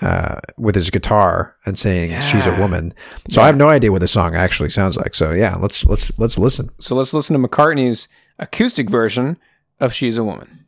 uh, 0.00 0.40
with 0.56 0.74
his 0.74 0.90
guitar 0.90 1.56
and 1.66 1.78
saying 1.78 2.20
"She's 2.22 2.46
a 2.46 2.54
woman." 2.58 2.92
So 3.28 3.42
I 3.42 3.46
have 3.46 3.56
no 3.56 3.68
idea 3.68 3.92
what 3.92 4.00
the 4.00 4.08
song 4.08 4.34
actually 4.34 4.70
sounds 4.70 4.96
like. 4.96 5.14
So 5.14 5.32
yeah, 5.32 5.56
let's 5.56 5.84
let's 5.86 6.16
let's 6.18 6.38
listen. 6.38 6.68
So 6.80 6.94
let's 6.94 7.12
listen 7.14 7.40
to 7.40 7.48
McCartney's 7.48 8.08
acoustic 8.38 8.90
version 8.90 9.36
of 9.80 9.92
She's 9.92 10.16
a 10.16 10.24
Woman. 10.24 10.63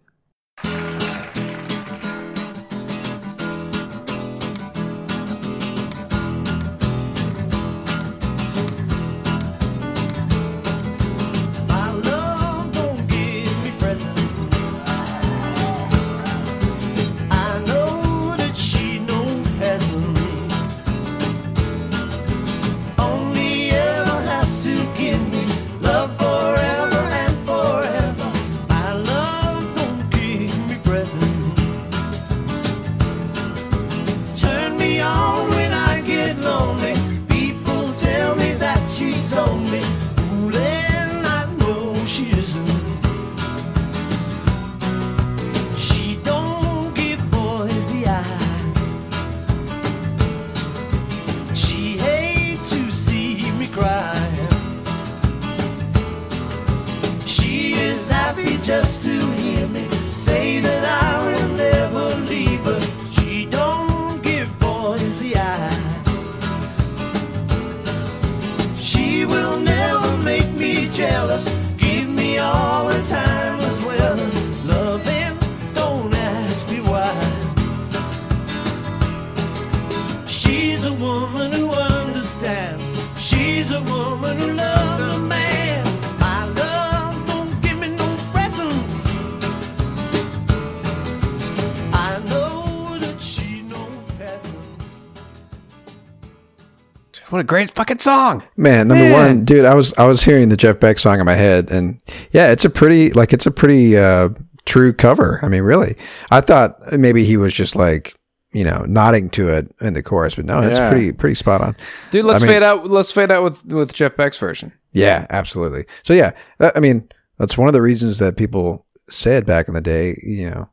What 97.36 97.40
a 97.42 97.44
great 97.44 97.70
fucking 97.72 97.98
song. 97.98 98.42
Man, 98.56 98.88
number 98.88 99.04
Man. 99.04 99.12
one, 99.12 99.44
dude, 99.44 99.66
I 99.66 99.74
was 99.74 99.92
I 99.98 100.06
was 100.06 100.22
hearing 100.24 100.48
the 100.48 100.56
Jeff 100.56 100.80
Beck 100.80 100.98
song 100.98 101.20
in 101.20 101.26
my 101.26 101.34
head, 101.34 101.70
and 101.70 102.00
yeah, 102.30 102.50
it's 102.50 102.64
a 102.64 102.70
pretty 102.70 103.10
like 103.12 103.34
it's 103.34 103.44
a 103.44 103.50
pretty 103.50 103.94
uh, 103.98 104.30
true 104.64 104.94
cover. 104.94 105.38
I 105.42 105.48
mean, 105.48 105.62
really, 105.62 105.96
I 106.30 106.40
thought 106.40 106.78
maybe 106.98 107.24
he 107.24 107.36
was 107.36 107.52
just 107.52 107.76
like 107.76 108.14
you 108.52 108.64
know 108.64 108.86
nodding 108.88 109.28
to 109.30 109.48
it 109.48 109.70
in 109.82 109.92
the 109.92 110.02
chorus, 110.02 110.34
but 110.36 110.46
no, 110.46 110.60
it's 110.62 110.78
Yeah. 110.78 110.88
pretty 110.90 111.12
pretty 111.12 111.34
spot 111.34 111.60
on. 111.60 111.76
Dude, 112.10 112.24
let's 112.24 112.42
I 112.42 112.46
mean- 112.46 112.54
fade 112.54 112.62
out 112.62 112.86
let's 112.88 113.12
fade 113.12 113.30
out 113.30 113.42
with 113.44 113.66
with 113.66 113.92
Jeff 113.92 114.16
Beck's 114.16 114.38
version. 114.38 114.72
Yeah, 114.94 115.26
absolutely. 115.28 115.84
So 116.04 116.14
yeah, 116.14 116.30
that, 116.56 116.74
I 116.74 116.80
mean, 116.80 117.06
that's 117.36 117.58
one 117.58 117.68
of 117.68 117.74
the 117.74 117.82
reasons 117.82 118.18
that 118.20 118.38
people 118.38 118.86
said 119.10 119.44
back 119.44 119.68
in 119.68 119.74
the 119.74 119.82
day, 119.82 120.18
you 120.22 120.48
know, 120.48 120.70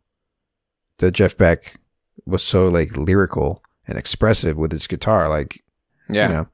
that 1.00 1.12
Jeff 1.12 1.38
Beck 1.38 1.78
was 2.26 2.42
so 2.42 2.70
like 2.70 2.96
lyrical 2.96 3.62
and 3.86 3.98
expressive 3.98 4.56
with 4.56 4.72
his 4.72 4.88
guitar. 4.88 5.28
Like, 5.28 5.62
Yeah. 6.10 6.28
you 6.30 6.34
know, 6.36 6.48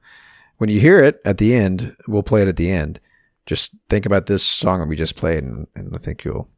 when 0.60 0.68
you 0.68 0.78
hear 0.78 1.02
it 1.02 1.22
at 1.24 1.38
the 1.38 1.54
end, 1.54 1.96
we'll 2.06 2.22
play 2.22 2.42
it 2.42 2.48
at 2.48 2.56
the 2.58 2.70
end. 2.70 3.00
Just 3.46 3.70
think 3.88 4.04
about 4.04 4.26
this 4.26 4.42
song 4.42 4.80
that 4.80 4.88
we 4.88 4.94
just 4.94 5.16
played, 5.16 5.42
and, 5.42 5.66
and 5.74 5.94
I 5.94 5.98
think 5.98 6.22
you'll. 6.22 6.50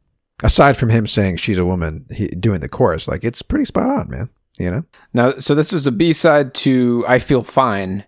Aside 0.43 0.75
from 0.75 0.89
him 0.89 1.07
saying 1.07 1.37
she's 1.37 1.57
a 1.57 1.65
woman, 1.65 2.05
he, 2.11 2.27
doing 2.27 2.59
the 2.59 2.67
chorus, 2.67 3.07
like 3.07 3.23
it's 3.23 3.41
pretty 3.41 3.63
spot 3.63 3.89
on, 3.89 4.09
man. 4.09 4.29
You 4.59 4.71
know, 4.71 4.83
Now, 5.13 5.31
so 5.39 5.55
this 5.55 5.71
was 5.71 5.87
a 5.87 5.91
B 5.91 6.11
side 6.11 6.53
to 6.55 7.05
"I 7.07 7.19
Feel 7.19 7.43
Fine." 7.43 8.03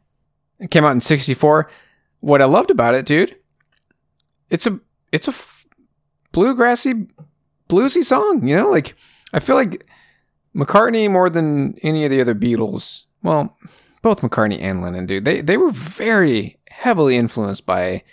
It 0.59 0.69
came 0.69 0.83
out 0.83 0.91
in 0.91 0.99
'64. 0.99 1.71
What 2.19 2.41
I 2.41 2.45
loved 2.45 2.71
about 2.71 2.93
it, 2.93 3.05
dude, 3.05 3.37
it's 4.49 4.67
a 4.67 4.77
it's 5.13 5.29
a 5.29 5.31
f- 5.31 5.65
bluegrassy, 6.33 7.09
bluesy 7.69 8.03
song. 8.03 8.45
You 8.45 8.57
know, 8.57 8.69
like 8.69 8.95
I 9.31 9.39
feel 9.39 9.55
like 9.55 9.87
McCartney 10.53 11.09
more 11.09 11.29
than 11.29 11.77
any 11.83 12.03
of 12.03 12.11
the 12.11 12.19
other 12.19 12.35
Beatles. 12.35 13.03
Well, 13.23 13.57
both 14.05 14.21
McCartney 14.21 14.61
and 14.61 14.83
Lennon, 14.83 15.07
dude. 15.07 15.25
They 15.25 15.41
they 15.41 15.57
were 15.57 15.71
very 15.71 16.59
heavily 16.69 17.17
influenced 17.17 17.65
by 17.65 18.03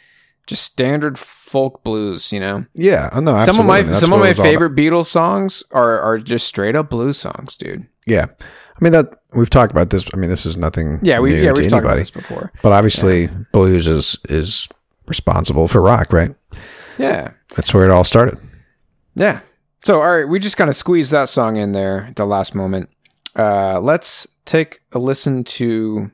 just 0.46 0.62
standard 0.64 1.18
folk 1.18 1.85
blues. 1.85 2.33
You 2.33 2.40
know, 2.40 2.64
yeah, 2.72 3.11
oh, 3.12 3.20
no, 3.20 3.38
some 3.44 3.61
of 3.61 3.66
my. 3.66 3.83
That's 3.83 4.00
some 4.00 4.12
of 4.14 4.18
my 4.18 4.33
favorite 4.33 4.74
Beatles 4.74 5.07
songs 5.07 5.62
are 5.70 6.00
are 6.00 6.18
just 6.18 6.48
straight 6.48 6.74
up 6.74 6.88
blues 6.88 7.18
songs, 7.18 7.59
dude. 7.59 7.87
Yeah, 8.07 8.24
I 8.31 8.78
mean 8.81 8.92
that 8.92 9.20
we've 9.35 9.50
talked 9.50 9.70
about 9.70 9.90
this. 9.90 10.09
I 10.14 10.16
mean, 10.16 10.31
this 10.31 10.46
is 10.46 10.57
nothing. 10.57 10.98
Yeah, 11.02 11.20
we 11.20 11.31
new 11.31 11.42
yeah 11.42 11.52
to 11.52 11.61
we've 11.61 11.70
talked 11.70 11.85
about 11.85 11.98
this 11.98 12.11
before. 12.11 12.50
But 12.62 12.72
obviously, 12.72 13.28
blues 13.52 13.87
is 13.87 14.16
is 14.31 14.68
responsible 15.07 15.68
for 15.68 15.83
rock, 15.83 16.11
right? 16.11 16.35
Yeah. 16.96 17.33
That's 17.55 17.74
where 17.74 17.85
it 17.85 17.90
all 17.90 18.05
started. 18.05 18.38
Yeah. 19.14 19.40
So, 19.85 20.00
all 20.00 20.16
right, 20.16 20.28
we 20.28 20.38
just 20.38 20.57
kind 20.57 20.70
of 20.70 20.76
squeezed 20.76 21.11
that 21.11 21.28
song 21.28 21.57
in 21.57 21.72
there 21.72 22.05
at 22.05 22.16
the 22.16 22.24
last 22.24 22.55
moment. 22.55 22.88
Uh, 23.37 23.81
let's 23.81 24.27
take 24.45 24.81
a 24.92 24.99
listen 24.99 25.45
to 25.45 26.11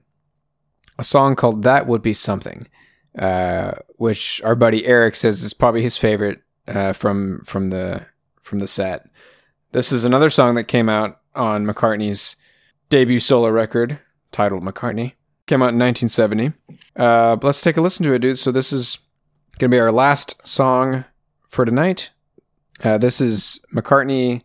a 0.98 1.04
song 1.04 1.36
called 1.36 1.62
That 1.62 1.86
Would 1.86 2.02
Be 2.02 2.12
Something, 2.12 2.66
uh, 3.18 3.72
which 3.96 4.42
our 4.42 4.54
buddy 4.54 4.86
Eric 4.86 5.16
says 5.16 5.42
is 5.42 5.54
probably 5.54 5.82
his 5.82 5.96
favorite 5.96 6.42
uh, 6.66 6.92
from 6.92 7.42
from 7.44 7.70
the 7.70 8.06
from 8.40 8.58
the 8.58 8.68
set. 8.68 9.08
This 9.72 9.92
is 9.92 10.04
another 10.04 10.30
song 10.30 10.54
that 10.54 10.64
came 10.64 10.88
out 10.88 11.20
on 11.34 11.66
McCartney's 11.66 12.36
debut 12.88 13.20
solo 13.20 13.48
record 13.48 13.98
titled 14.32 14.62
McCartney. 14.62 15.12
Came 15.46 15.62
out 15.62 15.72
in 15.72 15.78
1970. 15.78 16.52
Uh, 16.96 17.36
let's 17.42 17.60
take 17.62 17.76
a 17.76 17.80
listen 17.80 18.04
to 18.04 18.12
it, 18.12 18.20
dude. 18.20 18.38
So 18.38 18.52
this 18.52 18.72
is 18.72 18.98
going 19.58 19.70
to 19.70 19.74
be 19.74 19.80
our 19.80 19.92
last 19.92 20.34
song 20.46 21.04
for 21.48 21.64
tonight. 21.64 22.10
Uh, 22.82 22.98
this 22.98 23.20
is 23.20 23.60
McCartney 23.74 24.42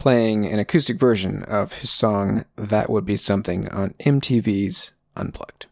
playing 0.00 0.46
an 0.46 0.58
acoustic 0.58 0.98
version 0.98 1.44
of 1.44 1.74
his 1.74 1.90
song 1.90 2.44
That 2.56 2.90
Would 2.90 3.04
Be 3.04 3.16
Something 3.16 3.68
on 3.68 3.94
MTV's 4.00 4.92
Unplugged. 5.14 5.66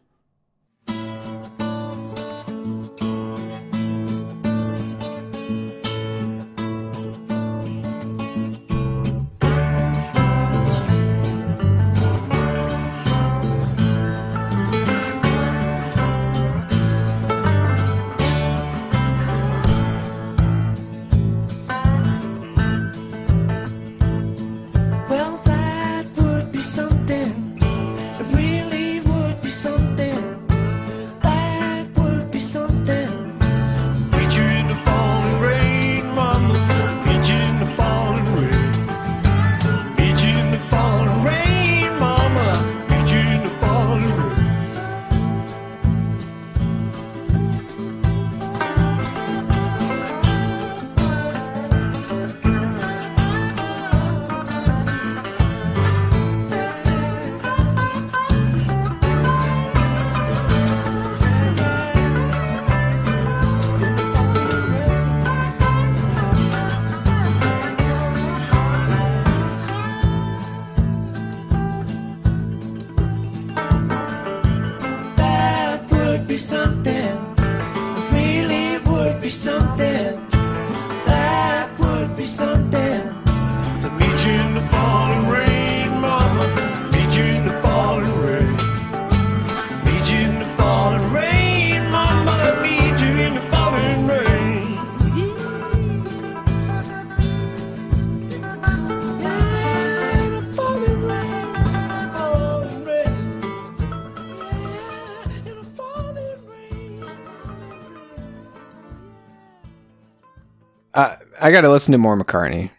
I 111.49 111.51
got 111.51 111.61
to 111.61 111.69
listen 111.71 111.93
to 111.93 111.97
more 111.97 112.15
McCartney. 112.15 112.69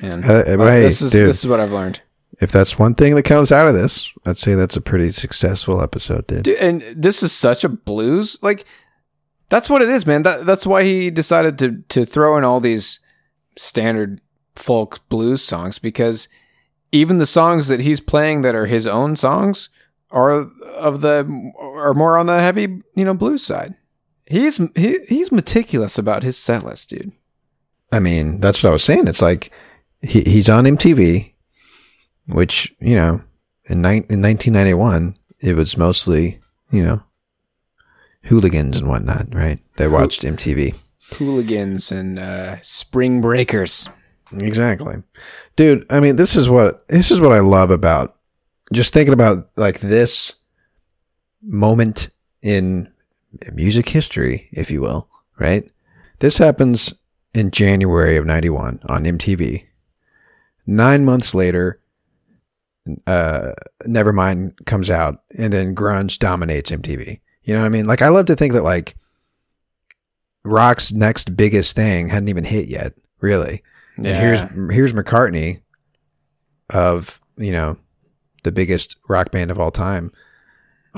Man, 0.00 0.24
Uh, 0.24 0.42
hey, 0.44 0.80
this 0.80 1.02
is 1.02 1.12
dude. 1.12 1.28
this 1.28 1.40
is 1.40 1.46
what 1.46 1.60
I've 1.60 1.72
learned. 1.72 2.00
If 2.40 2.50
that's 2.50 2.78
one 2.78 2.94
thing 2.94 3.14
that 3.16 3.24
comes 3.24 3.52
out 3.52 3.68
of 3.68 3.74
this, 3.74 4.10
I'd 4.26 4.38
say 4.38 4.54
that's 4.54 4.76
a 4.76 4.80
pretty 4.80 5.10
successful 5.10 5.82
episode, 5.82 6.26
dude. 6.26 6.44
Dude, 6.44 6.56
and 6.58 6.82
this 6.96 7.22
is 7.22 7.32
such 7.32 7.64
a 7.64 7.68
blues 7.68 8.38
like 8.40 8.64
that's 9.50 9.68
what 9.68 9.82
it 9.82 9.90
is 9.90 10.06
man 10.06 10.22
that, 10.22 10.46
that's 10.46 10.66
why 10.66 10.84
he 10.84 11.10
decided 11.10 11.58
to 11.58 11.82
to 11.90 12.06
throw 12.06 12.38
in 12.38 12.44
all 12.44 12.60
these 12.60 13.00
standard 13.56 14.20
folk 14.56 15.06
blues 15.10 15.42
songs 15.42 15.78
because 15.78 16.28
even 16.92 17.18
the 17.18 17.26
songs 17.26 17.68
that 17.68 17.80
he's 17.80 18.00
playing 18.00 18.40
that 18.42 18.54
are 18.54 18.66
his 18.66 18.86
own 18.86 19.16
songs 19.16 19.68
are 20.10 20.30
of 20.30 21.02
the 21.02 21.52
are 21.60 21.94
more 21.94 22.16
on 22.16 22.26
the 22.26 22.40
heavy 22.40 22.82
you 22.94 23.04
know 23.04 23.14
blues 23.14 23.42
side 23.44 23.74
he's 24.26 24.58
he, 24.74 24.98
he's 25.08 25.32
meticulous 25.32 25.98
about 25.98 26.22
his 26.22 26.36
set 26.38 26.64
list 26.64 26.90
dude 26.90 27.12
I 27.92 28.00
mean, 28.00 28.40
that's 28.40 28.62
what 28.62 28.70
I 28.70 28.72
was 28.72 28.84
saying. 28.84 29.06
It's 29.06 29.22
like 29.22 29.50
he, 30.02 30.22
he's 30.22 30.48
on 30.48 30.64
MTV, 30.64 31.32
which 32.26 32.74
you 32.80 32.94
know, 32.94 33.22
in, 33.66 33.82
ni- 33.82 34.06
in 34.08 34.22
1991, 34.22 35.14
it 35.40 35.56
was 35.56 35.76
mostly 35.76 36.40
you 36.70 36.82
know 36.82 37.02
hooligans 38.24 38.76
and 38.78 38.88
whatnot, 38.88 39.34
right? 39.34 39.60
They 39.76 39.88
watched 39.88 40.22
MTV. 40.22 40.74
hooligans 41.14 41.90
and 41.90 42.18
uh 42.18 42.60
spring 42.60 43.20
breakers 43.22 43.88
Exactly. 44.32 45.02
Dude, 45.56 45.86
I 45.90 46.00
mean, 46.00 46.16
this 46.16 46.36
is 46.36 46.48
what 46.48 46.86
this 46.88 47.10
is 47.10 47.20
what 47.20 47.32
I 47.32 47.40
love 47.40 47.70
about 47.70 48.16
just 48.72 48.92
thinking 48.92 49.14
about 49.14 49.48
like 49.56 49.80
this 49.80 50.34
moment 51.42 52.10
in 52.42 52.92
music 53.52 53.88
history, 53.88 54.48
if 54.52 54.70
you 54.70 54.80
will, 54.80 55.08
right? 55.38 55.70
This 56.18 56.38
happens 56.38 56.92
in 57.34 57.50
January 57.50 58.16
of 58.16 58.26
91 58.26 58.80
on 58.88 59.04
MTV. 59.04 59.66
Nine 60.66 61.04
months 61.04 61.34
later, 61.34 61.80
uh, 63.06 63.52
Nevermind 63.84 64.64
comes 64.66 64.90
out 64.90 65.22
and 65.36 65.52
then 65.52 65.74
grunge 65.74 66.18
dominates 66.18 66.70
MTV. 66.70 67.20
You 67.42 67.54
know 67.54 67.60
what 67.60 67.66
I 67.66 67.70
mean? 67.70 67.86
Like, 67.86 68.02
I 68.02 68.08
love 68.08 68.26
to 68.26 68.36
think 68.36 68.52
that 68.52 68.62
like 68.62 68.96
rock's 70.44 70.92
next 70.92 71.36
biggest 71.36 71.74
thing 71.76 72.08
hadn't 72.08 72.28
even 72.28 72.44
hit 72.44 72.68
yet, 72.68 72.94
really. 73.20 73.62
And 73.96 74.06
here's 74.06 74.42
here's 74.70 74.92
McCartney 74.92 75.62
of 76.70 77.20
you 77.36 77.52
know 77.52 77.78
the 78.44 78.52
biggest 78.52 78.96
rock 79.08 79.30
band 79.30 79.50
of 79.50 79.58
all 79.58 79.70
time 79.70 80.12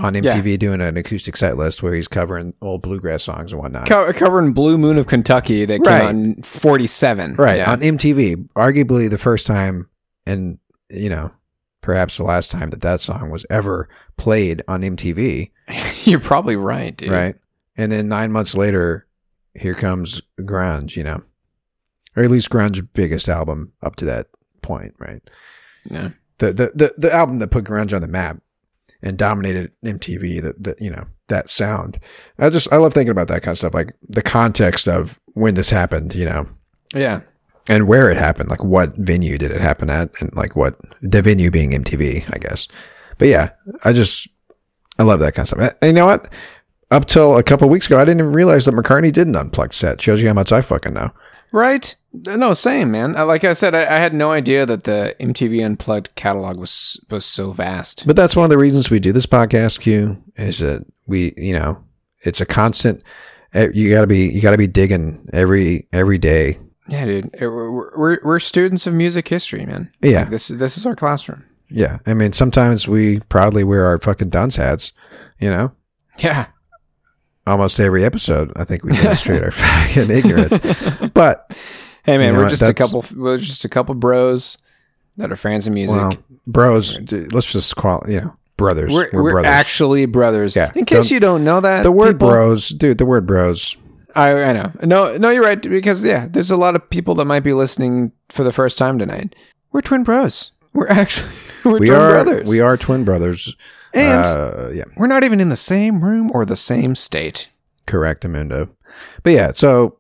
on 0.03 0.15
MTV 0.15 0.59
doing 0.59 0.81
an 0.81 0.97
acoustic 0.97 1.37
set 1.37 1.57
list 1.57 1.83
where 1.83 1.95
he's 1.95 2.09
covering 2.09 2.55
old 2.63 2.83
bluegrass 2.83 3.23
songs 3.25 3.53
and 3.53 3.61
whatnot. 3.61 3.89
Co- 3.89 4.13
covering 4.13 4.53
Blue 4.53 4.77
Moon 4.79 4.99
of 4.99 5.07
Kentucky 5.07 5.65
that 5.65 5.81
Right. 5.85 6.01
came 6.03 6.09
in 6.37 6.43
47. 6.43 7.35
right 7.35 7.59
Yeah. 7.59 7.71
on 7.73 7.81
MTV, 7.83 8.37
arguably 8.57 9.09
the 9.11 9.19
first 9.19 9.47
time 9.47 9.89
and 10.27 10.59
you 10.91 11.09
know 11.09 11.31
perhaps 11.83 12.17
the 12.19 12.25
last 12.25 12.51
time 12.51 12.71
that 12.71 12.83
that 12.83 13.01
song 13.01 13.31
was 13.31 13.47
ever 13.51 13.89
played 14.17 14.63
on 14.69 14.83
MTV. 14.83 15.51
You're 16.05 16.21
probably 16.21 16.57
right, 16.57 16.95
dude. 16.97 17.11
right? 17.11 17.35
And 17.77 17.91
then 17.91 18.09
nine 18.09 18.31
months 18.33 18.55
later, 18.55 19.07
here 19.55 19.75
comes 19.75 20.21
grunge, 20.41 20.97
you 20.97 21.03
know, 21.05 21.23
or 22.17 22.23
at 22.25 22.31
least 22.31 22.51
Grunge's 22.51 22.83
biggest 22.83 23.29
album 23.29 23.73
up 23.83 23.97
to 23.97 24.05
that 24.05 24.27
point, 24.63 24.95
right? 24.99 25.23
Yeah. 25.85 26.11
The 26.39 26.53
the 26.53 26.73
the, 26.75 26.95
the 26.99 27.13
album 27.15 27.39
that 27.39 27.51
put 27.51 27.65
grunge 27.65 27.95
on 27.95 28.03
the 28.03 28.09
map 28.09 28.43
and 29.03 29.17
dominated 29.19 29.73
MTV. 29.85 30.43
That 30.43 30.63
that 30.63 30.81
you 30.81 30.91
know 30.91 31.05
that 31.29 31.49
sound. 31.51 31.99
I 32.39 32.51
just 32.51 32.73
I 32.73 32.77
love 32.77 32.93
thinking 32.95 33.13
about 33.13 33.29
that 33.29 33.43
kind 33.43 33.53
of 33.53 33.59
stuff, 33.59 33.75
like 33.75 33.93
the 34.03 34.23
context 34.23 34.89
of 34.89 35.19
when 35.35 35.55
this 35.55 35.71
happened, 35.71 36.15
you 36.15 36.25
know, 36.25 36.47
Yeah. 36.95 37.21
and 37.69 37.87
where 37.87 38.11
it 38.11 38.17
happened, 38.17 38.51
like 38.51 38.65
what 38.65 38.97
venue 38.97 39.39
did 39.39 39.53
it 39.53 39.61
happen 39.61 39.91
at, 39.91 40.11
and 40.21 40.35
like 40.35 40.57
what 40.57 40.77
the 41.03 41.23
venue 41.23 41.51
being 41.51 41.71
MTV, 41.71 42.25
I 42.35 42.39
guess. 42.39 42.67
But 43.19 43.29
yeah, 43.29 43.51
I 43.85 43.93
just 43.93 44.29
I 44.99 45.05
love 45.05 45.21
that 45.21 45.35
kind 45.35 45.45
of 45.45 45.59
stuff. 45.59 45.75
And 45.81 45.89
you 45.89 45.93
know 45.95 46.07
what? 46.07 46.29
Up 46.91 47.07
till 47.07 47.37
a 47.39 47.43
couple 47.45 47.69
weeks 47.69 47.87
ago, 47.87 47.99
I 47.99 48.05
didn't 48.05 48.19
even 48.21 48.33
realize 48.33 48.65
that 48.65 48.75
McCartney 48.75 49.13
did 49.13 49.29
an 49.29 49.37
unplugged 49.37 49.75
set. 49.75 50.01
Shows 50.03 50.21
you 50.21 50.27
how 50.29 50.35
much 50.35 50.51
I 50.51 50.61
fucking 50.61 50.93
know. 50.95 51.11
Right? 51.53 51.95
No, 52.13 52.55
same, 52.55 52.91
man. 52.91 53.17
Uh, 53.17 53.25
Like 53.27 53.45
I 53.45 53.53
said, 53.53 53.75
I, 53.75 53.83
I 53.83 53.99
had 53.99 54.15
no 54.15 54.33
idea 54.33 54.67
that 54.67 54.85
the 54.85 55.15
MTV 55.21 55.65
Unplugged 55.65 56.15
catalog 56.15 56.57
was 56.59 56.99
was 57.11 57.25
so 57.25 57.53
vast. 57.53 58.05
But 58.07 58.17
that's 58.17 58.35
one 58.37 58.45
of 58.45 58.51
the 58.51 58.59
reasons 58.59 58.91
we 58.91 58.99
do 59.01 59.13
this 59.13 59.27
podcast. 59.27 59.81
Q 59.81 60.23
is 60.37 60.59
that 60.59 60.85
we, 61.07 61.33
you 61.37 61.53
know, 61.55 61.83
it's 62.25 62.41
a 62.41 62.47
constant. 62.47 63.03
eh, 63.55 63.69
You 63.73 63.91
gotta 63.91 64.07
be 64.07 64.29
you 64.29 64.41
gotta 64.41 64.59
be 64.59 64.67
digging 64.67 65.29
every 65.33 65.87
every 65.93 66.19
day. 66.19 66.59
Yeah, 66.89 67.05
dude. 67.05 67.27
Uh, 67.41 67.49
We're, 67.51 67.97
we're, 67.97 68.19
we're 68.25 68.41
students 68.41 68.87
of 68.89 68.95
music 68.95 69.29
history, 69.29 69.65
man. 69.65 69.93
Yeah. 70.03 70.23
Like, 70.23 70.31
this, 70.31 70.49
this 70.49 70.77
is 70.77 70.85
our 70.87 70.97
classroom. 70.97 71.45
Yeah, 71.71 71.99
I 72.05 72.15
mean, 72.15 72.33
sometimes 72.33 72.89
we 72.89 73.21
proudly 73.29 73.63
wear 73.63 73.85
our 73.85 73.99
fucking 73.99 74.31
dunce 74.31 74.57
hats. 74.57 74.91
You 75.39 75.51
know, 75.51 75.73
Yeah. 76.19 76.47
Almost 77.51 77.79
every 77.81 78.05
episode. 78.05 78.53
I 78.57 78.65
think 78.65 78.85
we 78.85 78.93
demonstrate 78.93 79.43
our 79.43 79.51
fucking 79.53 80.11
ignorance. 80.11 80.59
But 81.15 81.55
Hey, 82.05 82.17
man, 82.17 82.29
You 82.29 82.33
know 82.33 82.39
we're 82.39 82.45
what, 82.45 82.51
just 82.51 82.63
a 82.63 82.73
couple. 82.73 83.05
We're 83.15 83.37
just 83.39 83.65
a 83.65 83.69
couple 83.69 83.95
bros 83.95 84.57
that 85.19 85.31
are 85.31 85.37
fans 85.37 85.67
of 85.67 85.75
music. 85.75 85.95
well, 85.97 86.17
bros, 86.47 86.99
let's 87.33 87.53
just 87.53 87.77
call 87.77 88.03
you 88.09 88.21
know 88.23 88.37
brothers. 88.57 88.93
we're 88.93 89.11
We're, 89.13 89.23
we're 89.23 89.31
brothers. 89.33 89.49
actually 89.51 90.07
brothers. 90.07 90.57
Yeah. 90.57 90.73
In 90.75 90.85
case 90.87 91.09
The- 91.09 91.15
you 91.15 91.21
don't 91.21 91.45
know 91.45 91.61
that, 91.61 91.83
the 91.83 91.93
word 91.93 92.15
people- 92.17 92.31
bros, 92.31 92.71
dude. 92.71 92.97
The 92.99 93.07
word 93.07 93.27
bros. 93.27 93.77
I, 94.17 94.31
I 94.43 94.53
know. 94.53 94.73
No, 94.83 95.17
no, 95.19 95.31
you're 95.31 95.45
right. 95.45 95.61
Because 95.61 96.03
yeah, 96.03 96.27
there's 96.29 96.51
a 96.51 96.57
lot 96.57 96.75
of 96.75 96.89
people 96.91 97.15
that 97.17 97.27
might 97.27 97.41
be 97.45 97.53
listening 97.53 98.11
for 98.31 98.43
the 98.45 98.53
first 98.53 98.77
time 98.79 98.99
tonight. 98.99 99.35
We're 99.73 99.83
twin 99.83 100.03
bros. 100.03 100.51
We're 100.73 100.89
actually 100.89 101.31
we're 101.65 101.79
we 101.79 101.87
twin 101.89 102.01
are 102.01 102.11
brothers. 102.11 102.49
we 102.49 102.61
are 102.61 102.77
twin 102.77 103.05
brothers. 103.05 103.55
And 103.95 104.25
uh, 104.25 104.69
yeah, 104.73 104.85
we're 104.97 105.07
not 105.09 105.25
even 105.25 105.41
in 105.41 105.49
the 105.49 105.57
same 105.57 106.03
room 106.05 106.31
or 106.33 106.45
the 106.45 106.57
same 106.57 106.95
state. 106.95 107.49
correct, 107.87 108.25
Amundo. 108.25 108.69
But 109.23 109.33
yeah, 109.33 109.53
so 109.53 109.99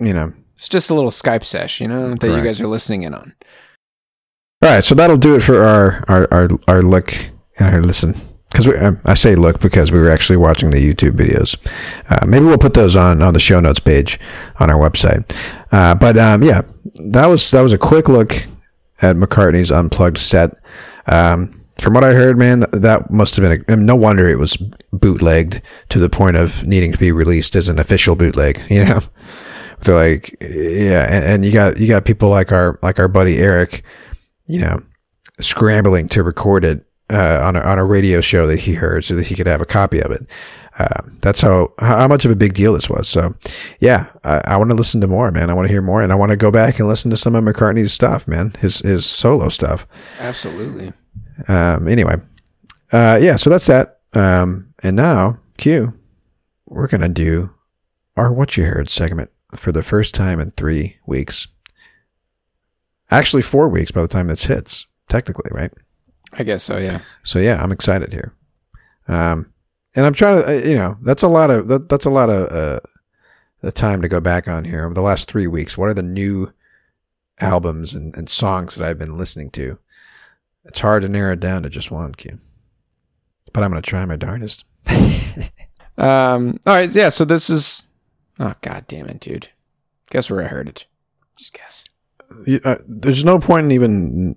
you 0.00 0.12
know, 0.12 0.32
It's 0.56 0.68
just 0.68 0.90
a 0.90 0.94
little 0.94 1.10
Skype 1.10 1.44
sesh, 1.44 1.80
you 1.80 1.86
know, 1.88 2.10
that 2.10 2.20
Correct. 2.20 2.38
you 2.38 2.44
guys 2.44 2.60
are 2.60 2.66
listening 2.66 3.02
in 3.02 3.14
on. 3.14 3.34
all 4.62 4.70
right. 4.70 4.84
So 4.84 4.94
that'll 4.94 5.16
do 5.18 5.36
it 5.36 5.40
for 5.42 5.62
our 5.62 6.04
our 6.08 6.28
our, 6.32 6.48
our 6.68 6.82
look 6.82 7.12
and 7.58 7.74
our 7.74 7.80
listen. 7.80 8.14
Because 8.50 8.66
um, 8.82 9.00
I 9.06 9.14
say 9.14 9.34
look 9.34 9.60
because 9.60 9.90
we 9.90 9.98
were 9.98 10.10
actually 10.10 10.36
watching 10.36 10.72
the 10.72 10.78
YouTube 10.94 11.12
videos. 11.16 11.56
Uh, 12.10 12.26
maybe 12.26 12.44
we'll 12.44 12.58
put 12.58 12.74
those 12.74 12.94
on 12.96 13.22
on 13.22 13.32
the 13.32 13.40
show 13.40 13.60
notes 13.60 13.80
page 13.80 14.20
on 14.60 14.68
our 14.70 14.76
website. 14.78 15.24
Uh, 15.70 15.94
but 15.94 16.18
um, 16.18 16.42
yeah, 16.42 16.60
that 17.12 17.26
was 17.26 17.50
that 17.52 17.62
was 17.62 17.72
a 17.72 17.78
quick 17.78 18.08
look 18.10 18.32
at 19.00 19.16
McCartney's 19.16 19.72
unplugged 19.72 20.18
set. 20.18 20.50
Um, 21.06 21.61
from 21.82 21.94
what 21.94 22.04
I 22.04 22.12
heard, 22.12 22.38
man, 22.38 22.60
that, 22.72 23.10
must 23.10 23.34
have 23.34 23.42
been 23.42 23.64
a, 23.68 23.76
no 23.76 23.96
wonder 23.96 24.28
it 24.28 24.38
was 24.38 24.56
bootlegged 24.92 25.60
to 25.88 25.98
the 25.98 26.08
point 26.08 26.36
of 26.36 26.64
needing 26.64 26.92
to 26.92 26.98
be 26.98 27.10
released 27.10 27.56
as 27.56 27.68
an 27.68 27.78
official 27.78 28.14
bootleg. 28.14 28.62
You 28.72 28.84
know, 28.84 29.00
they're 29.80 29.94
like, 29.94 30.36
yeah, 30.40 31.06
and, 31.10 31.24
and 31.24 31.44
you 31.44 31.52
got 31.52 31.78
you 31.78 31.88
got 31.88 32.04
people 32.04 32.30
like 32.30 32.52
our 32.52 32.78
like 32.82 32.98
our 32.98 33.08
buddy 33.08 33.38
Eric, 33.38 33.84
you 34.46 34.60
know, 34.60 34.80
scrambling 35.40 36.08
to 36.08 36.22
record 36.22 36.64
it 36.64 36.86
uh, 37.10 37.40
on 37.42 37.56
a, 37.56 37.60
on 37.60 37.78
a 37.78 37.84
radio 37.84 38.20
show 38.20 38.46
that 38.46 38.60
he 38.60 38.74
heard 38.74 39.04
so 39.04 39.14
that 39.14 39.26
he 39.26 39.34
could 39.34 39.46
have 39.46 39.60
a 39.60 39.66
copy 39.66 40.00
of 40.00 40.10
it. 40.10 40.22
Uh, 40.78 41.02
that's 41.20 41.42
how 41.42 41.72
how 41.80 42.08
much 42.08 42.24
of 42.24 42.30
a 42.30 42.36
big 42.36 42.54
deal 42.54 42.72
this 42.72 42.88
was. 42.88 43.08
So, 43.08 43.34
yeah, 43.80 44.06
I, 44.24 44.40
I 44.46 44.56
want 44.56 44.70
to 44.70 44.76
listen 44.76 45.00
to 45.02 45.06
more, 45.06 45.30
man. 45.30 45.50
I 45.50 45.54
want 45.54 45.66
to 45.66 45.72
hear 45.72 45.82
more, 45.82 46.00
and 46.00 46.12
I 46.12 46.16
want 46.16 46.30
to 46.30 46.36
go 46.36 46.50
back 46.50 46.78
and 46.78 46.88
listen 46.88 47.10
to 47.10 47.16
some 47.16 47.34
of 47.34 47.44
McCartney's 47.44 47.92
stuff, 47.92 48.26
man. 48.26 48.52
His 48.60 48.78
his 48.78 49.04
solo 49.04 49.50
stuff. 49.50 49.86
Absolutely. 50.18 50.94
Um, 51.48 51.88
anyway, 51.88 52.16
uh, 52.92 53.18
yeah. 53.20 53.36
So 53.36 53.50
that's 53.50 53.66
that. 53.66 54.00
Um, 54.12 54.74
and 54.82 54.96
now, 54.96 55.38
Q, 55.56 55.98
we're 56.66 56.88
gonna 56.88 57.08
do 57.08 57.50
our 58.16 58.32
what 58.32 58.56
you 58.56 58.64
heard 58.64 58.90
segment 58.90 59.30
for 59.54 59.72
the 59.72 59.82
first 59.82 60.14
time 60.14 60.40
in 60.40 60.50
three 60.52 60.96
weeks. 61.06 61.48
Actually, 63.10 63.42
four 63.42 63.68
weeks 63.68 63.90
by 63.90 64.02
the 64.02 64.08
time 64.08 64.28
this 64.28 64.44
hits, 64.44 64.86
technically, 65.08 65.50
right? 65.52 65.72
I 66.32 66.44
guess 66.44 66.62
so, 66.62 66.78
yeah. 66.78 67.00
So 67.22 67.38
yeah, 67.38 67.62
I'm 67.62 67.72
excited 67.72 68.12
here. 68.12 68.34
Um, 69.08 69.52
and 69.94 70.06
I'm 70.06 70.14
trying 70.14 70.40
to, 70.40 70.48
uh, 70.48 70.68
you 70.68 70.76
know, 70.76 70.96
that's 71.02 71.22
a 71.22 71.28
lot 71.28 71.50
of 71.50 71.68
that, 71.68 71.88
that's 71.88 72.06
a 72.06 72.10
lot 72.10 72.30
of 72.30 72.50
uh, 72.50 72.80
the 73.60 73.72
time 73.72 74.00
to 74.02 74.08
go 74.08 74.20
back 74.20 74.48
on 74.48 74.64
here 74.64 74.84
over 74.84 74.94
the 74.94 75.02
last 75.02 75.30
three 75.30 75.46
weeks. 75.46 75.76
What 75.76 75.88
are 75.88 75.94
the 75.94 76.02
new 76.02 76.52
albums 77.40 77.94
and, 77.94 78.16
and 78.16 78.28
songs 78.28 78.74
that 78.74 78.88
I've 78.88 78.98
been 78.98 79.18
listening 79.18 79.50
to? 79.50 79.78
It's 80.64 80.80
hard 80.80 81.02
to 81.02 81.08
narrow 81.08 81.32
it 81.32 81.40
down 81.40 81.62
to 81.62 81.70
just 81.70 81.90
one, 81.90 82.14
Q. 82.14 82.38
But 83.52 83.62
I'm 83.62 83.70
gonna 83.70 83.82
try 83.82 84.04
my 84.04 84.16
darndest. 84.16 84.64
Um, 85.98 86.58
all 86.66 86.74
right, 86.74 86.90
yeah, 86.90 87.10
so 87.10 87.24
this 87.26 87.50
is. 87.50 87.84
Oh, 88.40 88.54
god 88.62 88.86
damn 88.88 89.06
it, 89.08 89.20
dude. 89.20 89.48
Guess 90.10 90.30
where 90.30 90.42
I 90.42 90.46
heard 90.46 90.66
it. 90.68 90.86
Just 91.38 91.52
guess. 91.52 91.84
You, 92.46 92.60
uh, 92.64 92.76
there's 92.88 93.26
no 93.26 93.38
point 93.38 93.66
in 93.66 93.72
even 93.72 94.36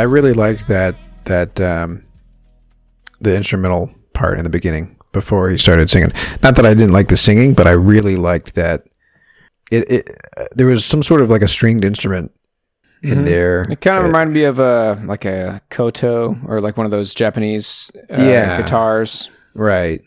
I 0.00 0.04
really 0.04 0.32
liked 0.32 0.66
that 0.68 0.94
that 1.24 1.60
um, 1.60 2.02
the 3.20 3.36
instrumental 3.36 3.90
part 4.14 4.38
in 4.38 4.44
the 4.44 4.50
beginning 4.50 4.96
before 5.12 5.50
he 5.50 5.58
started 5.58 5.90
singing. 5.90 6.10
Not 6.42 6.56
that 6.56 6.64
I 6.66 6.72
didn't 6.74 6.92
like 6.92 7.08
the 7.08 7.16
singing, 7.16 7.52
but 7.54 7.66
I 7.66 7.72
really 7.72 8.16
liked 8.16 8.54
that 8.54 8.86
it, 9.70 9.90
it 9.90 10.10
uh, 10.38 10.46
there 10.56 10.66
was 10.66 10.84
some 10.84 11.02
sort 11.02 11.20
of 11.20 11.30
like 11.30 11.42
a 11.42 11.48
stringed 11.48 11.84
instrument 11.84 12.32
in 13.02 13.18
Mhm. 13.20 13.24
there. 13.24 13.62
It 13.70 13.80
kind 13.80 13.98
of 13.98 14.04
Uh, 14.04 14.06
reminded 14.06 14.32
me 14.34 14.44
of 14.44 14.58
a 14.58 15.00
like 15.04 15.24
a 15.26 15.60
koto 15.70 16.36
or 16.46 16.60
like 16.60 16.76
one 16.76 16.86
of 16.86 16.90
those 16.90 17.12
Japanese 17.14 17.90
uh, 18.10 18.16
Yeah. 18.22 18.62
guitars. 18.62 19.28
right. 19.54 20.00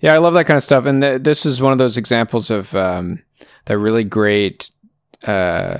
Yeah, 0.00 0.14
I 0.14 0.18
love 0.18 0.32
that 0.34 0.46
kind 0.46 0.56
of 0.56 0.62
stuff. 0.62 0.86
And 0.86 1.02
th- 1.02 1.22
this 1.22 1.44
is 1.44 1.60
one 1.60 1.72
of 1.72 1.78
those 1.78 1.98
examples 1.98 2.50
of 2.50 2.74
um, 2.74 3.22
that 3.66 3.76
really 3.78 4.04
great 4.04 4.70
uh, 5.26 5.78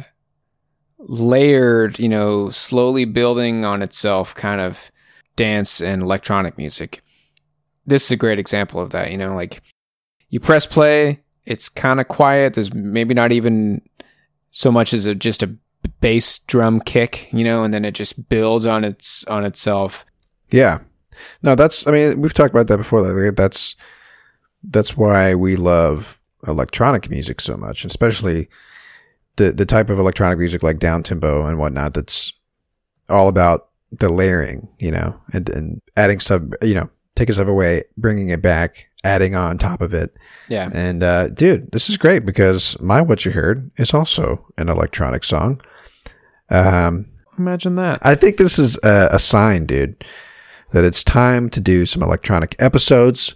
layered, 1.00 1.98
you 1.98 2.08
know, 2.08 2.50
slowly 2.50 3.04
building 3.04 3.64
on 3.64 3.82
itself 3.82 4.34
kind 4.34 4.60
of 4.60 4.90
dance 5.36 5.80
and 5.80 6.02
electronic 6.02 6.58
music. 6.58 7.00
This 7.86 8.04
is 8.04 8.10
a 8.10 8.16
great 8.16 8.38
example 8.38 8.80
of 8.80 8.90
that. 8.90 9.10
You 9.10 9.18
know, 9.18 9.34
like 9.34 9.62
you 10.28 10.40
press 10.40 10.66
play, 10.66 11.20
it's 11.44 11.68
kind 11.68 12.00
of 12.00 12.08
quiet. 12.08 12.54
There's 12.54 12.72
maybe 12.72 13.14
not 13.14 13.32
even 13.32 13.82
so 14.50 14.70
much 14.70 14.92
as 14.92 15.06
a, 15.06 15.14
just 15.14 15.42
a 15.42 15.54
bass 16.00 16.38
drum 16.40 16.80
kick, 16.80 17.28
you 17.32 17.44
know, 17.44 17.64
and 17.64 17.72
then 17.72 17.84
it 17.84 17.92
just 17.92 18.28
builds 18.28 18.66
on 18.66 18.84
its 18.84 19.24
on 19.24 19.44
itself. 19.44 20.04
Yeah. 20.50 20.80
No, 21.42 21.54
that's. 21.54 21.86
I 21.86 21.90
mean, 21.90 22.20
we've 22.20 22.34
talked 22.34 22.54
about 22.54 22.68
that 22.68 22.78
before. 22.78 23.02
That's 23.32 23.76
that's 24.62 24.96
why 24.96 25.34
we 25.34 25.56
love 25.56 26.20
electronic 26.46 27.10
music 27.10 27.40
so 27.40 27.56
much, 27.56 27.84
especially 27.84 28.48
the 29.36 29.52
the 29.52 29.66
type 29.66 29.90
of 29.90 29.98
electronic 29.98 30.38
music 30.38 30.62
like 30.62 30.78
down 30.78 31.02
tempo 31.02 31.46
and 31.46 31.58
whatnot. 31.58 31.94
That's 31.94 32.32
all 33.08 33.28
about 33.28 33.68
the 33.90 34.08
layering, 34.08 34.68
you 34.78 34.90
know, 34.90 35.20
and 35.32 35.48
and 35.50 35.82
adding 35.96 36.20
stuff, 36.20 36.42
you 36.62 36.74
know, 36.74 36.88
taking 37.16 37.34
stuff 37.34 37.48
away, 37.48 37.84
bringing 37.96 38.28
it 38.28 38.42
back, 38.42 38.88
adding 39.04 39.34
on 39.34 39.58
top 39.58 39.80
of 39.80 39.94
it. 39.94 40.16
Yeah. 40.48 40.70
And 40.72 41.02
uh, 41.02 41.28
dude, 41.28 41.72
this 41.72 41.90
is 41.90 41.96
great 41.96 42.24
because 42.24 42.80
my 42.80 43.00
what 43.00 43.24
you 43.24 43.32
heard 43.32 43.70
is 43.76 43.94
also 43.94 44.46
an 44.58 44.68
electronic 44.68 45.24
song. 45.24 45.60
Um, 46.50 47.06
Imagine 47.38 47.76
that. 47.76 48.00
I 48.02 48.14
think 48.14 48.36
this 48.36 48.58
is 48.58 48.78
a, 48.82 49.10
a 49.12 49.18
sign, 49.18 49.66
dude, 49.66 50.04
that 50.72 50.84
it's 50.84 51.02
time 51.02 51.48
to 51.50 51.60
do 51.60 51.86
some 51.86 52.02
electronic 52.02 52.54
episodes. 52.58 53.34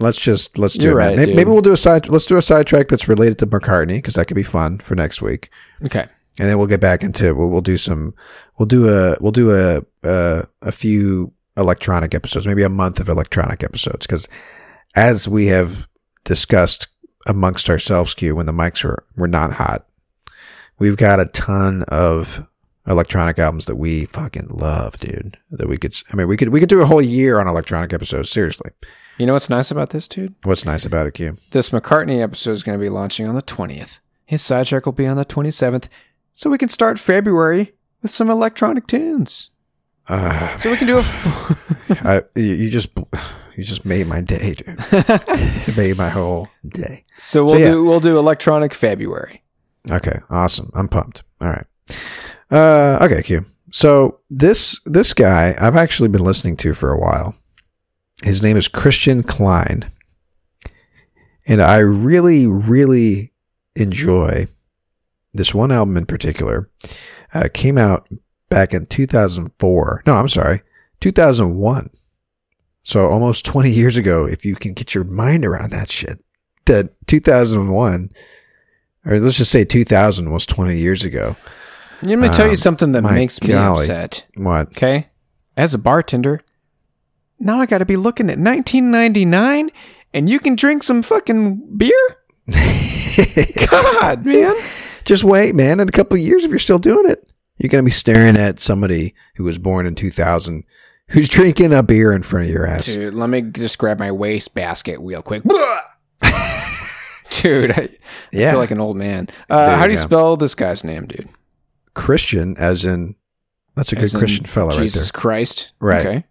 Let's 0.00 0.18
just 0.18 0.58
let's 0.58 0.74
do 0.76 0.88
You're 0.88 1.00
it. 1.00 1.04
right, 1.04 1.16
Maybe, 1.16 1.34
maybe 1.34 1.50
we'll 1.50 1.62
do 1.62 1.72
a 1.72 1.76
side. 1.76 2.08
Let's 2.08 2.26
do 2.26 2.36
a 2.36 2.42
sidetrack 2.42 2.88
that's 2.88 3.08
related 3.08 3.38
to 3.40 3.46
McCartney 3.46 3.96
because 3.96 4.14
that 4.14 4.26
could 4.26 4.34
be 4.34 4.42
fun 4.42 4.78
for 4.78 4.94
next 4.94 5.22
week, 5.22 5.50
Okay. 5.84 6.04
and 6.38 6.48
then 6.48 6.58
we'll 6.58 6.66
get 6.66 6.80
back 6.80 7.02
into 7.02 7.34
we'll, 7.34 7.48
we'll 7.48 7.60
do 7.60 7.76
some. 7.76 8.14
We'll 8.58 8.66
do 8.66 8.88
a 8.88 9.16
we'll 9.20 9.32
do 9.32 9.52
a 9.54 9.82
a, 10.02 10.46
a 10.62 10.72
few 10.72 11.32
electronic 11.56 12.14
episodes, 12.14 12.46
maybe 12.46 12.62
a 12.64 12.68
month 12.68 12.98
of 13.00 13.08
electronic 13.08 13.62
episodes, 13.62 14.06
because 14.06 14.28
as 14.96 15.28
we 15.28 15.46
have 15.46 15.86
discussed 16.24 16.88
amongst 17.26 17.70
ourselves, 17.70 18.14
Q, 18.14 18.34
when 18.36 18.46
the 18.46 18.52
mics 18.52 18.82
were 18.84 19.04
were 19.16 19.28
not 19.28 19.52
hot, 19.54 19.86
we've 20.78 20.96
got 20.96 21.20
a 21.20 21.26
ton 21.26 21.84
of 21.88 22.44
electronic 22.86 23.38
albums 23.38 23.66
that 23.66 23.76
we 23.76 24.04
fucking 24.04 24.48
love, 24.48 24.98
dude. 25.00 25.38
That 25.50 25.68
we 25.68 25.78
could, 25.78 25.94
I 26.12 26.16
mean, 26.16 26.28
we 26.28 26.36
could 26.36 26.50
we 26.50 26.60
could 26.60 26.68
do 26.68 26.82
a 26.82 26.86
whole 26.86 27.00
year 27.02 27.40
on 27.40 27.48
electronic 27.48 27.92
episodes. 27.92 28.30
Seriously, 28.30 28.70
You 29.18 29.26
know 29.26 29.32
what's 29.34 29.50
nice 29.50 29.70
about 29.70 29.90
this, 29.90 30.08
dude? 30.08 30.34
what's 30.42 30.64
nice 30.64 30.84
about 30.84 31.06
it, 31.06 31.14
Q? 31.14 31.36
This 31.50 31.70
McCartney 31.70 32.20
episode 32.22 32.50
is 32.52 32.62
going 32.62 32.78
to 32.78 32.82
be 32.82 32.88
launching 32.88 33.26
on 33.26 33.34
the 33.34 33.42
20th. 33.42 33.98
His 34.26 34.42
sidetrack 34.42 34.86
will 34.86 34.92
be 34.92 35.06
on 35.06 35.16
the 35.16 35.24
27th. 35.24 35.88
So 36.32 36.50
we 36.50 36.58
can 36.58 36.68
start 36.68 36.98
February 36.98 37.74
with 38.02 38.10
some 38.10 38.28
electronic 38.28 38.86
tunes. 38.88 39.50
Uh, 40.08 40.58
So 40.58 40.70
we 40.70 40.76
can 40.76 40.86
do 40.86 40.96
a. 40.96 41.00
F- 41.00 42.04
I, 42.04 42.22
you 42.34 42.54
you 42.54 42.70
just 42.70 42.90
you 43.56 43.62
just 43.64 43.84
made 43.84 44.06
my 44.06 44.20
day, 44.20 44.54
dude. 44.54 44.66
it 44.92 45.76
made 45.76 45.96
my 45.96 46.08
whole 46.08 46.48
day. 46.66 47.04
so 47.20 47.44
we'll 47.44 47.60
yeah. 47.60 47.70
do 47.70 47.84
we'll 47.84 48.00
do 48.00 48.18
electronic 48.18 48.74
February. 48.74 49.42
Okay, 49.90 50.18
awesome. 50.28 50.70
I'm 50.74 50.88
pumped. 50.88 51.22
All 51.40 51.48
right. 51.50 51.66
Uh, 52.50 52.98
okay, 53.02 53.22
Q. 53.22 53.46
So 53.70 54.18
this 54.28 54.80
this 54.84 55.14
guy 55.14 55.54
I've 55.58 55.76
actually 55.76 56.08
been 56.08 56.24
listening 56.24 56.56
to 56.58 56.74
for 56.74 56.90
a 56.90 56.98
while. 56.98 57.34
His 58.24 58.42
name 58.42 58.56
is 58.56 58.68
Christian 58.68 59.22
Kleine, 59.22 59.84
and 61.46 61.60
I 61.62 61.78
really 61.78 62.46
really 62.46 63.32
enjoy 63.76 64.48
this 65.32 65.54
one 65.54 65.70
album 65.70 65.96
in 65.96 66.06
particular. 66.06 66.68
Uh, 67.32 67.48
came 67.52 67.76
out 67.76 68.08
back 68.48 68.72
in 68.72 68.86
2004. 68.86 70.02
No, 70.06 70.14
I'm 70.14 70.28
sorry, 70.28 70.62
2001. 71.00 71.90
So 72.84 73.08
almost 73.08 73.44
20 73.44 73.70
years 73.70 73.96
ago. 73.96 74.26
If 74.26 74.44
you 74.44 74.54
can 74.56 74.72
get 74.74 74.94
your 74.94 75.04
mind 75.04 75.44
around 75.44 75.70
that 75.72 75.90
shit, 75.90 76.22
that 76.66 76.90
2001 77.06 78.10
or 79.06 79.20
let's 79.20 79.36
just 79.38 79.50
say 79.50 79.64
2000 79.64 80.30
was 80.30 80.46
20 80.46 80.78
years 80.78 81.04
ago. 81.04 81.36
Let 82.02 82.18
me 82.18 82.28
tell 82.28 82.44
Um, 82.46 82.50
you 82.50 82.56
something 82.56 82.92
that 82.92 83.02
makes 83.02 83.42
me 83.42 83.52
upset. 83.54 84.26
What? 84.36 84.68
Okay? 84.68 85.08
As 85.56 85.74
a 85.74 85.78
bartender, 85.78 86.40
now 87.38 87.60
I 87.60 87.66
got 87.66 87.78
to 87.78 87.86
be 87.86 87.96
looking 87.96 88.30
at 88.30 88.38
1999 88.38 89.70
and 90.12 90.28
you 90.28 90.38
can 90.38 90.54
drink 90.54 90.82
some 90.82 91.02
fucking 91.02 91.76
beer? 91.76 92.16
God, 93.70 94.24
man. 94.24 94.54
Just 95.04 95.24
wait, 95.24 95.54
man. 95.54 95.80
In 95.80 95.88
a 95.88 95.92
couple 95.92 96.16
of 96.16 96.22
years, 96.22 96.44
if 96.44 96.50
you're 96.50 96.58
still 96.58 96.78
doing 96.78 97.10
it, 97.10 97.30
you're 97.58 97.68
going 97.68 97.84
to 97.84 97.86
be 97.86 97.92
staring 97.92 98.36
at 98.36 98.60
somebody 98.60 99.14
who 99.36 99.44
was 99.44 99.58
born 99.58 99.86
in 99.86 99.94
2000 99.94 100.64
who's 101.08 101.28
drinking 101.28 101.72
a 101.72 101.82
beer 101.82 102.12
in 102.12 102.22
front 102.22 102.46
of 102.46 102.52
your 102.52 102.66
ass. 102.66 102.86
Dude, 102.86 103.14
let 103.14 103.28
me 103.28 103.42
just 103.42 103.78
grab 103.78 103.98
my 103.98 104.10
waste 104.10 104.54
basket 104.54 104.98
real 105.00 105.22
quick. 105.22 105.42
dude, 107.42 107.72
I 107.72 107.88
yeah. 108.32 108.52
feel 108.52 108.60
like 108.60 108.70
an 108.70 108.80
old 108.80 108.96
man. 108.96 109.28
Uh, 109.50 109.76
how 109.76 109.86
do 109.86 109.92
you 109.92 109.98
go. 109.98 110.04
spell 110.04 110.36
this 110.36 110.54
guy's 110.54 110.84
name, 110.84 111.06
dude? 111.06 111.28
Christian, 111.94 112.56
as 112.56 112.84
in, 112.84 113.14
that's 113.74 113.92
a 113.92 113.96
good 113.96 114.12
Christian 114.12 114.44
fellow, 114.46 114.68
right 114.68 114.76
fella 114.76 114.84
Jesus 114.84 115.10
Christ. 115.10 115.72
Right. 115.80 116.06
Okay. 116.06 116.24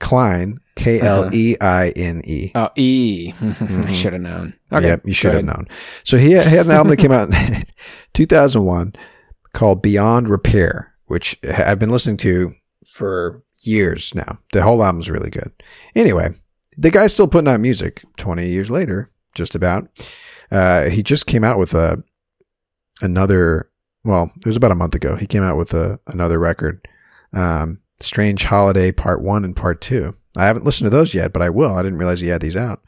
Klein, 0.00 0.58
K 0.76 1.00
L 1.00 1.34
E 1.34 1.56
I 1.60 1.90
N 1.90 2.22
E. 2.24 2.52
Oh, 2.54 2.68
E. 2.76 3.32
I 3.42 3.92
should 3.92 4.12
have 4.12 4.22
known. 4.22 4.54
Okay. 4.72 4.86
Yep, 4.86 5.02
you 5.06 5.14
should 5.14 5.34
have 5.34 5.44
known. 5.44 5.66
So 6.04 6.18
he 6.18 6.32
had, 6.32 6.46
he 6.46 6.56
had 6.56 6.66
an 6.66 6.72
album 6.72 6.90
that 6.90 6.98
came 6.98 7.12
out 7.12 7.32
in 7.48 7.64
2001 8.14 8.94
called 9.52 9.82
Beyond 9.82 10.28
Repair, 10.28 10.94
which 11.06 11.38
I've 11.44 11.78
been 11.78 11.90
listening 11.90 12.16
to 12.18 12.54
for 12.86 13.42
years 13.62 14.14
now. 14.14 14.38
The 14.52 14.62
whole 14.62 14.82
album's 14.82 15.10
really 15.10 15.30
good. 15.30 15.52
Anyway, 15.94 16.30
the 16.76 16.90
guy's 16.90 17.12
still 17.12 17.28
putting 17.28 17.48
out 17.48 17.60
music 17.60 18.04
20 18.16 18.46
years 18.46 18.70
later, 18.70 19.10
just 19.34 19.54
about. 19.54 19.88
Uh, 20.50 20.88
he 20.88 21.02
just 21.02 21.26
came 21.26 21.44
out 21.44 21.58
with 21.58 21.74
a 21.74 22.02
another. 23.00 23.70
Well, 24.04 24.30
it 24.36 24.46
was 24.46 24.56
about 24.56 24.70
a 24.70 24.76
month 24.76 24.94
ago. 24.94 25.16
He 25.16 25.26
came 25.26 25.42
out 25.42 25.56
with 25.56 25.74
a 25.74 26.00
another 26.06 26.38
record, 26.38 26.86
um, 27.32 27.80
Strange 28.00 28.44
Holiday 28.44 28.92
Part 28.92 29.22
One 29.22 29.44
and 29.44 29.56
Part 29.56 29.80
Two. 29.80 30.16
I 30.36 30.46
haven't 30.46 30.64
listened 30.64 30.86
to 30.90 30.96
those 30.96 31.14
yet, 31.14 31.32
but 31.32 31.42
I 31.42 31.50
will. 31.50 31.74
I 31.74 31.82
didn't 31.82 31.98
realize 31.98 32.20
he 32.20 32.28
had 32.28 32.40
these 32.40 32.56
out. 32.56 32.84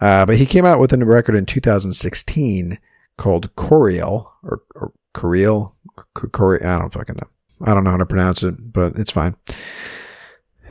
Uh, 0.00 0.26
but 0.26 0.36
he 0.36 0.46
came 0.46 0.66
out 0.66 0.80
with 0.80 0.92
a 0.92 0.98
record 0.98 1.34
in 1.34 1.46
2016 1.46 2.78
called 3.16 3.54
Coriel 3.56 4.28
or, 4.42 4.62
or 4.74 4.92
Coriel. 5.14 5.74
Cori- 6.14 6.62
I 6.62 6.78
don't 6.78 6.92
fucking 6.92 7.16
know. 7.16 7.28
I 7.66 7.72
don't 7.72 7.84
know 7.84 7.90
how 7.90 7.96
to 7.96 8.06
pronounce 8.06 8.42
it, 8.42 8.72
but 8.72 8.96
it's 8.96 9.10
fine. 9.10 9.36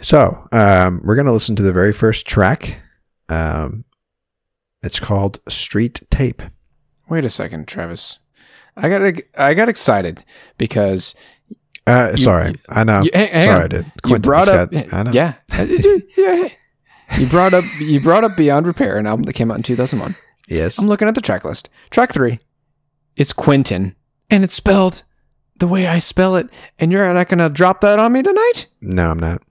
So 0.02 0.48
um, 0.52 1.02
we're 1.04 1.16
gonna 1.16 1.32
listen 1.32 1.56
to 1.56 1.64
the 1.64 1.74
very 1.74 1.94
first 1.94 2.28
track. 2.28 2.82
Um, 3.30 3.86
it's 4.84 5.00
called 5.00 5.40
Street 5.48 6.02
Tape. 6.12 6.42
Wait 7.08 7.26
a 7.26 7.30
second, 7.30 7.68
Travis. 7.68 8.20
I 8.76 8.90
got 8.90 9.22
I 9.38 9.54
got 9.54 9.70
excited 9.70 10.24
because 10.58 11.16
Uh, 11.86 12.16
sorry, 12.16 12.56
I 12.70 12.84
know. 12.84 13.02
you- 13.02 13.12
hang- 13.14 13.30
hang 13.32 13.42
sorry, 13.42 13.56
on. 13.56 13.62
I 13.64 13.68
did. 13.68 13.92
you 14.06 14.20
brought 14.20 14.48
it's 14.48 14.50
up 14.50 14.94
I 14.94 15.04
know. 15.04 15.12
yeah 15.12 15.34
yeah 16.18 16.50
you 17.18 17.28
brought 17.28 17.54
up 17.54 17.64
you 17.82 18.00
brought 18.00 18.24
up 18.24 18.36
Beyond 18.38 18.66
Repair, 18.66 18.98
an 18.98 19.06
album 19.06 19.24
that 19.26 19.34
came 19.34 19.52
out 19.52 19.58
in 19.58 19.64
2001. 19.64 20.16
Yes. 20.48 20.78
I'm 20.80 20.88
looking 20.88 21.08
at 21.08 21.16
the 21.16 21.22
track 21.22 21.44
list. 21.46 21.70
Track 21.90 22.14
three, 22.14 22.40
it's 23.16 23.34
Quentin, 23.34 23.96
and 24.30 24.44
it's 24.44 24.54
spelled 24.56 25.04
the 25.58 25.68
way 25.68 25.86
I 25.88 26.00
spell 26.00 26.36
it. 26.36 26.48
And 26.80 26.92
you're 26.92 27.14
not 27.14 27.28
gonna 27.30 27.50
drop 27.50 27.82
that 27.82 28.00
on 28.00 28.12
me 28.14 28.24
tonight? 28.24 28.68
No, 28.82 29.12
I'm 29.12 29.20
not. 29.20 29.42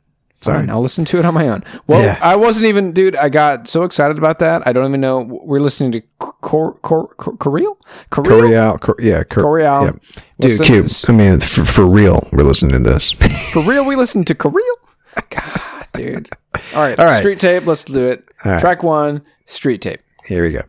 Sorry, 0.42 0.58
Sorry. 0.58 0.68
I'll 0.70 0.80
listen 0.82 1.04
to 1.06 1.18
it 1.18 1.24
on 1.24 1.34
my 1.34 1.48
own. 1.48 1.62
Well, 1.86 2.02
Yeah. 2.02 2.18
I 2.20 2.36
wasn't 2.36 2.66
even, 2.66 2.92
dude. 2.92 3.14
I 3.16 3.28
got 3.28 3.68
so 3.68 3.84
excited 3.84 4.18
about 4.18 4.38
that. 4.40 4.66
I 4.66 4.72
don't 4.72 4.86
even 4.88 5.00
know. 5.00 5.20
We're 5.20 5.60
listening 5.60 5.92
to 5.92 6.00
Cor 6.18 6.74
Cor 6.82 7.08
Cor 7.16 7.34
Coriel 7.36 7.76
Coriel. 8.10 8.80
Cor- 8.80 8.96
yeah. 8.98 9.22
Cor- 9.24 9.44
Coriel. 9.44 9.84
yeah. 9.84 10.22
Dude, 10.40 10.58
Listen-. 10.68 11.14
I 11.14 11.18
mean, 11.18 11.38
for, 11.40 11.64
for 11.64 11.86
real, 11.86 12.28
we're 12.32 12.42
listening 12.42 12.72
to 12.82 12.90
this. 12.90 13.12
For 13.52 13.62
real, 13.62 13.86
we 13.86 13.94
listen 13.94 14.24
to 14.24 14.34
Coriel. 14.34 14.60
God, 15.30 15.86
dude. 15.92 16.28
All 16.74 16.82
right, 16.82 16.98
All 16.98 17.04
right. 17.06 17.20
Street 17.20 17.38
tape. 17.38 17.64
Let's 17.66 17.84
do 17.84 18.08
it. 18.08 18.28
Right. 18.44 18.60
Track 18.60 18.82
one, 18.82 19.22
street 19.46 19.82
tape. 19.82 20.00
Here 20.26 20.42
we 20.42 20.50
go. 20.52 20.62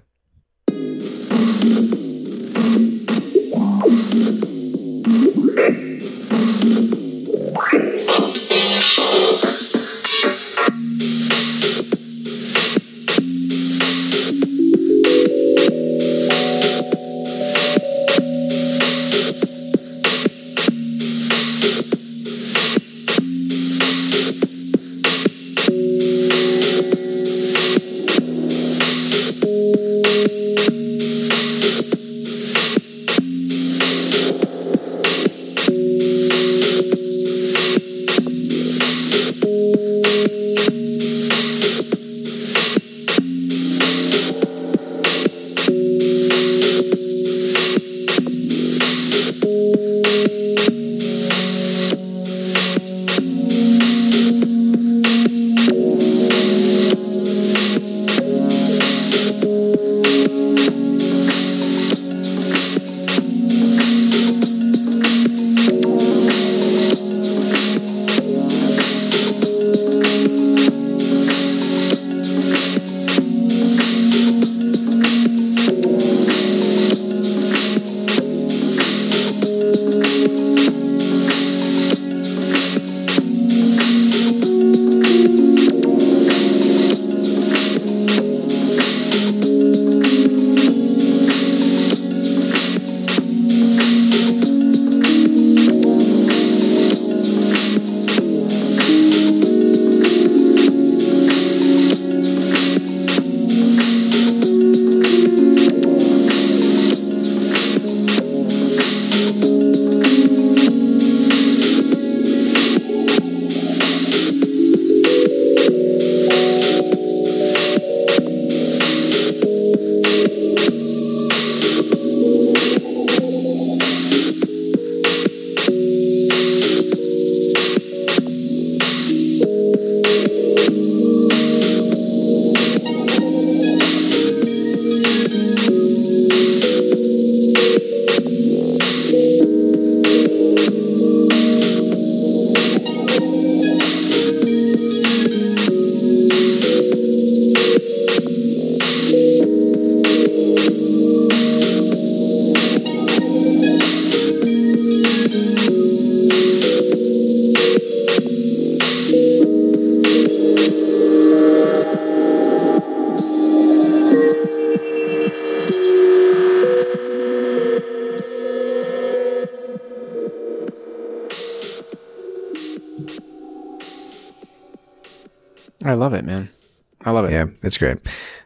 It's 177.74 177.80
great. 177.80 177.98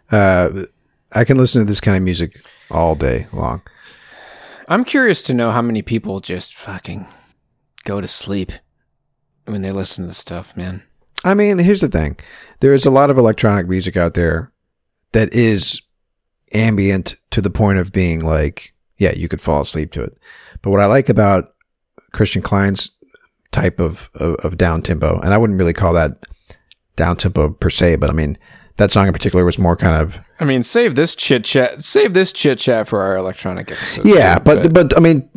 Uh, 0.10 0.64
I 1.12 1.26
can 1.26 1.38
listen 1.38 1.62
to 1.62 1.68
this 1.68 1.82
kind 1.82 1.98
of 1.98 2.04
music 2.04 2.42
all 2.72 2.96
day 2.96 3.28
long. 3.34 3.62
I'm 4.70 4.86
curious 4.86 5.22
to 5.24 5.34
know 5.34 5.52
how 5.52 5.62
many 5.62 5.82
people 5.82 6.22
just 6.22 6.56
fucking 6.56 7.06
go 7.84 8.00
to 8.00 8.08
sleep 8.08 8.54
when 9.44 9.64
they 9.64 9.74
listen 9.74 10.06
to 10.06 10.08
this 10.08 10.18
stuff, 10.18 10.56
man. 10.56 10.82
I 11.26 11.34
mean, 11.34 11.58
here's 11.58 11.82
the 11.82 11.90
thing. 11.90 12.16
There 12.62 12.74
is 12.74 12.86
a 12.86 12.90
lot 12.90 13.10
of 13.10 13.18
electronic 13.18 13.68
music 13.68 13.98
out 13.98 14.14
there 14.14 14.54
that 15.12 15.34
is 15.34 15.82
ambient 16.54 17.18
to 17.32 17.42
the 17.42 17.50
point 17.50 17.80
of 17.80 17.92
being 17.92 18.22
like, 18.22 18.74
yeah, 18.96 19.12
you 19.12 19.28
could 19.28 19.42
fall 19.42 19.64
asleep 19.64 19.92
to 19.92 20.04
it. 20.04 20.18
But 20.62 20.70
what 20.70 20.80
I 20.80 20.86
like 20.86 21.10
about 21.10 21.54
Christian 22.14 22.42
Kleine's 22.42 22.92
type 23.52 23.82
of, 23.82 24.10
of, 24.16 24.36
of 24.36 24.58
down 24.58 24.84
tempo, 24.84 25.20
and 25.20 25.34
I 25.34 25.38
wouldn't 25.38 25.60
really 25.60 25.74
call 25.74 25.92
that 25.96 26.26
down 26.96 27.18
tempo 27.18 27.50
per 27.50 27.70
se, 27.70 27.98
but 27.98 28.10
I 28.10 28.14
mean, 28.14 28.38
that 28.78 28.92
song 28.92 29.08
in 29.08 29.14
particular 29.14 29.44
was 29.46 29.60
more 29.60 29.76
kind 29.76 30.02
of 30.02 30.20
I 30.40 30.46
mean, 30.46 30.64
save 30.64 30.96
this 30.96 31.16
chit 31.16 31.44
chat. 31.44 31.84
Save 31.84 32.14
this 32.14 32.32
chit 32.32 32.60
chat 32.60 32.88
for 32.88 33.02
our 33.02 33.16
electronic 33.18 33.72
episode. 33.72 34.06
yeah, 34.06 34.38
but, 34.40 34.72
but 34.74 34.96
I 34.96 35.00
mean, 35.02 35.28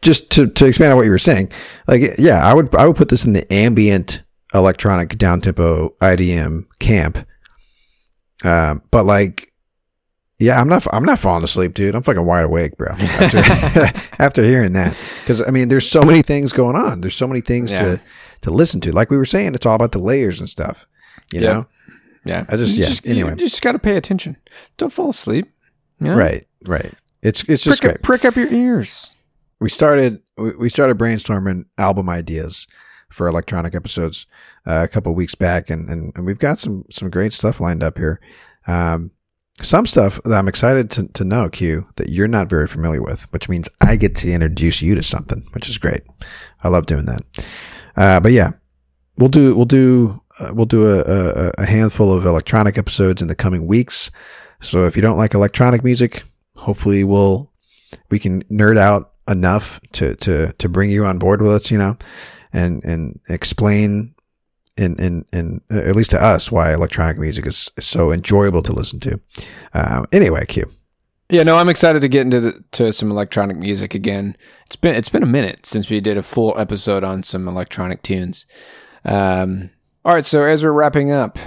just 0.00 0.30
to, 0.32 0.46
to 0.48 0.66
expand 0.66 0.92
on 0.92 0.96
what 0.96 1.04
you 1.04 1.10
were 1.10 1.18
saying, 1.18 1.50
like 1.88 2.02
yeah, 2.18 2.44
I 2.46 2.54
would 2.54 2.74
I 2.74 2.86
would 2.86 2.96
put 2.96 3.08
this 3.08 3.24
in 3.24 3.32
the 3.32 3.52
ambient 3.52 4.22
electronic 4.54 5.16
down 5.18 5.40
tempo 5.40 5.88
IDM 6.00 6.66
camp. 6.78 7.18
Um, 8.44 8.82
but 8.90 9.04
like, 9.06 9.52
yeah, 10.38 10.60
I'm 10.60 10.68
not 10.68 10.86
I'm 10.92 11.04
not 11.04 11.18
falling 11.18 11.44
asleep, 11.44 11.74
dude. 11.74 11.94
I'm 11.94 12.02
fucking 12.02 12.24
wide 12.24 12.44
awake, 12.44 12.76
bro. 12.76 12.92
After, 12.92 13.38
after 14.22 14.42
hearing 14.44 14.74
that, 14.74 14.96
because 15.20 15.40
I 15.40 15.50
mean, 15.50 15.68
there's 15.68 15.88
so 15.88 16.02
many 16.02 16.22
things 16.22 16.52
going 16.52 16.76
on. 16.76 17.00
There's 17.00 17.16
so 17.16 17.26
many 17.26 17.40
things 17.40 17.72
Yeah. 17.72 17.82
to 17.96 18.00
to 18.42 18.50
listen 18.50 18.80
to. 18.82 18.92
Like 18.92 19.10
we 19.10 19.16
were 19.16 19.24
saying, 19.24 19.54
it's 19.54 19.64
all 19.66 19.74
about 19.74 19.92
the 19.92 19.98
layers 20.00 20.40
and 20.40 20.48
stuff. 20.48 20.86
You 21.32 21.40
Yep. 21.40 21.52
know, 21.54 21.66
yeah, 22.24 22.44
I 22.48 22.56
just- 22.56 22.76
You 22.76 22.84
yeah, 22.84 23.10
anyway. 23.10 23.30
you 23.30 23.36
just 23.36 23.62
got 23.62 23.72
to 23.72 23.78
pay 23.78 23.96
attention. 23.96 24.36
Don't 24.76 24.92
fall 24.92 25.10
asleep. 25.10 25.46
You 26.00 26.08
know? 26.08 26.16
right, 26.16 26.44
right. 26.66 26.92
It's 27.22 27.42
it's 27.44 27.62
just 27.64 27.80
Prick, 27.80 27.90
great. 27.92 27.96
up, 27.98 28.02
prick 28.02 28.24
up 28.24 28.36
your 28.36 28.52
ears. 28.52 29.14
we 29.60 29.68
started 29.70 30.20
we 30.36 30.54
we 30.56 30.68
started 30.68 30.98
brainstorming 30.98 31.64
album 31.78 32.08
ideas 32.08 32.66
for 33.10 33.28
electronic 33.28 33.74
episodes 33.74 34.26
uh, 34.66 34.80
a 34.84 34.88
couple 34.88 35.14
weeks 35.14 35.34
back 35.34 35.70
and, 35.70 35.88
and 35.88 36.12
and 36.16 36.26
we've 36.26 36.38
got 36.40 36.58
some 36.58 36.84
some 36.90 37.08
great 37.10 37.32
stuff 37.32 37.60
lined 37.60 37.82
up 37.82 37.96
here 37.96 38.20
um 38.66 39.10
some 39.62 39.86
stuff 39.86 40.20
that 40.24 40.34
I'm 40.36 40.48
excited 40.48 40.90
to, 40.90 41.06
to 41.06 41.22
know, 41.24 41.48
Q, 41.48 41.86
that 41.94 42.08
you're 42.08 42.26
not 42.26 42.50
very 42.50 42.66
familiar 42.66 43.00
with, 43.00 43.32
which 43.32 43.48
means 43.48 43.68
I 43.80 43.94
get 43.94 44.16
to 44.16 44.32
introduce 44.32 44.82
you 44.82 44.96
to 44.96 45.02
something, 45.04 45.46
which 45.52 45.68
is 45.68 45.78
great. 45.78 46.00
I 46.64 46.68
love 46.70 46.86
doing 46.86 47.04
that. 47.04 47.20
Uh, 47.96 48.18
but 48.18 48.32
yeah, 48.32 48.50
we'll 49.16 49.28
do 49.28 49.54
we'll 49.54 49.64
do 49.64 50.20
uh, 50.38 50.52
we'll 50.54 50.66
do 50.66 50.88
a, 50.88 51.00
a, 51.00 51.52
a 51.58 51.66
handful 51.66 52.12
of 52.12 52.26
electronic 52.26 52.78
episodes 52.78 53.22
in 53.22 53.28
the 53.28 53.34
coming 53.34 53.66
weeks. 53.66 54.10
So 54.60 54.84
if 54.84 54.96
you 54.96 55.02
don't 55.02 55.16
like 55.16 55.34
electronic 55.34 55.84
music, 55.84 56.24
hopefully 56.56 57.04
we'll 57.04 57.50
we 58.10 58.18
can 58.18 58.42
nerd 58.44 58.78
out 58.78 59.12
enough 59.28 59.80
to 59.92 60.14
to 60.16 60.52
to 60.52 60.68
bring 60.68 60.90
you 60.90 61.04
on 61.04 61.18
board 61.18 61.40
with 61.40 61.50
us, 61.50 61.70
you 61.70 61.78
know, 61.78 61.96
and 62.52 62.84
and 62.84 63.20
explain 63.28 64.14
in 64.76 64.98
in 64.98 65.24
in 65.32 65.60
uh, 65.70 65.78
at 65.78 65.96
least 65.96 66.10
to 66.10 66.22
us 66.22 66.50
why 66.50 66.72
electronic 66.72 67.18
music 67.18 67.46
is, 67.46 67.70
so 67.78 68.10
enjoyable 68.10 68.62
to 68.62 68.72
listen 68.72 69.00
to. 69.00 69.20
Uh, 69.72 70.04
anyway, 70.12 70.44
Q. 70.46 70.64
Yeah, 71.30 71.42
no, 71.42 71.56
I'm 71.56 71.70
excited 71.70 72.02
to 72.02 72.08
get 72.08 72.20
into 72.22 72.38
the, 72.40 72.64
to 72.72 72.92
some 72.92 73.10
electronic 73.10 73.56
music 73.56 73.94
again. 73.94 74.36
It's 74.66 74.76
been 74.76 74.94
it's 74.94 75.08
been 75.08 75.22
a 75.22 75.26
minute 75.26 75.66
since 75.66 75.88
we 75.88 76.00
did 76.00 76.18
a 76.18 76.22
full 76.22 76.58
episode 76.58 77.04
on 77.04 77.22
some 77.22 77.48
electronic 77.48 78.02
tunes. 78.02 78.46
Um, 79.04 79.70
all 80.04 80.14
right, 80.14 80.26
so 80.26 80.42
as 80.42 80.62
we're 80.62 80.72
wrapping 80.72 81.10
up, 81.10 81.38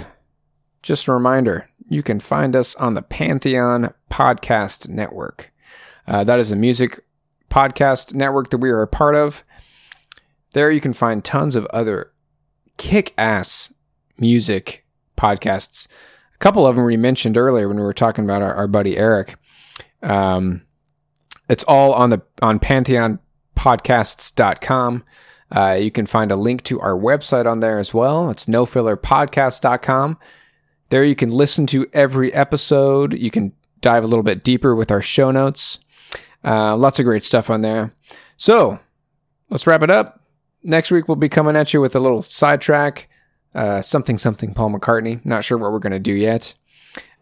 just 0.82 1.06
a 1.06 1.12
reminder: 1.12 1.68
you 1.88 2.02
can 2.02 2.20
find 2.20 2.56
us 2.56 2.74
on 2.76 2.94
the 2.94 3.02
Pantheon 3.02 3.92
Podcast 4.10 4.88
Network. 4.88 5.52
Uh, 6.06 6.24
that 6.24 6.38
is 6.38 6.50
a 6.50 6.56
music 6.56 7.04
podcast 7.50 8.14
network 8.14 8.50
that 8.50 8.58
we 8.58 8.70
are 8.70 8.82
a 8.82 8.88
part 8.88 9.14
of. 9.14 9.44
There, 10.52 10.70
you 10.70 10.80
can 10.80 10.92
find 10.92 11.24
tons 11.24 11.56
of 11.56 11.66
other 11.66 12.12
kick-ass 12.78 13.72
music 14.18 14.86
podcasts. 15.16 15.86
A 16.34 16.38
couple 16.38 16.66
of 16.66 16.76
them 16.76 16.84
we 16.84 16.96
mentioned 16.96 17.36
earlier 17.36 17.68
when 17.68 17.76
we 17.76 17.82
were 17.82 17.92
talking 17.92 18.24
about 18.24 18.42
our, 18.42 18.54
our 18.54 18.68
buddy 18.68 18.96
Eric. 18.96 19.36
Um, 20.02 20.62
it's 21.48 21.64
all 21.64 21.92
on 21.92 22.10
the 22.10 22.22
on 22.40 22.60
pantheonpodcasts.com. 22.60 25.04
Uh, 25.50 25.78
you 25.80 25.90
can 25.90 26.06
find 26.06 26.30
a 26.30 26.36
link 26.36 26.62
to 26.64 26.80
our 26.80 26.96
website 26.96 27.46
on 27.46 27.60
there 27.60 27.78
as 27.78 27.94
well. 27.94 28.30
It's 28.30 28.46
nofillerpodcast.com. 28.46 30.18
There 30.90 31.04
you 31.04 31.14
can 31.14 31.30
listen 31.30 31.66
to 31.68 31.86
every 31.92 32.32
episode. 32.32 33.14
You 33.14 33.30
can 33.30 33.52
dive 33.80 34.04
a 34.04 34.06
little 34.06 34.22
bit 34.22 34.44
deeper 34.44 34.74
with 34.74 34.90
our 34.90 35.02
show 35.02 35.30
notes. 35.30 35.78
Uh, 36.44 36.76
lots 36.76 36.98
of 36.98 37.04
great 37.04 37.24
stuff 37.24 37.50
on 37.50 37.62
there. 37.62 37.94
So 38.36 38.78
let's 39.50 39.66
wrap 39.66 39.82
it 39.82 39.90
up. 39.90 40.20
Next 40.62 40.90
week, 40.90 41.08
we'll 41.08 41.16
be 41.16 41.28
coming 41.28 41.56
at 41.56 41.72
you 41.72 41.80
with 41.80 41.94
a 41.96 42.00
little 42.00 42.22
sidetrack 42.22 43.08
uh, 43.54 43.80
something, 43.80 44.18
something 44.18 44.54
Paul 44.54 44.70
McCartney. 44.70 45.24
Not 45.24 45.44
sure 45.44 45.58
what 45.58 45.72
we're 45.72 45.78
going 45.78 45.92
to 45.92 45.98
do 45.98 46.12
yet. 46.12 46.54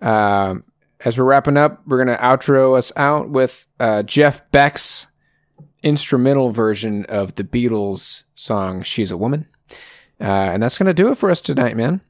Um, 0.01 0.65
as 1.05 1.19
we're 1.19 1.25
wrapping 1.25 1.57
up, 1.57 1.83
we're 1.87 2.03
going 2.05 2.17
to 2.17 2.23
outro 2.23 2.77
us 2.77 2.93
out 2.97 3.31
with 3.31 3.67
uh, 3.79 4.03
Jeff 4.03 4.49
Beck's 4.51 5.07
instrumental 5.87 6.51
version 6.51 7.05
of 7.07 7.37
the 7.37 7.45
Beatles 7.45 8.25
song 8.35 8.83
She's 8.83 9.13
a 9.13 9.17
Woman. 9.17 9.47
Uh, 10.21 10.25
and 10.25 10.63
that's 10.63 10.79
going 10.79 10.89
to 10.89 10.95
do 10.95 11.13
it 11.13 11.17
for 11.17 11.31
us 11.31 11.41
tonight, 11.41 11.77
man. 11.77 12.01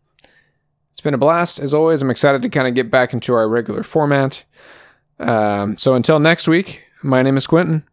It's 0.92 1.02
been 1.02 1.12
a 1.12 1.18
blast. 1.18 1.58
As 1.58 1.74
always, 1.74 2.00
I'm 2.00 2.10
excited 2.10 2.40
to 2.40 2.48
kind 2.48 2.66
of 2.66 2.74
get 2.74 2.90
back 2.90 3.12
into 3.12 3.34
our 3.34 3.46
regular 3.48 3.82
format. 3.82 4.44
Um, 5.18 5.76
so 5.76 5.94
until 5.94 6.18
next 6.18 6.48
week, 6.48 6.84
my 7.02 7.22
name 7.22 7.36
is 7.36 7.46
Quentin. 7.46 7.84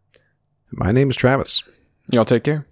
My 0.70 0.90
name 0.90 1.10
is 1.10 1.16
Travis. 1.16 1.62
Y'all 2.10 2.24
take 2.24 2.44
care. 2.44 2.66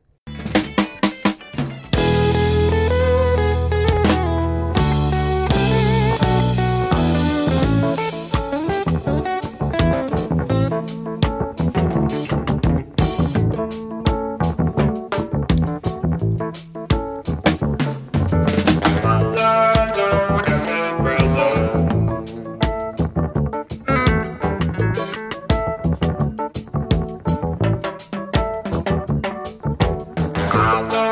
Música 30.52 31.11